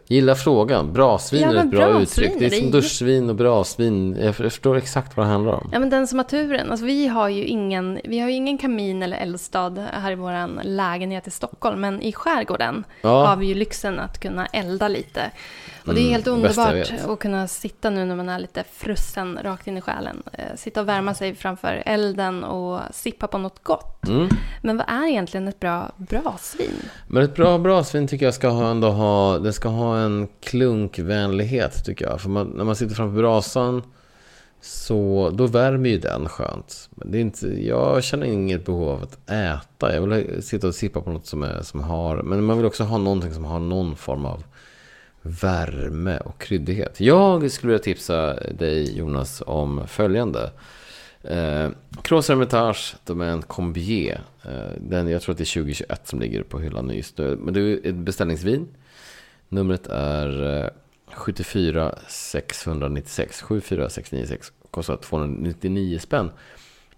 Gillar 0.07 0.35
frågan. 0.35 0.93
Brasvin 0.93 1.41
Ja, 1.41 1.49
är 1.51 1.55
ett 1.55 1.71
bra 1.71 1.79
brasvin, 1.79 2.01
uttryck. 2.01 2.31
Det 2.39 2.45
är 2.57 2.59
som 2.61 2.71
duschvin 2.71 3.29
och 3.29 3.35
brasvin. 3.35 4.17
Jag 4.21 4.35
förstår 4.35 4.77
exakt 4.77 5.17
vad 5.17 5.25
det 5.25 5.29
handlar 5.31 5.53
om. 5.53 5.69
Ja, 5.73 5.79
men 5.79 5.89
den 5.89 6.07
som 6.07 6.19
har 6.19 6.23
turen. 6.23 6.71
Alltså, 6.71 6.85
vi 6.85 7.07
har 7.07 7.29
ju 7.29 7.43
ingen, 7.45 7.99
vi 8.03 8.19
har 8.19 8.29
ingen 8.29 8.57
kamin 8.57 9.03
eller 9.03 9.17
eldstad 9.17 9.69
här 9.93 10.11
i 10.11 10.15
vår 10.15 10.63
lägenhet 10.63 11.27
i 11.27 11.31
Stockholm. 11.31 11.81
Men 11.81 12.01
i 12.01 12.13
skärgården 12.13 12.83
Ja. 13.01 13.25
har 13.25 13.35
vi 13.35 13.45
ju 13.45 13.53
lyxen 13.53 13.99
att 13.99 14.19
kunna 14.19 14.45
elda 14.45 14.87
lite. 14.87 15.31
Och 15.87 15.93
det 15.93 15.99
är 15.99 16.01
Mm, 16.01 16.11
helt 16.11 16.25
jag 16.25 16.33
underbart 16.33 17.09
att 17.09 17.19
kunna 17.19 17.47
sitta 17.47 17.89
nu 17.89 18.05
när 18.05 18.15
man 18.15 18.29
är 18.29 18.39
lite 18.39 18.63
frusen 18.71 19.39
rakt 19.43 19.67
in 19.67 19.77
i 19.77 19.81
själen. 19.81 20.23
Eh, 20.33 20.55
sitta 20.55 20.81
och 20.81 20.87
värma 20.87 21.13
sig 21.13 21.35
framför 21.35 21.83
elden 21.85 22.43
och 22.43 22.81
sippa 22.91 23.27
på 23.27 23.37
något 23.37 23.63
gott. 23.63 24.07
Mm. 24.07 24.29
Men 24.61 24.77
vad 24.77 24.89
är 24.89 25.07
egentligen 25.07 25.47
ett 25.47 25.59
bra 25.59 25.91
brasvin? 25.97 26.73
Men 27.07 27.23
ett 27.23 27.35
bra 27.35 27.57
brasvin 27.57 28.07
tycker 28.07 28.25
jag 28.25 28.33
ska 28.33 28.47
ha, 28.47 28.71
ändå 28.71 28.89
ha, 28.89 29.39
det 29.39 29.53
ska 29.53 29.69
ha 29.69 29.97
en 29.97 30.27
klunkvänlighet 30.41 31.85
tycker 31.85 32.05
jag. 32.05 32.21
För 32.21 32.29
man, 32.29 32.47
när 32.47 32.63
man 32.63 32.75
sitter 32.75 32.95
framför 32.95 33.17
brasan 33.17 33.83
så 34.61 35.31
då 35.33 35.47
värmer 35.47 35.89
ju 35.89 35.97
den 35.97 36.29
skönt. 36.29 36.89
Men 36.91 37.11
det 37.11 37.17
är 37.17 37.21
inte, 37.21 37.47
jag 37.47 38.03
känner 38.03 38.25
inget 38.25 38.65
behov 38.65 38.89
av 38.89 39.03
att 39.03 39.29
äta. 39.29 39.95
Jag 39.95 40.01
vill 40.01 40.43
sitta 40.43 40.67
och 40.67 40.75
sippa 40.75 41.01
på 41.01 41.09
något 41.09 41.27
som, 41.27 41.43
är, 41.43 41.61
som 41.61 41.83
har, 41.83 42.21
men 42.23 42.43
man 42.43 42.57
vill 42.57 42.65
också 42.65 42.83
ha 42.83 42.97
någonting 42.97 43.33
som 43.33 43.45
har 43.45 43.59
någon 43.59 43.95
form 43.95 44.25
av 44.25 44.43
värme 45.21 46.17
och 46.17 46.41
kryddighet. 46.41 47.01
Jag 47.01 47.51
skulle 47.51 47.71
vilja 47.71 47.83
tipsa 47.83 48.33
dig 48.33 48.97
Jonas 48.97 49.43
om 49.45 49.87
följande. 49.87 50.51
Eh, 51.21 51.69
Cross 52.01 52.29
Hermitage 52.29 52.95
Domaine 53.05 53.41
Combier. 53.41 54.21
Eh, 54.43 54.71
den, 54.77 55.07
jag 55.07 55.21
tror 55.21 55.33
att 55.33 55.37
det 55.37 55.43
är 55.43 55.53
2021 55.53 56.07
som 56.07 56.19
ligger 56.19 56.43
på 56.43 56.59
hyllan 56.59 56.89
just 56.89 57.17
nu. 57.17 57.37
Men 57.41 57.53
det 57.53 57.61
är 57.61 57.89
ett 57.89 57.95
beställningsvin. 57.95 58.67
Numret 59.49 59.87
är 59.87 60.63
eh, 60.63 60.69
74 61.13 61.95
696. 62.07 63.41
74 63.41 63.89
696. 63.89 64.51
Kostar 64.71 64.97
299 64.97 65.99
spänn. 65.99 66.31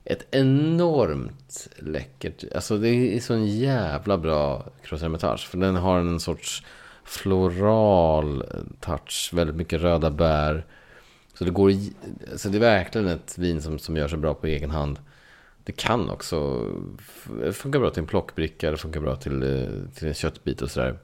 Ett 0.03 0.27
enormt 0.31 1.67
läckert, 1.77 2.43
alltså 2.55 2.77
det 2.77 2.89
är 2.89 3.19
sån 3.19 3.47
jävla 3.47 4.17
bra 4.17 4.65
Cross 4.83 5.01
Hermitage. 5.01 5.47
För 5.47 5.57
den 5.57 5.75
har 5.75 5.99
en 5.99 6.19
sorts 6.19 6.63
floral 7.09 8.43
touch, 8.79 9.29
väldigt 9.33 9.55
mycket 9.55 9.81
röda 9.81 10.09
bär. 10.09 10.65
Så 11.33 11.43
det 11.45 11.51
går, 11.51 11.73
så 12.37 12.49
det 12.49 12.57
är 12.57 12.59
verkligen 12.59 13.07
ett 13.07 13.37
vin 13.37 13.61
som, 13.61 13.79
som 13.79 13.97
gör 13.97 14.07
sig 14.07 14.17
bra 14.17 14.33
på 14.33 14.47
egen 14.47 14.71
hand. 14.71 14.99
Det 15.63 15.71
kan 15.71 16.09
också 16.09 16.65
funka 17.53 17.79
bra 17.79 17.89
till 17.89 17.99
en 17.99 18.07
plockbricka, 18.07 18.71
det 18.71 18.77
funkar 18.77 18.99
bra 18.99 19.15
till, 19.15 19.43
eh, 19.43 19.93
till 19.95 20.07
en 20.07 20.13
köttbit 20.13 20.61
och 20.61 20.71
sådär. 20.71 20.97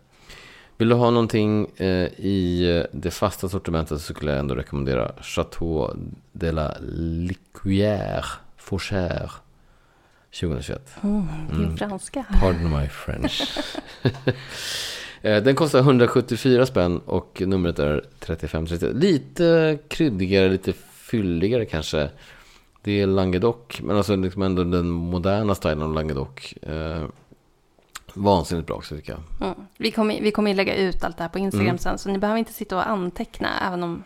Vill 0.77 0.89
du 0.89 0.95
ha 0.95 1.11
någonting 1.11 1.67
eh, 1.77 2.07
i 2.17 2.69
eh, 2.77 2.85
det 2.91 3.11
fasta 3.11 3.49
sortimentet 3.49 4.01
så 4.01 4.13
skulle 4.13 4.31
jag 4.31 4.39
ändå 4.39 4.55
rekommendera 4.55 5.11
Chateau 5.21 5.93
de 6.31 6.51
la 6.51 6.77
Liquière 6.81 8.25
Fauchère 8.57 9.31
2021. 10.39 10.97
Mm, 11.03 11.27
din 11.57 11.77
franska. 11.77 12.25
Pardon 12.41 12.81
my 12.81 12.87
French. 12.87 13.59
Eh, 15.25 15.43
Den 15.43 15.55
kostar 15.55 15.79
174 15.79 16.65
spänn 16.65 17.01
och 17.05 17.41
numret 17.45 17.79
är 17.79 18.03
3530. 18.19 18.89
Lite 18.93 19.77
kryddigare, 19.87 20.49
lite 20.49 20.73
fylligare 20.91 21.65
kanske. 21.65 22.09
Det 22.81 23.01
är 23.01 23.07
Languedoc, 23.07 23.81
men 23.81 23.97
alltså 23.97 24.15
liksom 24.15 24.41
ändå 24.41 24.63
den 24.63 24.89
moderna 24.89 25.55
stilen 25.55 25.81
av 25.81 25.93
Languedoc. 25.93 26.53
Eh, 26.61 27.03
vansinnigt 28.13 28.67
bra 28.67 28.75
också 28.75 28.95
tycker 28.95 29.11
jag. 29.11 29.47
Mm. 29.47 29.59
Vi 29.77 29.91
kommer 29.91 30.21
vi 30.21 30.31
kommer 30.31 30.53
lägga 30.53 30.75
ut 30.75 31.03
allt 31.03 31.17
det 31.17 31.23
här 31.23 31.29
på 31.29 31.39
Instagram 31.39 31.67
Mm. 31.67 31.77
sen, 31.77 31.97
så 31.97 32.09
ni 32.09 32.17
behöver 32.17 32.39
inte 32.39 32.53
sitta 32.53 32.75
och 32.75 32.89
anteckna, 32.89 33.49
även 33.67 33.83
om, 33.83 34.03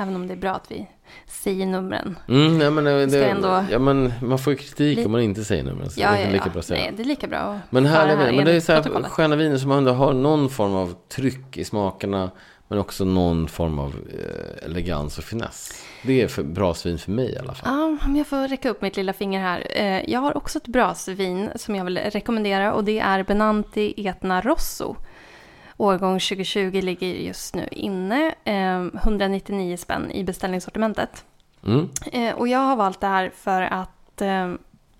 även 0.00 0.14
om 0.16 0.26
det 0.26 0.34
är 0.34 0.36
bra 0.38 0.50
att 0.50 0.70
vi 0.70 0.86
säger 1.26 1.66
numren. 1.66 2.18
Mm, 2.28 2.60
ja, 2.60 2.70
men, 2.70 2.84
det, 2.84 3.24
ändå- 3.30 3.64
ja, 3.70 3.78
men 3.78 4.12
man 4.22 4.38
får 4.38 4.52
ju 4.52 4.56
kritik 4.56 4.96
Li- 4.98 5.04
om 5.04 5.12
man 5.12 5.20
inte 5.20 5.44
säger 5.44 5.64
numren. 5.64 5.90
Så 5.90 6.00
Ja, 6.00 6.10
det 6.10 6.18
är 6.18 6.26
ja, 6.26 6.32
lika 6.32 6.44
ja. 6.46 6.50
bra 6.52 6.58
att 6.58 6.66
säga. 6.66 6.80
Nej, 6.82 6.92
det 6.96 7.02
är 7.02 7.04
lika 7.06 7.26
bra 7.26 7.38
att 7.38 7.72
Men 7.72 7.86
härliga 7.86 8.16
här. 8.16 8.32
Men 8.32 8.44
det 8.44 8.52
är 8.52 8.60
så 8.60 8.72
här 8.72 9.02
sköna 9.02 9.36
viner 9.36 9.56
som 9.58 9.70
ändå 9.72 9.92
har 9.92 10.12
någon 10.12 10.50
form 10.50 10.74
av 10.74 10.94
tryck 11.08 11.56
i 11.56 11.64
smakerna. 11.64 12.30
Men 12.68 12.78
också 12.78 13.04
någon 13.04 13.48
form 13.48 13.78
av 13.78 13.94
eh, 14.12 14.64
elegans 14.66 15.18
och 15.18 15.24
finess. 15.24 15.84
Det 16.02 16.22
är 16.22 16.28
för, 16.28 16.42
bra 16.42 16.74
svin 16.74 16.98
för 16.98 17.10
mig 17.10 17.32
i 17.32 17.38
alla 17.38 17.54
fall. 17.54 17.72
Ja, 18.00 18.06
om 18.06 18.16
jag 18.16 18.26
får 18.26 18.48
räcka 18.48 18.70
upp 18.70 18.82
mitt 18.82 18.96
lilla 18.96 19.12
finger 19.12 19.40
här. 19.40 19.66
Eh, 19.70 20.10
Jag 20.10 20.20
har 20.20 20.36
också 20.36 20.58
ett 20.58 20.66
brasvin 20.66 21.50
som 21.56 21.74
jag 21.76 21.84
vill 21.84 21.98
rekommendera 21.98 22.72
och 22.74 22.84
det 22.84 22.98
är 22.98 23.22
Benanti 23.24 24.06
Etna 24.08 24.40
Rosso. 24.40 24.96
Årgång 25.80 26.20
2020 26.20 26.80
ligger 26.82 27.06
just 27.08 27.54
nu 27.54 27.68
inne. 27.70 28.34
eh, 28.44 28.80
199 29.02 29.76
spänn 29.76 30.10
i 30.10 30.24
beställningssortimentet. 30.24 31.24
Mm. 31.66 31.88
Eh, 32.12 32.34
Och 32.34 32.48
jag 32.48 32.58
har 32.58 32.76
valt 32.76 33.00
det 33.00 33.06
här 33.06 33.30
för 33.36 33.62
att 33.62 34.20
eh, 34.20 34.52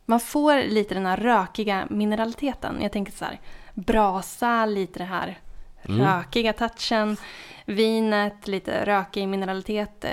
man 0.06 0.20
får 0.20 0.62
lite 0.68 0.94
den 0.94 1.06
här 1.06 1.16
rökiga 1.16 1.86
mineraliteten. 1.90 2.78
Jag 2.82 2.92
tänker 2.92 3.12
så 3.12 3.24
här, 3.24 3.40
brasa, 3.74 4.66
lite 4.66 4.98
det 4.98 5.04
här 5.04 5.38
Mm. 5.88 6.00
rökiga 6.06 6.52
touchen. 6.52 7.16
Vinet, 7.66 8.48
lite 8.48 8.84
rökig 8.84 9.28
mineralitet. 9.28 10.04
eh, 10.04 10.10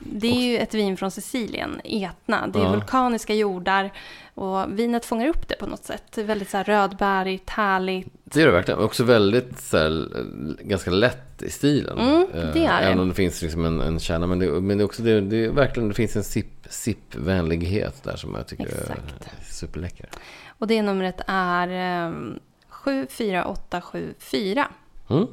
Det 0.00 0.26
är 0.28 0.40
ju 0.50 0.58
ett 0.58 0.74
vin 0.74 0.96
från 0.96 1.10
Sicilien, 1.10 1.80
Etna. 1.84 2.46
Det 2.46 2.58
är 2.58 2.62
Ja. 2.62 2.70
vulkaniska 2.72 3.34
jordar 3.34 3.90
och 4.34 4.78
vinet 4.78 5.04
fångar 5.04 5.26
upp 5.26 5.48
det 5.48 5.54
på 5.56 5.66
något 5.66 5.84
sätt. 5.84 6.18
Är 6.18 6.24
väldigt 6.24 6.50
så 6.50 6.56
här 6.56 6.64
rödbärigt, 6.64 7.50
härligt. 7.50 8.06
Det 8.24 8.42
är 8.42 8.46
det 8.46 8.52
verkligen. 8.52 8.80
Också 8.80 9.04
väldigt 9.04 9.60
så 9.60 9.76
här, 9.78 10.08
eh, 10.18 10.24
ganska 10.66 10.90
lätt 10.90 11.42
i 11.42 11.50
stilen. 11.50 11.98
Mm, 11.98 12.26
Eh, 12.34 12.40
det 12.52 12.60
är 12.64 12.80
det. 12.80 12.86
Även 12.86 13.00
om 13.00 13.08
det 13.08 13.14
finns 13.14 13.42
liksom 13.42 13.64
en, 13.64 13.80
en 13.80 14.00
kärna. 14.00 14.26
Men 14.26 14.38
det, 14.38 14.46
men 14.60 14.78
det 14.78 14.82
är 14.82 14.84
också 14.84 15.02
det, 15.02 15.20
det 15.20 15.44
är 15.44 15.50
verkligen 15.50 15.88
det 15.88 15.94
finns 15.94 16.16
en 16.16 16.24
sipp, 16.24 16.66
sippvänlighet 16.70 18.02
där 18.02 18.16
som 18.16 18.34
jag 18.34 18.46
tycker 18.46 18.64
Exakt. 18.66 18.90
är 18.90 19.52
superläcker. 19.52 20.08
Och 20.58 20.66
det 20.66 20.82
numret 20.82 21.20
är 21.26 21.68
eh, 22.08 22.12
74874. 22.68 24.68
Mm. 25.10 25.26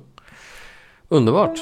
Underbart. 1.09 1.61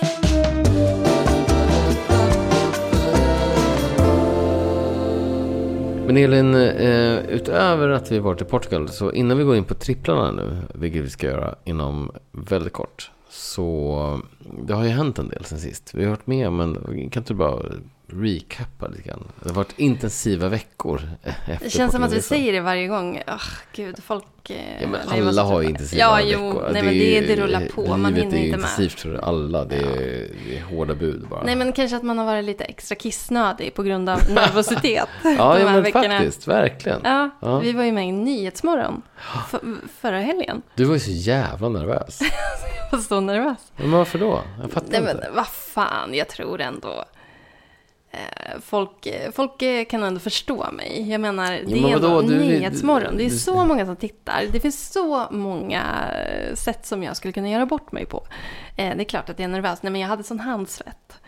Men 6.05 6.17
Elin, 6.17 6.55
eh, 6.55 7.17
utöver 7.17 7.89
att 7.89 8.11
vi 8.11 8.19
varit 8.19 8.41
i 8.41 8.45
Portugal, 8.45 8.89
så 8.89 9.11
innan 9.11 9.37
vi 9.37 9.43
går 9.43 9.55
in 9.55 9.63
på 9.63 9.73
tripplarna 9.73 10.31
nu, 10.31 10.57
vilket 10.73 11.03
vi 11.03 11.09
ska 11.09 11.27
göra 11.27 11.55
inom 11.63 12.11
väldigt 12.31 12.73
kort, 12.73 13.11
så 13.29 14.21
det 14.67 14.73
har 14.73 14.83
ju 14.83 14.89
hänt 14.89 15.19
en 15.19 15.29
del 15.29 15.45
sen 15.45 15.59
sist. 15.59 15.91
Vi 15.93 16.03
har 16.03 16.09
varit 16.09 16.27
med, 16.27 16.51
men 16.51 16.75
kan 16.85 17.21
inte 17.21 17.33
du 17.33 17.33
bara 17.33 17.61
recappa 18.07 18.87
lite 18.87 19.01
grann? 19.01 19.23
Det 19.43 19.49
har 19.49 19.55
varit 19.55 19.79
intensiva 19.79 20.49
veckor 20.49 21.01
efter 21.23 21.59
Det 21.63 21.69
känns 21.69 21.93
som 21.93 22.03
att 22.03 22.13
vi 22.13 22.21
säger 22.21 22.53
det 22.53 22.61
varje 22.61 22.87
gång. 22.87 23.21
Oh, 23.27 23.43
gud, 23.73 24.03
folk... 24.03 24.23
eh, 24.51 24.81
Ja, 24.81 24.87
men 24.87 25.27
alla 25.29 25.43
har 25.43 25.61
ju 25.61 25.69
intensiva 25.69 25.99
Ja, 25.99 26.15
veckor. 26.15 26.29
jo, 26.31 26.61
nej, 26.73 26.83
men 26.83 26.93
det, 26.93 27.21
det 27.21 27.35
rullar 27.35 27.67
på. 27.75 27.81
Man 27.97 28.05
hinner 28.05 28.11
är 28.11 28.15
ju 28.17 28.23
inte 28.23 28.37
intensivt 28.37 28.99
för 28.99 29.15
alla. 29.15 29.65
Det 29.65 29.75
är, 29.75 30.27
det 30.47 30.57
är 30.57 30.63
hårda 30.63 30.95
bud 30.95 31.27
bara. 31.29 31.43
Nej, 31.43 31.55
men 31.55 31.73
kanske 31.73 31.97
att 31.97 32.03
man 32.03 32.17
har 32.17 32.25
varit 32.25 32.45
lite 32.45 32.63
extra 32.63 32.95
kissnödig 32.95 33.73
på 33.73 33.83
grund 33.83 34.09
av 34.09 34.19
nervositet. 34.29 35.09
ja, 35.23 35.29
de 35.29 35.35
ja, 35.37 35.53
här 35.55 35.65
men 35.73 35.83
veckorna. 35.83 36.17
faktiskt. 36.17 36.47
Verkligen. 36.47 36.99
Ja, 37.03 37.29
Ja. 37.41 37.59
vi 37.59 37.71
var 37.71 37.83
ju 37.83 37.91
med 37.91 38.07
i 38.07 38.11
Nyhetsmorgon 38.11 39.01
för, 39.49 39.59
förra 40.01 40.19
helgen. 40.19 40.61
Du 40.75 40.83
var 40.83 40.93
ju 40.93 40.99
så 40.99 41.11
jävla 41.11 41.69
nervös. 41.69 42.19
Jag 42.91 42.97
var 42.97 43.03
så 43.03 43.19
nervös. 43.19 43.57
Men 43.77 43.91
varför 43.91 44.19
då? 44.19 44.41
Jag 44.61 44.71
fattar 44.71 44.87
Nej, 44.91 44.99
inte. 44.99 45.13
men 45.23 45.35
vad 45.35 45.47
fan, 45.47 46.13
jag 46.13 46.27
tror 46.27 46.61
ändå... 46.61 47.05
eh, 48.15 48.59
Folk, 48.61 49.05
eh, 49.05 49.31
folk 49.31 49.61
eh, 49.61 49.85
kan 49.85 50.03
ändå 50.03 50.19
förstå 50.19 50.71
mig. 50.71 51.09
Jag 51.11 51.21
menar, 51.21 51.51
det 51.51 51.65
men 51.75 51.85
är 51.85 51.95
ändå 51.95 52.07
vadå? 52.09 52.21
Du- 52.27 52.37
Nyhetsmorgon. 52.39 53.17
Det 53.17 53.25
är 53.25 53.29
så 53.29 53.65
många 53.65 53.85
som 53.85 53.95
tittar. 53.95 54.43
Det 54.51 54.59
finns 54.59 54.91
så 54.93 55.27
många 55.31 55.83
sätt 56.53 56.85
som 56.85 57.03
jag 57.03 57.17
skulle 57.17 57.31
kunna 57.33 57.49
göra 57.49 57.65
bort 57.65 57.91
mig 57.91 58.05
på. 58.05 58.23
Det 58.75 58.83
är 58.83 59.03
klart 59.03 59.29
att 59.29 59.39
jag 59.39 59.43
är 59.43 59.47
nervös. 59.51 59.83
Nej, 59.83 59.91
men 59.91 60.01
jag 60.01 60.07
hade 60.07 60.23
sån 60.23 60.39
handsvett. 60.39 61.19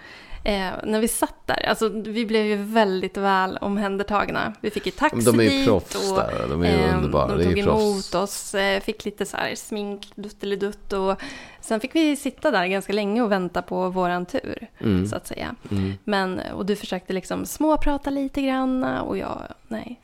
Eh, 0.48 0.70
när 0.84 1.00
vi 1.00 1.08
satt 1.08 1.36
där, 1.46 1.66
alltså 1.70 1.90
vi 1.90 2.26
blev 2.26 2.46
ju 2.46 2.56
väldigt 2.56 3.18
väl 3.18 3.58
omhändertagna. 3.58 4.54
Vi 4.62 4.70
fick 4.70 4.86
ju 4.86 4.92
taxi 4.92 5.16
Men 5.16 5.26
de 5.26 5.40
är 5.40 5.44
ju 5.44 5.50
dit 5.50 5.66
proffs 5.66 6.12
och, 6.12 6.18
där. 6.18 6.48
De 6.50 6.64
är 6.64 6.78
ju 6.78 6.84
eh, 6.86 6.96
underbara. 6.96 7.36
De 7.36 7.44
tog 7.44 7.58
emot 7.58 8.16
oss, 8.16 8.56
eh, 8.56 8.82
fick 8.82 9.06
lite 9.06 9.26
så 9.26 9.38
här 9.38 9.56
smink, 9.56 10.08
duttelidutt 10.16 10.94
och 10.94 11.16
sen 11.62 11.80
fick 11.80 11.96
vi 11.96 12.16
sitta 12.16 12.52
där 12.52 12.66
ganska 12.68 12.94
länge 12.94 13.22
och 13.22 13.32
vänta 13.32 13.62
på 13.62 13.90
våran 13.90 14.26
tur, 14.26 14.68
Mm. 14.80 15.08
så 15.08 15.16
att 15.16 15.28
säga. 15.28 15.56
Mm. 15.72 15.94
Men, 16.04 16.42
och 16.54 16.66
du 16.66 16.76
försökte 16.76 17.14
liksom 17.14 17.46
småprata 17.46 18.10
lite 18.10 18.42
grann 18.42 18.84
och 18.84 19.18
jag, 19.18 19.42
nej. 19.68 20.00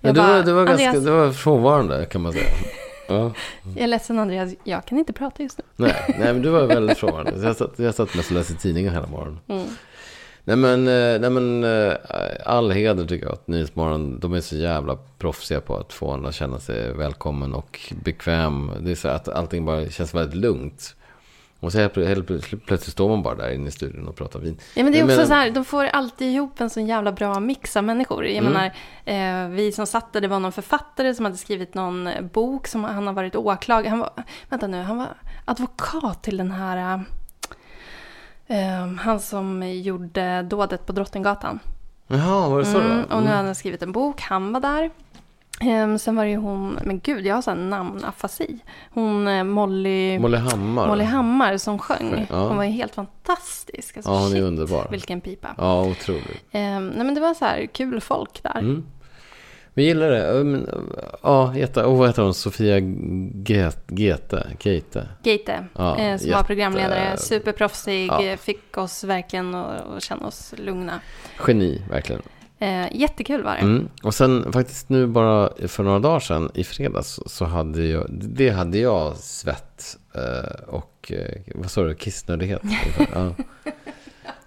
Jag 0.00 0.14
du, 0.14 0.20
bara, 0.20 0.32
var, 0.32 0.42
du, 0.42 0.52
var 0.52 0.64
ganska, 0.64 0.86
Andreas, 0.86 1.04
du 1.04 1.10
var 1.10 1.32
frånvarande 1.32 2.06
kan 2.06 2.22
man 2.22 2.32
säga. 2.32 2.44
Ja. 3.08 3.32
jag 3.62 3.82
är 3.82 3.86
ledsen 3.86 4.18
Andreas, 4.18 4.54
jag 4.64 4.84
kan 4.84 4.98
inte 4.98 5.12
prata 5.12 5.42
just 5.42 5.58
nu. 5.58 5.64
Nej, 5.76 5.94
nej, 6.08 6.32
men 6.32 6.42
du 6.42 6.48
var 6.48 6.66
väldigt 6.66 6.98
frånvarande. 6.98 7.46
Jag 7.46 7.56
satt, 7.56 7.78
jag 7.78 7.94
satt 7.94 8.14
mest 8.14 8.30
och 8.30 8.36
läste 8.36 8.54
tidningen 8.54 8.92
hela 8.92 9.06
morgonen. 9.06 9.38
Mm. 9.48 9.66
Nej 10.44 10.56
men, 10.56 10.88
eh, 10.88 11.20
nej, 11.20 11.30
men 11.30 11.64
eh, 11.64 11.94
all 12.44 12.70
heder 12.70 13.06
tycker 13.06 13.26
jag 13.26 13.32
att 13.32 13.48
Nyhetsmorgon, 13.48 14.20
de 14.20 14.34
är 14.34 14.40
så 14.40 14.56
jävla 14.56 14.98
proffsiga 15.18 15.60
på 15.60 15.76
att 15.76 15.92
få 15.92 16.10
en 16.10 16.26
att 16.26 16.34
känna 16.34 16.58
sig 16.58 16.92
välkommen 16.92 17.54
och 17.54 17.80
bekväm. 18.04 18.70
Det 18.80 18.90
är 18.90 18.94
så 18.94 19.08
att 19.08 19.28
allting 19.28 19.64
bara 19.64 19.88
känns 19.88 20.14
väldigt 20.14 20.36
lugnt. 20.36 20.96
Och 21.64 21.72
så 21.72 21.78
helt, 21.78 21.96
helt 21.96 22.26
plötsligt 22.66 22.92
står 22.92 23.08
man 23.08 23.22
bara 23.22 23.34
där 23.34 23.50
inne 23.54 23.68
i 23.68 23.70
studion 23.70 24.08
och 24.08 24.16
pratar 24.16 24.38
vin. 24.40 24.58
Ja 24.74 24.82
men 24.84 24.92
det 24.92 24.98
är 24.98 25.04
också 25.04 25.16
menar- 25.16 25.26
så 25.28 25.34
här, 25.34 25.50
de 25.50 25.64
får 25.64 25.84
alltid 25.84 26.32
ihop 26.34 26.60
en 26.60 26.70
sån 26.70 26.86
jävla 26.86 27.12
bra 27.12 27.40
mix 27.40 27.76
av 27.76 27.84
människor. 27.84 28.26
Jag 28.26 28.36
Mm. 28.46 28.52
menar, 28.52 28.70
eh, 29.44 29.48
vi 29.50 29.72
som 29.72 29.86
satt 29.86 30.12
där, 30.12 30.20
det 30.20 30.28
var 30.28 30.40
någon 30.40 30.52
författare 30.52 31.14
som 31.14 31.24
hade 31.24 31.36
skrivit 31.36 31.74
någon 31.74 32.06
eh, 32.06 32.22
bok 32.22 32.66
som 32.66 32.84
han 32.84 33.06
har 33.06 33.14
varit 33.14 33.36
åklagare. 33.36 33.90
Han 33.90 33.98
var, 33.98 34.10
vänta 34.48 34.66
nu, 34.66 34.82
han 34.82 34.96
var 34.98 35.08
advokat 35.44 36.22
till 36.22 36.36
den 36.36 36.50
här, 36.50 37.00
eh, 38.46 38.80
eh, 38.80 38.86
han 38.86 39.20
som 39.20 39.62
gjorde 39.72 40.42
dådet 40.42 40.86
på 40.86 40.92
Drottninggatan. 40.92 41.58
Jaha, 42.06 42.48
var 42.48 42.58
det 42.58 42.64
så 42.64 42.80
Mm, 42.80 43.04
då? 43.10 43.16
och 43.16 43.22
nu 43.22 43.28
har 43.28 43.36
han 43.36 43.54
skrivit 43.54 43.82
en 43.82 43.92
bok, 43.92 44.20
han 44.20 44.52
var 44.52 44.60
där. 44.60 44.90
Ehm, 45.60 45.98
sen 45.98 46.16
var 46.16 46.24
det 46.24 46.30
ju 46.30 46.36
hon, 46.36 46.78
men 46.84 47.00
gud 47.00 47.26
jag 47.26 47.34
har 47.34 47.42
sån 47.42 47.70
namnafasi. 47.70 48.58
Hon 48.90 49.28
eh, 49.28 49.44
Molly, 49.44 50.18
Molly 50.18 50.36
Hammar. 50.38 50.86
Molly 50.86 51.04
Hammar 51.04 51.56
som 51.56 51.78
sjöng. 51.78 52.26
Ja. 52.30 52.48
Hon 52.48 52.56
var 52.56 52.64
ju 52.64 52.70
helt 52.70 52.94
fantastisk. 52.94 53.96
Alltså, 53.96 54.10
Ja, 54.12 54.16
hon 54.18 54.26
är 54.26 54.30
shit, 54.30 54.42
underbar. 54.42 54.88
Vilken 54.90 55.20
pipa. 55.20 55.54
Ja, 55.58 55.84
otroligt. 55.84 56.44
Ehm, 56.52 56.88
nej 56.88 57.04
men 57.06 57.14
det 57.14 57.20
var 57.20 57.34
så 57.34 57.44
här 57.44 57.66
kul 57.66 58.00
folk 58.00 58.42
där. 58.42 58.58
Mm. 58.58 58.84
Vi 59.76 59.84
gillar 59.84 60.10
det. 60.10 60.44
Men, 60.44 60.68
Ja, 61.22 61.56
jätte, 61.56 61.84
och 61.84 61.96
vad 61.98 62.08
heter 62.08 62.22
hon? 62.22 62.34
Sofia 62.34 62.78
Gete? 63.46 63.76
Gete? 63.88 65.08
Gete. 65.22 65.64
Ja, 65.74 65.98
eh, 65.98 66.16
som 66.18 66.26
jätte- 66.26 66.38
var 66.38 66.42
programledare, 66.42 67.16
superproffsig, 67.16 68.06
Ja. 68.08 68.36
fick 68.36 68.76
oss 68.78 69.04
verkligen 69.04 69.54
att 69.54 70.02
känna 70.02 70.26
oss 70.26 70.54
lugna. 70.56 71.00
Geni, 71.46 71.82
verkligen. 71.90 72.22
Eh, 72.58 72.96
jättekul 72.96 73.42
var 73.42 73.54
det. 73.54 73.60
Mm. 73.60 73.88
Och 74.02 74.14
sen 74.14 74.52
faktiskt 74.52 74.88
nu 74.88 75.06
bara 75.06 75.68
för 75.68 75.82
några 75.82 75.98
dagar 75.98 76.20
sedan 76.20 76.50
i 76.54 76.64
fredags 76.64 77.20
så 77.26 77.44
hade 77.44 77.86
jag, 77.86 78.06
det 78.10 78.50
hade 78.50 78.78
jag 78.78 79.16
svett 79.16 79.98
eh, 80.14 80.64
och 80.66 81.12
eh, 81.12 81.40
vad 81.54 81.70
sa 81.70 81.82
du, 81.82 81.94
kissnödighet. 81.94 82.62
ja. 83.14 83.34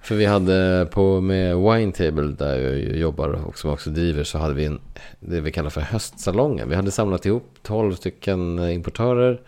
För 0.02 0.16
vi 0.16 0.26
hade 0.26 0.88
på 0.92 1.22
med 1.22 1.58
Wine 1.58 1.92
Table 1.92 2.36
där 2.38 2.60
jag 2.60 2.98
jobbar 2.98 3.30
och 3.30 3.58
som 3.58 3.72
också 3.72 3.90
driver 3.90 4.24
så 4.24 4.38
hade 4.38 4.54
vi 4.54 4.66
en, 4.66 4.80
det 5.20 5.42
vi 5.42 5.52
kallar 5.52 5.70
för 5.70 5.82
höstsalongen. 5.82 6.70
Vi 6.70 6.76
hade 6.76 6.92
samlat 6.92 7.26
ihop 7.26 7.54
12 7.64 7.96
stycken 7.96 8.60
importörer 8.60 9.42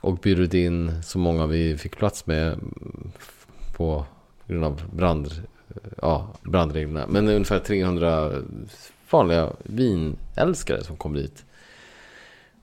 och 0.00 0.16
bjudit 0.18 0.54
in 0.54 1.02
så 1.02 1.18
många 1.18 1.46
vi 1.46 1.76
fick 1.78 1.96
plats 1.96 2.26
med 2.26 2.58
på 3.76 4.04
grund 4.46 4.64
av 4.64 4.82
brand, 4.92 5.42
Eh, 5.70 5.90
ja, 6.02 6.28
brandreglerna. 6.42 7.06
Men 7.08 7.28
ungefär 7.28 7.58
300 7.58 8.32
vanliga 9.10 9.50
vinälskare 9.62 10.84
som 10.84 10.96
kom 10.96 11.14
dit. 11.14 11.44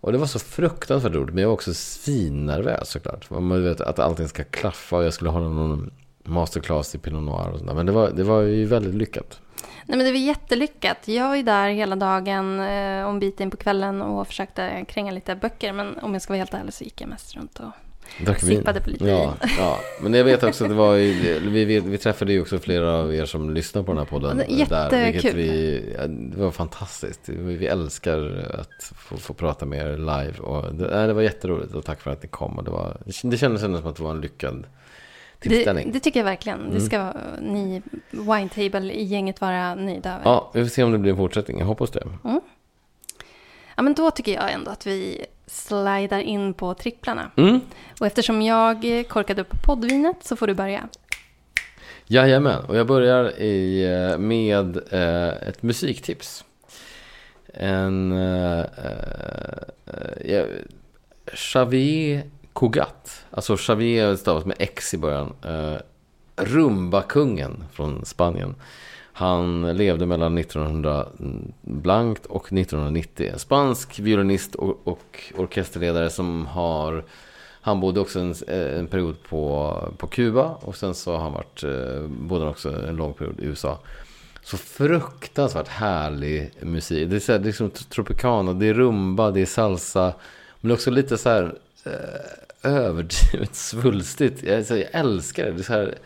Och 0.02 0.12
det 0.12 0.18
var 0.18 0.26
så 0.26 0.40
fruktansvärt 0.40 1.14
roligt. 1.14 1.34
Men 1.34 1.42
jag 1.42 1.50
var 1.50 1.54
också 1.54 1.74
svinnervös 1.74 2.90
såklart. 2.90 3.30
Man 3.30 3.64
vet 3.64 3.82
att 3.82 4.00
allting 4.00 4.28
ska 4.28 4.44
klaffa 4.44 4.98
och 4.98 5.04
jag 5.04 5.14
skulle 5.14 5.30
hålla 5.30 5.50
någon 5.50 5.92
masterclass 6.24 6.96
i 6.96 6.98
Pinot 6.98 7.24
Noir 7.24 7.50
och 7.50 7.60
sådär. 7.60 7.74
Men 7.74 7.86
det 7.86 7.92
var, 7.92 8.10
det 8.10 8.24
var 8.24 8.42
ju 8.42 8.66
väldigt 8.66 8.96
lyckat. 8.96 9.40
Nej 9.86 9.98
men 9.98 10.06
det 10.06 10.12
var 10.12 10.20
jättelyckat. 10.20 11.08
Jag 11.08 11.28
var 11.28 11.36
ju 11.36 11.44
där 11.44 11.70
hela 11.70 11.96
dagen 11.96 12.60
och 12.60 12.66
en 13.10 13.20
bit 13.20 13.40
in 13.40 13.52
på 13.52 13.58
kvällen 13.58 14.02
och 14.02 14.28
försökte 14.28 14.86
kränga 14.88 15.12
lite 15.12 15.36
böcker. 15.36 15.74
Men 15.74 16.00
om 16.00 16.14
jag 16.14 16.22
ska 16.22 16.34
vara 16.34 16.38
helt 16.38 16.54
ärlig 16.54 16.74
så 16.74 16.84
gick 16.84 17.02
jag 17.02 17.10
mest 17.10 17.36
runt 17.36 17.60
och 17.60 17.87
Drack 18.26 18.44
vin. 18.44 18.58
sippade 18.58 18.82
på 18.82 18.90
lite 18.90 19.06
ja, 19.06 19.34
vin. 19.42 19.52
ja, 19.58 19.80
men 20.02 20.14
jag 20.14 20.24
vet 20.24 20.44
också 20.44 20.64
att 20.64 20.70
det 20.70 20.76
var 20.76 20.96
vi, 20.96 21.66
vi, 21.66 21.80
vi 21.80 21.98
träffade 21.98 22.34
ju 22.34 22.42
också 22.42 22.60
flera 22.60 22.94
av 22.94 23.16
er 23.16 23.26
som 23.26 23.54
lyssnar 23.54 23.84
på 23.84 23.92
den 23.92 23.98
här 23.98 24.06
podden. 24.06 24.40
Är 24.40 24.66
Där, 24.66 25.06
vilket 25.06 25.24
jättekul. 25.24 25.36
vi, 25.36 25.96
det 26.36 26.42
var 26.42 26.52
fantastiskt. 26.52 27.30
Vi, 27.30 27.56
vi 27.56 27.68
älskar 27.68 28.50
att 28.60 28.84
få, 28.98 29.18
få 29.18 29.34
prata 29.34 29.66
med 29.66 29.80
er 29.80 29.98
live. 29.98 30.40
Och 30.40 30.76
det, 30.76 31.08
det 31.08 31.14
var 31.14 31.22
jätteroligt 31.22 31.74
och 31.74 31.86
tack 31.86 32.02
för 32.02 32.12
att 32.12 32.24
ni 32.24 32.30
kom. 32.30 32.58
Och 32.58 32.64
det, 32.64 32.72
var, 32.72 32.98
det 33.22 33.38
kändes 33.38 33.64
ändå 33.64 33.78
som 33.80 33.88
att 33.88 33.96
det 33.96 34.04
var 34.04 34.12
en 34.12 34.22
lyckad 34.22 34.68
Det, 35.40 35.74
det 35.74 36.00
tycker 36.00 36.20
jag 36.20 36.26
verkligen. 36.26 36.60
Mm. 36.60 36.74
Det 36.74 36.82
ska 36.82 37.14
ni, 37.42 37.82
Wine 38.12 38.50
Table 38.50 38.94
i 38.94 39.04
gänget 39.04 39.42
vara 39.42 39.76
nöjda 39.76 40.14
över. 40.14 40.22
Ja, 40.24 40.52
vi 40.54 40.64
får 40.64 40.70
se 40.70 40.84
om 40.84 40.92
det 40.92 40.98
blir 40.98 41.12
en 41.12 41.18
fortsättning. 41.18 41.60
Jag 41.60 41.66
hoppas 41.66 41.92
det. 41.92 42.08
Ja, 43.76 43.84
men 43.84 43.94
då 43.94 44.12
tycker 44.12 44.34
jag 44.34 44.52
ändå 44.52 44.72
att 44.72 44.88
vi 44.88 45.26
slidar 45.48 46.20
in 46.20 46.54
på 46.54 46.74
tripplarna. 46.74 47.32
Mm. 47.36 47.62
Och 48.00 48.08
eftersom 48.08 48.42
jag 48.42 49.06
korkade 49.08 49.42
upp 49.42 49.62
poddvinet 49.66 50.18
så 50.22 50.36
får 50.36 50.48
du 50.48 50.54
börja. 50.54 50.90
Jajamän, 52.10 52.66
och 52.66 52.78
jag 52.78 52.88
börjar 52.88 53.42
i, 53.42 53.84
eh, 53.84 54.18
med 54.18 54.78
eh, 54.92 55.48
ett 55.50 55.64
musiktips. 55.64 56.46
En 57.54 58.12
eh, 58.12 58.60
eh, 58.60 60.34
ja, 60.34 60.44
Xavier 61.34 62.24
Cugat, 62.54 63.26
alltså 63.32 63.58
Xavier 63.58 64.16
stavas 64.16 64.46
med 64.46 64.56
X 64.60 64.94
i 64.94 64.98
början. 64.98 65.34
Eh, 65.46 65.78
Rumba-kungen 66.36 67.64
från 67.74 68.06
Spanien. 68.06 68.56
Han 69.18 69.78
levde 69.78 70.06
mellan 70.06 70.38
1900 70.38 71.08
blankt 71.62 72.26
och 72.26 72.46
1990. 72.46 73.30
En 73.34 73.40
spansk 73.40 74.00
violinist 74.00 74.56
och, 74.56 74.88
och 74.88 75.34
orkesterledare 75.36 76.10
som 76.10 76.46
har 76.46 77.04
han 77.62 77.80
bodde 77.80 78.00
också 78.00 78.20
en, 78.20 78.36
eh, 78.48 78.80
en 78.80 78.88
period 78.88 79.24
på, 79.24 79.78
på 79.98 80.08
Kuba 80.08 80.46
och 80.46 80.76
sen 80.76 80.94
så 80.94 81.12
har 81.12 81.20
han 81.20 81.34
varit, 81.34 81.64
eh, 81.64 82.08
bodde 82.08 82.46
också 82.46 82.70
en 82.70 82.96
lång 82.96 83.14
period 83.14 83.40
i 83.40 83.46
USA. 83.46 83.80
Så 84.44 84.58
fruktansvärt 84.58 85.68
härlig 85.68 86.52
musik. 86.62 87.10
Det 87.10 87.16
är, 87.16 87.20
så 87.20 87.32
här, 87.32 87.40
det 87.40 87.44
är 87.44 87.48
liksom 87.48 87.70
tropicana, 87.70 88.54
det 88.54 88.66
är 88.66 88.74
rumba, 88.74 89.32
det 89.32 89.42
är 89.42 89.46
salsa. 89.46 90.14
Men 90.62 90.72
också 90.72 90.92
lite 90.92 91.18
så 91.18 91.30
här 91.30 91.56
eh, 91.84 92.72
överdrivet 92.72 93.56
svulstigt. 93.56 94.44
Jag, 94.44 94.66
så, 94.66 94.78
jag 94.78 94.90
älskar 94.92 95.46
det. 95.46 95.52
Det 95.52 95.62
är, 95.62 95.64
så 95.64 95.74
här, 95.74 95.98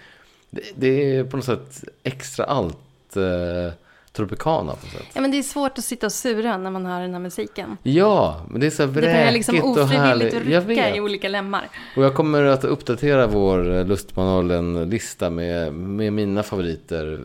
det, 0.50 0.62
det 0.76 1.16
är 1.16 1.24
på 1.24 1.38
något 1.38 1.46
sätt 1.46 1.84
extra 2.04 2.46
allt. 2.46 2.78
Eh, 3.18 3.74
Tropicana 4.14 4.74
på 4.76 4.86
sätt. 4.86 5.06
Ja, 5.14 5.22
men 5.22 5.32
det 5.32 5.38
är 5.38 5.44
svårt 5.44 5.78
att 5.78 5.84
sitta 5.84 6.06
och 6.06 6.12
sura 6.12 6.58
när 6.58 6.72
man 6.72 6.86
hör 6.86 7.02
den 7.02 7.14
här 7.14 7.20
musiken. 7.20 7.78
Ja, 7.84 8.42
men 8.50 8.62
det 8.62 8.68
är 8.68 8.72
så 8.72 8.86
Det 8.86 8.92
börjar 8.92 9.32
liksom 9.32 9.56
vräkigt 9.56 9.78
och 9.78 9.84
ofrivilligt 9.84 10.02
härligt. 10.02 10.34
Jag 10.34 10.62
att 10.62 10.68
rycka 10.68 10.86
vet. 10.88 10.96
i 10.96 11.00
olika 11.00 11.30
lemmar. 11.30 11.70
Och 11.96 12.04
jag 12.04 12.16
kommer 12.16 12.44
att 12.44 12.64
uppdatera 12.64 13.28
vår 13.28 13.74
eh, 13.74 13.86
Lustmanualen-lista 13.86 15.30
med, 15.30 15.74
med 15.74 16.14
mina 16.14 16.44
favoriter. 16.44 17.20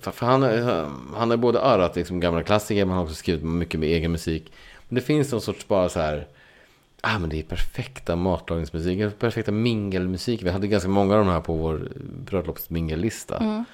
För, 0.00 0.10
för 0.10 0.26
han, 0.26 0.42
han 1.16 1.30
har 1.30 1.36
både 1.36 1.58
örat 1.58 1.96
liksom 1.96 2.20
gamla 2.20 2.42
klassiker, 2.42 2.84
men 2.84 2.88
han 2.88 2.98
har 2.98 3.04
också 3.04 3.16
skrivit 3.16 3.42
mycket 3.42 3.80
med 3.80 3.88
egen 3.88 4.12
musik. 4.12 4.52
Men 4.88 4.94
det 4.94 5.00
finns 5.00 5.32
någon 5.32 5.40
sorts 5.40 5.68
bara 5.68 5.88
så 5.88 6.00
här, 6.00 6.26
ah 7.00 7.18
men 7.18 7.30
det 7.30 7.38
är 7.38 7.42
perfekta 7.42 8.16
matlagningsmusik, 8.16 9.18
perfekta 9.18 9.52
mingelmusik. 9.52 10.42
Vi 10.42 10.50
hade 10.50 10.66
ganska 10.66 10.88
många 10.88 11.14
av 11.14 11.24
de 11.24 11.32
här 11.32 11.40
på 11.40 11.54
vår 11.54 11.88
bröllopsmingellista. 12.24 13.36
Mm. 13.36 13.64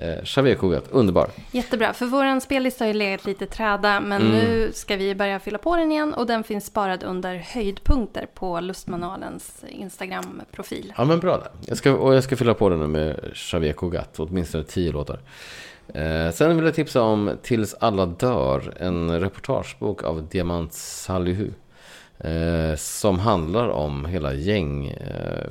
Eh, 0.00 0.24
Xavier 0.24 0.54
Cugat, 0.54 0.84
underbar. 0.90 1.30
Jättebra, 1.52 1.92
för 1.92 2.06
vår 2.06 2.40
spellista 2.40 2.84
har 2.84 2.88
ju 2.88 2.94
legat 2.94 3.26
lite 3.26 3.46
träda, 3.46 4.00
men 4.00 4.22
Mm. 4.22 4.32
nu 4.32 4.70
ska 4.74 4.96
vi 4.96 5.14
börja 5.14 5.40
fylla 5.40 5.58
på 5.58 5.76
den 5.76 5.92
igen 5.92 6.14
och 6.14 6.26
den 6.26 6.44
finns 6.44 6.66
sparad 6.66 7.02
under 7.02 7.36
höjdpunkter 7.36 8.26
på 8.34 8.60
Lustmanualens 8.60 9.64
Instagram-profil. 9.68 10.92
Ja 10.96 11.04
men 11.04 11.18
bra 11.20 11.36
där. 11.38 11.48
Jag 11.66 11.78
ska, 11.78 11.92
och 11.94 12.14
jag 12.14 12.24
ska 12.24 12.36
fylla 12.36 12.54
på 12.54 12.68
den 12.68 12.78
nu 12.80 12.86
med 12.86 13.20
Xavier 13.34 13.72
Cugat, 13.72 14.14
åtminstone 14.18 14.64
tio 14.64 14.92
låtar. 14.92 15.18
Eh, 15.94 16.30
sen 16.32 16.56
vill 16.56 16.64
jag 16.64 16.74
tipsa 16.74 17.02
om 17.02 17.30
Tills 17.42 17.74
alla 17.80 18.06
dör, 18.06 18.74
en 18.80 19.20
reportagebok 19.20 20.04
av 20.04 20.26
Diamant 20.28 20.72
Salihu. 20.72 21.50
Eh, 22.20 22.76
som 22.76 23.18
handlar 23.18 23.68
om 23.68 24.04
hela 24.04 24.34
gäng, 24.34 24.86
eh, 24.88 25.50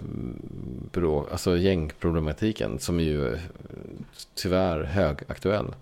bro, 0.92 1.28
alltså 1.32 1.58
gängproblematiken 1.58 2.80
som 2.80 3.00
är 3.00 3.04
ju 3.04 3.38
tyvärr 4.36 4.84
högaktuell. 4.84 5.76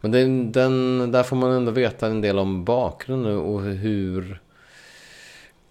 Men 0.00 0.10
den, 0.10 0.52
den, 0.52 0.98
där 1.12 1.22
får 1.22 1.36
man 1.36 1.50
ändå 1.50 1.72
veta 1.72 2.06
en 2.06 2.20
del 2.20 2.38
om 2.38 2.64
bakgrunden 2.64 3.38
och 3.38 3.62
hur 3.62 4.40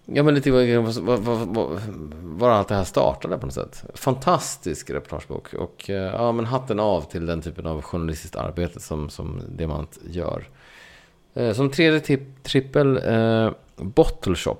Ja 0.06 0.22
men 0.22 0.34
lite 0.34 0.50
var, 0.50 1.16
var, 1.16 1.46
var, 1.46 1.80
var 2.22 2.50
allt 2.50 2.68
det 2.68 2.74
här 2.74 2.84
startade 2.84 3.38
på 3.38 3.46
något 3.46 3.54
sätt. 3.54 3.84
Fantastisk 3.94 4.90
reportagebok. 4.90 5.54
Och 5.54 5.90
eh, 5.90 5.96
ja 5.96 6.32
men 6.32 6.44
hatten 6.44 6.80
av 6.80 7.02
till 7.02 7.26
den 7.26 7.42
typen 7.42 7.66
av 7.66 7.82
journalistiskt 7.82 8.36
arbete 8.36 8.80
som, 8.80 9.10
som 9.10 9.40
Diamant 9.48 9.98
gör. 10.10 10.48
Eh, 11.34 11.52
Som 11.52 11.70
tredje 11.70 12.00
tip, 12.00 12.42
trippel, 12.42 12.96
eh, 12.96 13.50
Bottle 13.76 14.34
Shop. 14.34 14.56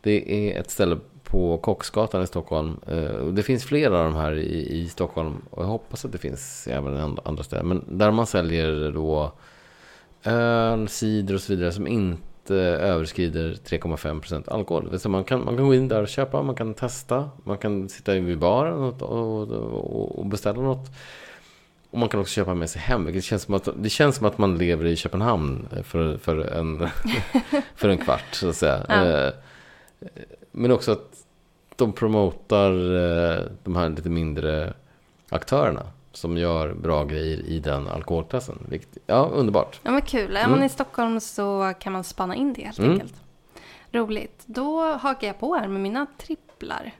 Det 0.00 0.48
är 0.50 0.60
ett 0.60 0.70
ställe 0.70 0.98
på 1.24 1.58
Kocksgatan 1.58 2.22
i 2.22 2.26
Stockholm. 2.26 2.76
Eh, 2.86 3.26
det 3.26 3.42
finns 3.42 3.64
flera 3.64 3.98
av 3.98 4.04
de 4.04 4.14
här 4.14 4.32
i, 4.38 4.80
i 4.80 4.88
Stockholm. 4.88 5.34
Och 5.50 5.62
jag 5.62 5.68
hoppas 5.68 6.04
att 6.04 6.12
det 6.12 6.18
finns 6.18 6.68
även 6.70 7.18
andra- 7.24 7.42
ställen. 7.42 7.68
Men 7.68 7.84
där 7.98 8.10
man 8.10 8.26
säljer 8.26 8.92
då 8.92 9.32
öl, 10.24 10.88
cider 10.88 11.34
och 11.34 11.40
så 11.40 11.52
vidare 11.52 11.72
som 11.72 11.86
inte 11.86 12.54
överskrider 12.56 13.54
3,5% 13.54 14.50
alkohol. 14.50 14.98
Så 14.98 15.08
man, 15.08 15.24
kan, 15.24 15.44
man 15.44 15.56
kan 15.56 15.66
gå 15.66 15.74
in 15.74 15.88
där 15.88 16.02
och 16.02 16.08
köpa, 16.08 16.42
man 16.42 16.54
kan 16.54 16.74
testa, 16.74 17.30
man 17.44 17.58
kan 17.58 17.88
sitta 17.88 18.12
vid 18.12 18.38
baren 18.38 18.78
och, 18.78 19.02
och, 19.02 20.18
och 20.18 20.26
beställa 20.26 20.62
något. 20.62 20.90
Och 21.94 22.00
man 22.00 22.08
kan 22.08 22.20
också 22.20 22.32
köpa 22.32 22.54
med 22.54 22.70
sig 22.70 22.80
hem, 22.82 23.04
vilket 23.04 23.24
känns 23.24 23.42
som 23.42 23.54
att, 23.54 23.68
det 23.76 23.88
känns 23.90 24.16
som 24.16 24.26
att 24.26 24.38
man 24.38 24.58
lever 24.58 24.84
i 24.84 24.96
Köpenhamn 24.96 25.68
för, 25.84 26.16
för, 26.18 26.38
en, 26.38 26.88
för 27.76 27.88
en 27.88 27.98
kvart, 27.98 28.34
så 28.34 28.48
att 28.48 28.56
säga. 28.56 28.86
Ja. 28.88 29.04
Eh, 29.04 29.32
Men 30.52 30.70
också 30.70 30.92
att 30.92 31.10
de 31.76 31.92
promotar 31.92 32.70
eh, 32.70 33.42
de 33.64 33.76
här 33.76 33.88
lite 33.88 34.08
mindre 34.08 34.72
aktörerna 35.28 35.82
som 36.12 36.36
gör 36.38 36.74
bra 36.74 37.04
grejer 37.04 37.38
i 37.38 37.58
den 37.58 37.88
alkoholklassen. 37.88 38.66
Vilket, 38.68 38.98
ja, 39.06 39.30
underbart. 39.32 39.80
Ja, 39.82 39.90
men 39.90 40.02
kul. 40.02 40.36
Är 40.36 40.40
Mm. 40.40 40.50
man 40.50 40.62
i 40.62 40.68
Stockholm 40.68 41.20
så 41.20 41.72
kan 41.80 41.92
man 41.92 42.04
spana 42.04 42.34
in 42.34 42.52
det 42.52 42.62
helt 42.62 42.78
Mm. 42.78 42.90
enkelt. 42.90 43.14
Roligt. 43.92 44.42
Då 44.46 44.92
hakar 44.94 45.26
jag 45.26 45.40
på 45.40 45.54
här 45.54 45.68
med 45.68 45.80
mina 45.80 46.06
tripplar. 46.18 46.90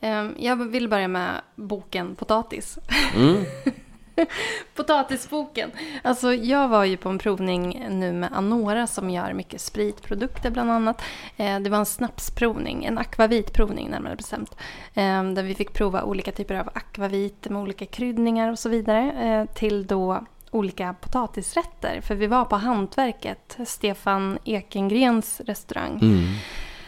Ehm, 0.00 0.34
Jag 0.38 0.56
vill 0.70 0.88
börja 0.88 1.08
med 1.08 1.30
boken 1.54 2.14
Potatis. 2.14 2.78
Mm. 3.16 3.44
Potatisboken. 4.74 5.70
Alltså 6.02 6.34
jag 6.34 6.68
var 6.68 6.84
ju 6.84 6.96
på 6.96 7.08
en 7.08 7.18
provning 7.18 7.86
nu 7.90 8.12
med 8.12 8.30
Anora 8.32 8.86
som 8.86 9.10
gör 9.10 9.32
mycket 9.32 9.60
spritprodukter 9.60 10.50
bland 10.50 10.70
annat. 10.70 11.02
Eh, 11.36 11.58
Det 11.60 11.70
var 11.70 11.78
en 11.78 11.86
snapsprovning, 11.86 12.84
en 12.84 12.98
akvavitprovning 12.98 13.90
närmare 13.90 14.16
bestämt. 14.16 14.56
Eh, 14.94 15.24
Där 15.24 15.42
vi 15.42 15.54
fick 15.54 15.72
prova 15.72 16.02
olika 16.02 16.32
typer 16.32 16.54
av 16.54 16.68
akvavit 16.74 17.48
med 17.48 17.62
olika 17.62 17.86
kryddningar 17.86 18.50
och 18.52 18.58
så 18.58 18.68
vidare. 18.68 19.12
eh, 19.12 19.54
Till 19.54 19.86
då 19.86 20.24
olika 20.50 20.94
potatisrätter. 21.00 22.00
För 22.00 22.14
vi 22.14 22.26
var 22.26 22.44
på 22.44 22.56
Hantverket, 22.56 23.58
Stefan 23.66 24.38
Ekengrens 24.44 25.40
restaurang. 25.46 25.98
Mm. 26.02 26.24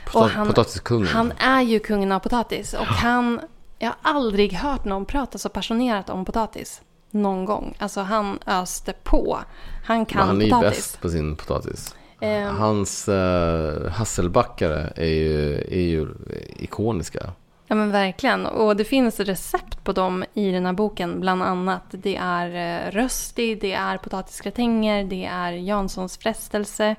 Potat- 0.06 0.14
Och 0.24 0.28
han- 0.30 0.46
potatiskungen. 0.46 1.06
Han 1.06 1.32
är 1.38 1.62
ju 1.62 1.78
kungen 1.78 2.12
av 2.12 2.18
potatis 2.20 2.74
och 2.74 2.86
han... 2.86 3.40
Jag 3.78 3.88
har 3.88 3.96
aldrig 4.02 4.52
hört 4.52 4.84
någon 4.84 5.04
prata 5.04 5.38
så 5.38 5.48
passionerat 5.48 6.10
om 6.10 6.24
potatis. 6.24 6.82
Någon 7.16 7.44
gång. 7.44 7.74
Alltså 7.78 8.00
han 8.00 8.38
öste 8.46 8.92
på. 8.92 9.38
Han 9.84 10.06
kan 10.06 10.28
han 10.28 10.42
är 10.42 10.50
potatis. 10.50 10.76
bäst 10.76 11.00
på 11.00 11.08
sin 11.08 11.36
potatis. 11.36 11.94
Ehm, 12.20 12.56
Hans 12.56 13.08
uh, 13.08 13.88
hasselbackare 13.88 14.92
är 14.96 15.06
ju, 15.06 15.54
är 15.54 15.80
ju 15.80 16.08
ikoniska. 16.56 17.32
Ja 17.68 17.74
men 17.74 17.90
verkligen. 17.90 18.46
Och 18.46 18.76
det 18.76 18.84
finns 18.84 19.20
recept 19.20 19.84
på 19.84 19.92
dem 19.92 20.24
i 20.34 20.50
den 20.50 20.66
här 20.66 20.72
boken. 20.72 21.20
Bland 21.20 21.42
annat 21.42 21.82
det 21.90 22.16
är 22.16 22.86
eh, 22.86 22.90
rösti, 22.90 23.54
det 23.54 23.72
är 23.72 23.96
potatisgratänger, 23.96 25.04
det 25.04 25.24
är 25.24 25.52
Janssons 25.52 26.18
frestelse. 26.18 26.96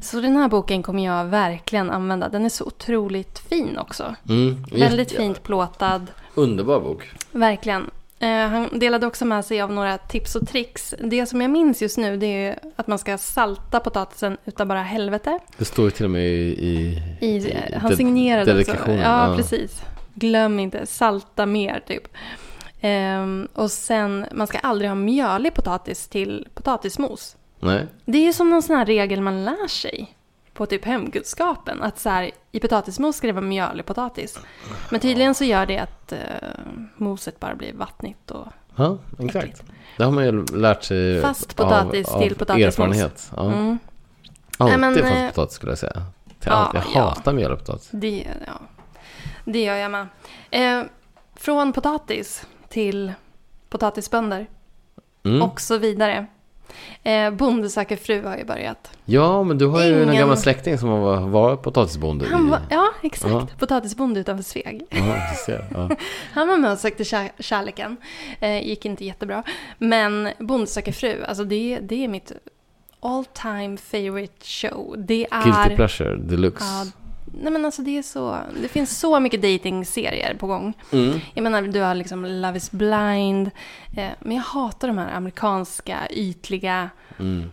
Så 0.00 0.20
den 0.20 0.36
här 0.36 0.48
boken 0.48 0.82
kommer 0.82 1.04
jag 1.04 1.24
verkligen 1.24 1.90
använda. 1.90 2.28
Den 2.28 2.44
är 2.44 2.48
så 2.48 2.64
otroligt 2.64 3.38
fin 3.38 3.78
också. 3.78 4.14
Mm. 4.28 4.64
Väldigt 4.72 5.12
fint 5.12 5.42
plåtad. 5.42 6.06
Underbar 6.34 6.80
bok. 6.80 7.10
Verkligen. 7.32 7.90
Eh, 8.24 8.48
han 8.48 8.78
delade 8.78 9.06
också 9.06 9.24
med 9.24 9.44
sig 9.44 9.60
av 9.60 9.72
några 9.72 9.98
tips 9.98 10.36
och 10.36 10.48
tricks. 10.48 10.94
Det 10.98 11.26
som 11.26 11.40
jag 11.40 11.50
minns 11.50 11.82
just 11.82 11.98
nu 11.98 12.16
det 12.16 12.26
är 12.46 12.58
att 12.76 12.86
man 12.86 12.98
ska 12.98 13.18
salta 13.18 13.80
potatisen 13.80 14.36
utav 14.44 14.66
bara 14.66 14.82
helvete. 14.82 15.38
Det 15.58 15.64
står 15.64 15.84
ju 15.84 15.90
till 15.90 16.04
och 16.04 16.10
med 16.10 16.22
i... 16.26 16.28
i, 16.30 17.00
I, 17.20 17.36
i 17.36 17.74
han 17.80 17.90
de- 17.90 17.96
signerade 17.96 18.42
också. 18.42 18.52
dedikationen, 18.54 18.98
Ja, 18.98 19.30
ja. 19.30 19.36
precis. 19.36 19.82
Glöm 20.14 20.58
inte, 20.60 20.86
salta 20.86 21.46
mer 21.46 21.82
typ. 21.86 22.02
Ehm, 22.80 23.48
och 23.54 23.70
sen, 23.70 24.26
man 24.32 24.46
ska 24.46 24.58
aldrig 24.58 24.90
ha 24.90 24.94
mjölig 24.94 25.54
potatis 25.54 26.08
till 26.08 26.48
potatismos. 26.54 27.36
Nej. 27.60 27.86
Det 28.04 28.18
är 28.18 28.22
ju 28.22 28.32
som 28.32 28.50
någon 28.50 28.62
sån 28.62 28.76
här 28.76 28.86
regel 28.86 29.20
man 29.20 29.44
lär 29.44 29.68
sig 29.68 30.14
på 30.54 30.66
typ 30.66 30.84
hemkunskapen. 30.84 31.82
Att 31.82 31.98
så 31.98 32.08
här, 32.08 32.30
i 32.52 32.60
potatismos 32.60 33.16
ska 33.16 33.26
det 33.26 33.32
vara 33.32 33.44
mjölig 33.44 33.86
potatis. 33.86 34.38
Men 34.90 35.00
tydligen 35.00 35.34
så 35.34 35.44
gör 35.44 35.66
det 35.66 35.78
att 35.78 36.12
eh, 36.12 36.18
moset 36.96 37.40
bara 37.40 37.54
blir 37.54 37.72
vattnigt 37.72 38.30
och 38.30 38.46
Ja, 38.76 38.98
exakt. 39.18 39.36
äckligt. 39.36 39.62
Det 39.96 40.04
har 40.04 40.10
man 40.10 40.24
ju 40.24 40.44
lärt 40.46 40.82
sig 40.84 41.22
Fast 41.22 41.56
potatis 41.56 42.08
av, 42.08 42.20
till 42.22 42.32
av 42.32 42.36
potatismos. 42.38 42.66
erfarenhet. 42.74 43.30
Ja. 43.36 43.42
Mm. 43.52 43.78
Alltid 44.58 44.78
Nej, 44.80 44.90
men, 44.90 44.94
fast 45.02 45.14
eh, 45.14 45.28
potatis 45.28 45.54
skulle 45.54 45.72
jag 45.72 45.78
säga. 45.78 45.92
Till 45.92 46.50
ja, 46.50 46.52
allt. 46.52 46.74
Jag 46.74 46.84
ja. 46.94 47.00
hatar 47.08 47.32
mjöl 47.32 47.52
och 47.52 47.58
potatis. 47.58 47.88
Det, 47.92 48.26
ja, 48.46 48.52
det 49.44 49.62
gör 49.64 49.74
jag 49.76 49.90
med. 49.90 50.06
Eh, 50.50 50.82
från 51.36 51.72
potatis 51.72 52.46
till 52.68 53.12
potatisbönder 53.68 54.46
Mm. 55.26 55.42
och 55.42 55.60
så 55.60 55.78
vidare. 55.78 56.26
Eh, 57.02 57.30
Bonde 57.30 57.70
söker 57.70 57.96
fru 57.96 58.22
har 58.24 58.36
ju 58.36 58.44
börjat. 58.44 58.90
Ja, 59.04 59.42
men 59.42 59.58
du 59.58 59.66
har 59.66 59.84
ju 59.84 59.96
en 59.96 60.02
Ingen- 60.02 60.16
gammal 60.20 60.36
släkting 60.36 60.78
som 60.78 60.88
var, 60.88 61.20
var 61.20 61.56
potatisbonde. 61.56 62.26
Han 62.30 62.46
i- 62.46 62.50
var, 62.50 62.60
ja, 62.70 62.90
exakt. 63.02 63.32
Ja. 63.32 63.46
Potatisbonde 63.58 64.20
utanför 64.20 64.44
Sveg. 64.44 64.82
Ja, 64.90 65.34
ser. 65.46 65.64
Ja. 65.74 65.90
Han 66.32 66.48
var 66.48 66.56
med 66.56 66.72
och 66.72 66.78
sökte 66.78 67.04
kär, 67.04 67.30
kärleken. 67.38 67.96
Eh, 68.40 68.66
gick 68.68 68.84
inte 68.84 69.04
jättebra. 69.04 69.42
Men 69.78 70.28
Bonde 70.38 70.66
söker 70.66 70.92
fru, 70.92 71.24
alltså 71.24 71.44
det, 71.44 71.78
det 71.82 72.04
är 72.04 72.08
mitt 72.08 72.32
all 73.00 73.24
time 73.24 73.76
favorite 73.76 74.46
show. 74.46 74.94
Det 74.98 75.26
är... 75.30 75.42
Guilty 75.44 75.76
pleasure 75.76 76.16
deluxe. 76.16 76.64
Ja, 76.64 76.84
nej 77.40 77.52
men 77.52 77.64
alltså 77.64 77.82
det 77.82 77.98
är 77.98 78.02
så, 78.02 78.38
det 78.62 78.68
finns 78.68 79.00
så 79.00 79.20
mycket 79.20 79.42
dating-serier 79.42 80.34
på 80.34 80.46
gång. 80.46 80.74
Mm. 80.92 81.20
Jag 81.34 81.42
menar, 81.42 81.62
du 81.62 81.80
har 81.80 81.94
liksom 81.94 82.24
Love 82.24 82.56
is 82.56 82.70
blind. 82.70 83.50
Eh, 83.96 84.10
men 84.20 84.36
jag 84.36 84.44
hatar 84.44 84.88
de 84.88 84.98
här 84.98 85.12
amerikanska, 85.16 85.98
ytliga... 86.10 86.90
Mm. 87.18 87.50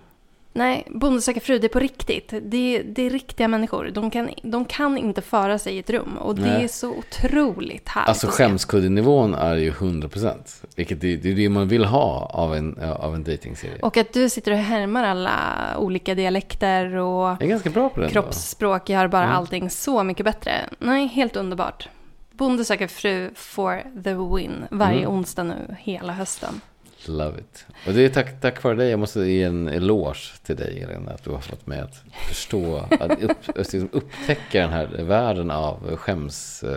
Nej, 0.54 0.88
Bonde 0.90 1.22
söker 1.22 1.42
fru, 1.42 1.60
det 1.60 1.68
är 1.68 1.70
på 1.70 1.80
riktigt. 1.80 2.30
Det, 2.42 2.82
det 2.86 3.02
är 3.06 3.10
riktiga 3.10 3.48
människor. 3.48 3.90
De 3.94 4.12
kan, 4.12 4.30
de 4.44 4.66
kan 4.66 4.98
inte 4.98 5.22
föra 5.22 5.60
sig 5.60 5.76
i 5.76 5.80
ett 5.80 5.90
rum. 5.90 6.18
Och 6.18 6.36
det 6.36 6.42
Nej. 6.42 6.64
är 6.64 6.68
så 6.68 6.90
otroligt 6.90 7.90
härligt 7.90 8.10
Alltså 8.10 8.28
skämskuddenivån 8.28 9.34
är 9.34 9.56
ju 9.56 9.72
100%. 9.72 10.36
Vilket 10.76 11.02
det, 11.02 11.16
det 11.16 11.32
är 11.32 11.36
det 11.36 11.50
man 11.50 11.68
vill 11.68 11.86
ha 11.86 12.32
av 12.34 12.56
en, 12.56 12.80
av 13.00 13.16
en 13.16 13.24
datingserie. 13.24 13.80
Och 13.82 13.98
att 13.98 14.14
du 14.14 14.30
sitter 14.30 14.52
och 14.52 14.58
härmar 14.58 15.04
alla 15.04 15.32
olika 15.78 16.16
dialekter 16.16 16.96
och 16.96 17.24
Jag 17.28 17.42
är 17.44 17.48
ganska 17.48 17.70
bra 17.70 17.90
på 17.90 18.00
den. 18.00 18.10
då. 18.10 18.14
kroppsspråk 18.14 18.90
gör 18.90 19.08
bara 19.08 19.24
Mm. 19.24 19.36
allting 19.36 19.70
så 19.70 20.04
mycket 20.04 20.26
bättre. 20.26 20.54
Nej, 20.80 21.08
helt 21.08 21.36
underbart. 21.36 21.90
Bonde 22.32 22.66
söker 22.66 22.88
fru 22.88 23.30
for 23.36 23.84
the 24.04 24.14
win. 24.14 24.66
Varje 24.72 25.00
Mm. 25.00 25.12
onsdag 25.12 25.44
nu, 25.44 25.76
hela 25.80 26.14
hösten. 26.14 26.62
Love 27.08 27.40
it. 27.40 27.66
Och 27.88 27.94
det 27.94 28.06
är 28.06 28.10
tack, 28.10 28.42
tack 28.42 28.64
vare 28.64 28.76
dig, 28.76 28.90
jag 28.90 29.00
måste 29.00 29.20
ge 29.20 29.44
en 29.44 29.68
eloge 29.68 30.34
till 30.44 30.56
dig 30.56 30.82
Elena, 30.82 31.12
att 31.12 31.24
du 31.24 31.30
har 31.30 31.40
fått 31.40 31.68
mig 31.68 31.80
att 31.80 32.04
förstå, 32.28 32.78
att 33.00 33.24
upp, 33.24 33.38
liksom 33.56 33.90
upptäcka 33.92 34.62
den 34.62 34.70
här 34.70 34.88
världen 34.88 35.52
av 35.52 35.96
skäms 35.96 36.64
uh, 36.64 36.76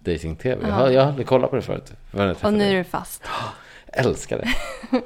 dating-tv. 0.00 0.68
Jag, 0.68 0.74
har, 0.74 0.90
jag 0.90 1.00
har 1.02 1.08
aldrig 1.08 1.26
kollat 1.26 1.50
på 1.50 1.56
det 1.56 1.62
förut. 1.62 1.92
Och 2.42 2.52
nu 2.52 2.64
är 2.64 2.74
du 2.74 2.84
fast. 2.84 3.22
Älskar 3.92 4.38
det. 4.38 4.48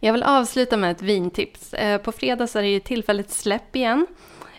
jag 0.00 0.12
vill 0.12 0.22
avsluta 0.22 0.76
med 0.76 0.90
ett 0.90 1.02
vintips. 1.02 1.74
Eh, 1.74 2.00
på 2.00 2.12
fredag 2.12 2.46
så 2.46 2.58
är 2.58 2.62
det 2.62 2.68
ju 2.68 2.80
tillfälligt 2.80 3.30
släpp 3.30 3.76
igen. 3.76 4.06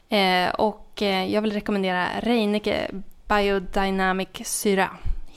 Eh, 0.10 0.50
och 0.50 1.02
jag 1.28 1.42
vill 1.42 1.54
rekommendera 1.54 2.08
Reineke 2.22 2.92
Biodynamic 3.28 4.30
Syra 4.44 4.90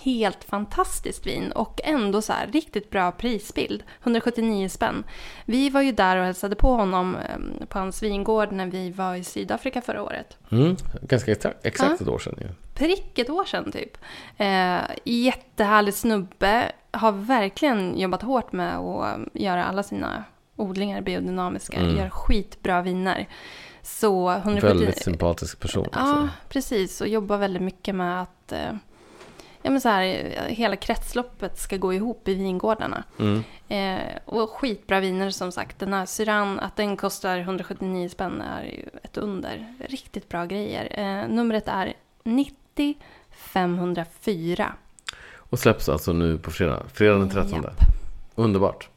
helt 0.04 0.44
fantastiskt 0.44 1.26
vin 1.26 1.52
och 1.52 1.80
ändå 1.84 2.22
så 2.22 2.32
här 2.32 2.46
riktigt 2.46 2.90
bra 2.90 3.12
prisbild. 3.12 3.82
179 4.02 4.68
spänn. 4.68 5.04
Vi 5.44 5.70
var 5.70 5.82
ju 5.82 5.92
där 5.92 6.16
och 6.16 6.24
hälsade 6.24 6.56
på 6.56 6.74
honom 6.74 7.16
ehm, 7.16 7.66
på 7.68 7.78
hans 7.78 8.02
vingård 8.02 8.52
när 8.52 8.66
vi 8.66 8.90
var 8.90 9.14
i 9.14 9.24
Sydafrika 9.24 9.80
förra 9.80 10.02
året. 10.02 10.36
Mm, 10.50 10.76
ganska 11.02 11.32
exakt, 11.32 12.00
ett 12.00 12.08
år 12.08 12.18
sedan 12.18 12.34
ju. 12.40 12.48
Prick 12.74 13.18
ett 13.18 13.30
år 13.30 13.44
sedan 13.44 13.72
typ. 13.72 13.98
Eh, 14.36 14.80
jättehärlig 15.04 15.94
snubbe. 15.94 16.72
Har 16.90 17.12
verkligen 17.12 17.98
jobbat 17.98 18.22
hårt 18.22 18.52
med 18.52 18.78
att 18.78 19.18
göra 19.32 19.64
alla 19.64 19.82
sina 19.82 20.24
odlingar 20.56 21.00
biodynamiska. 21.00 21.76
Mm. 21.76 21.96
Gör 21.96 22.10
skitbra 22.10 22.82
viner. 22.82 23.28
Så 23.82 24.30
170... 24.30 24.68
Väldigt 24.68 25.02
sympatisk 25.02 25.60
person. 25.60 25.88
Ja, 25.92 25.98
alltså. 25.98 26.28
precis. 26.48 27.00
Och 27.00 27.08
jobbar 27.08 27.38
väldigt 27.38 27.62
mycket 27.62 27.94
med 27.94 28.22
att 28.22 28.52
eh, 28.52 28.72
ja, 29.64 29.70
men 29.70 29.80
så 29.80 29.88
här, 29.88 30.04
hela 30.48 30.76
kretsloppet 30.76 31.58
ska 31.58 31.76
gå 31.76 31.92
ihop 31.92 32.28
i 32.28 32.34
vingårdarna. 32.34 33.04
Mm. 33.18 33.42
Eh, 33.68 34.18
och 34.24 34.50
skitbra 34.50 35.00
viner 35.00 35.30
som 35.30 35.52
sagt. 35.52 35.78
Den 35.78 35.92
här 35.92 36.06
Syran, 36.06 36.60
att 36.60 36.76
den 36.76 36.96
kostar 36.96 37.38
179 37.38 38.08
spänn 38.08 38.40
är 38.40 38.64
ju 38.64 38.88
ett 39.02 39.16
under. 39.16 39.74
Riktigt 39.88 40.28
bra 40.28 40.44
grejer. 40.44 40.88
Eh, 41.00 41.28
numret 41.28 41.68
är 41.68 41.94
90 42.24 42.94
504. 43.30 44.72
Och 45.36 45.58
släpps 45.58 45.88
alltså 45.88 46.12
nu 46.12 46.38
på 46.38 46.50
fredag, 46.50 46.82
fredag 46.92 47.18
den 47.18 47.30
13. 47.30 47.62
Japp. 47.62 47.80
Underbart. 48.34 48.88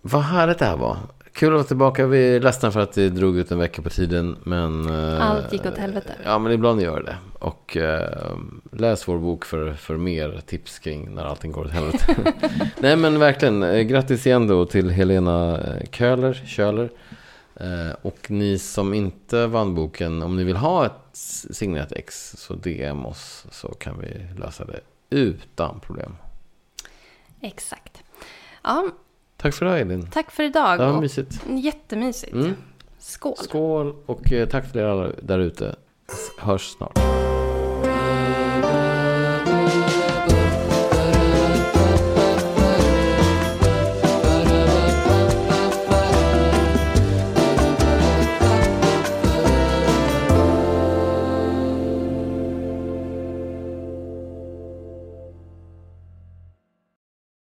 Vad 0.00 0.22
härligt 0.22 0.58
det 0.58 0.64
här 0.66 0.76
var. 0.76 0.98
Kul 1.32 1.48
att 1.48 1.54
vara 1.54 1.64
tillbaka. 1.64 2.06
Vi 2.06 2.36
är 2.36 2.40
ledsna 2.40 2.70
för 2.70 2.80
att 2.80 2.92
det 2.92 3.08
drog 3.08 3.36
ut 3.36 3.50
en 3.50 3.58
vecka 3.58 3.82
på 3.82 3.90
tiden. 3.90 4.36
Men, 4.44 4.88
eh, 4.88 5.30
Allt 5.30 5.52
gick 5.52 5.66
åt 5.66 5.78
helvete. 5.78 6.14
Ja, 6.24 6.38
men 6.38 6.52
ibland 6.52 6.80
gör 6.80 7.02
det. 7.02 7.16
Och 7.38 7.76
eh, 7.76 8.36
läs 8.72 9.08
vår 9.08 9.18
bok 9.18 9.44
för, 9.44 9.72
för 9.72 9.96
mer 9.96 10.40
tips 10.46 10.78
kring 10.78 11.14
när 11.14 11.24
allting 11.24 11.52
går 11.52 11.64
åt 11.64 11.70
helvete. 11.70 12.16
Nej, 12.78 12.96
men 12.96 13.18
verkligen. 13.18 13.62
Eh, 13.62 13.80
grattis 13.80 14.26
igen 14.26 14.46
då 14.46 14.66
till 14.66 14.90
Helena 14.90 15.58
eh, 15.58 15.86
Köhler. 15.90 16.42
Köhler. 16.46 16.90
Eh, 17.54 17.96
och 18.02 18.30
ni 18.30 18.58
som 18.58 18.94
inte 18.94 19.46
vann 19.46 19.74
boken, 19.74 20.22
om 20.22 20.36
ni 20.36 20.44
vill 20.44 20.56
ha 20.56 20.86
ett 20.86 20.92
signerat 21.12 21.92
ex 21.92 22.34
så 22.38 22.54
DM 22.54 23.06
oss 23.06 23.46
så 23.50 23.68
kan 23.68 24.00
vi 24.00 24.40
lösa 24.40 24.64
det 24.64 24.80
utan 25.10 25.80
problem. 25.80 26.16
Exakt. 27.40 28.02
Ja, 28.62 28.88
Tack 29.42 29.54
för 29.54 29.66
idag 29.66 29.80
Elin. 29.80 30.06
Tack 30.06 30.30
för 30.30 30.42
idag. 30.42 30.78
Det 30.78 30.86
var 30.86 31.00
mysigt. 31.00 31.40
Jättemysigt. 31.48 32.32
Mm. 32.32 32.54
Skål. 32.98 33.36
Skål 33.36 33.94
och 34.06 34.32
eh, 34.32 34.48
tack 34.48 34.72
till 34.72 34.80
er 34.80 34.84
alla 34.84 35.08
där 35.22 35.38
ute. 35.38 35.76
Hörs 36.38 36.62
snart. 36.62 37.21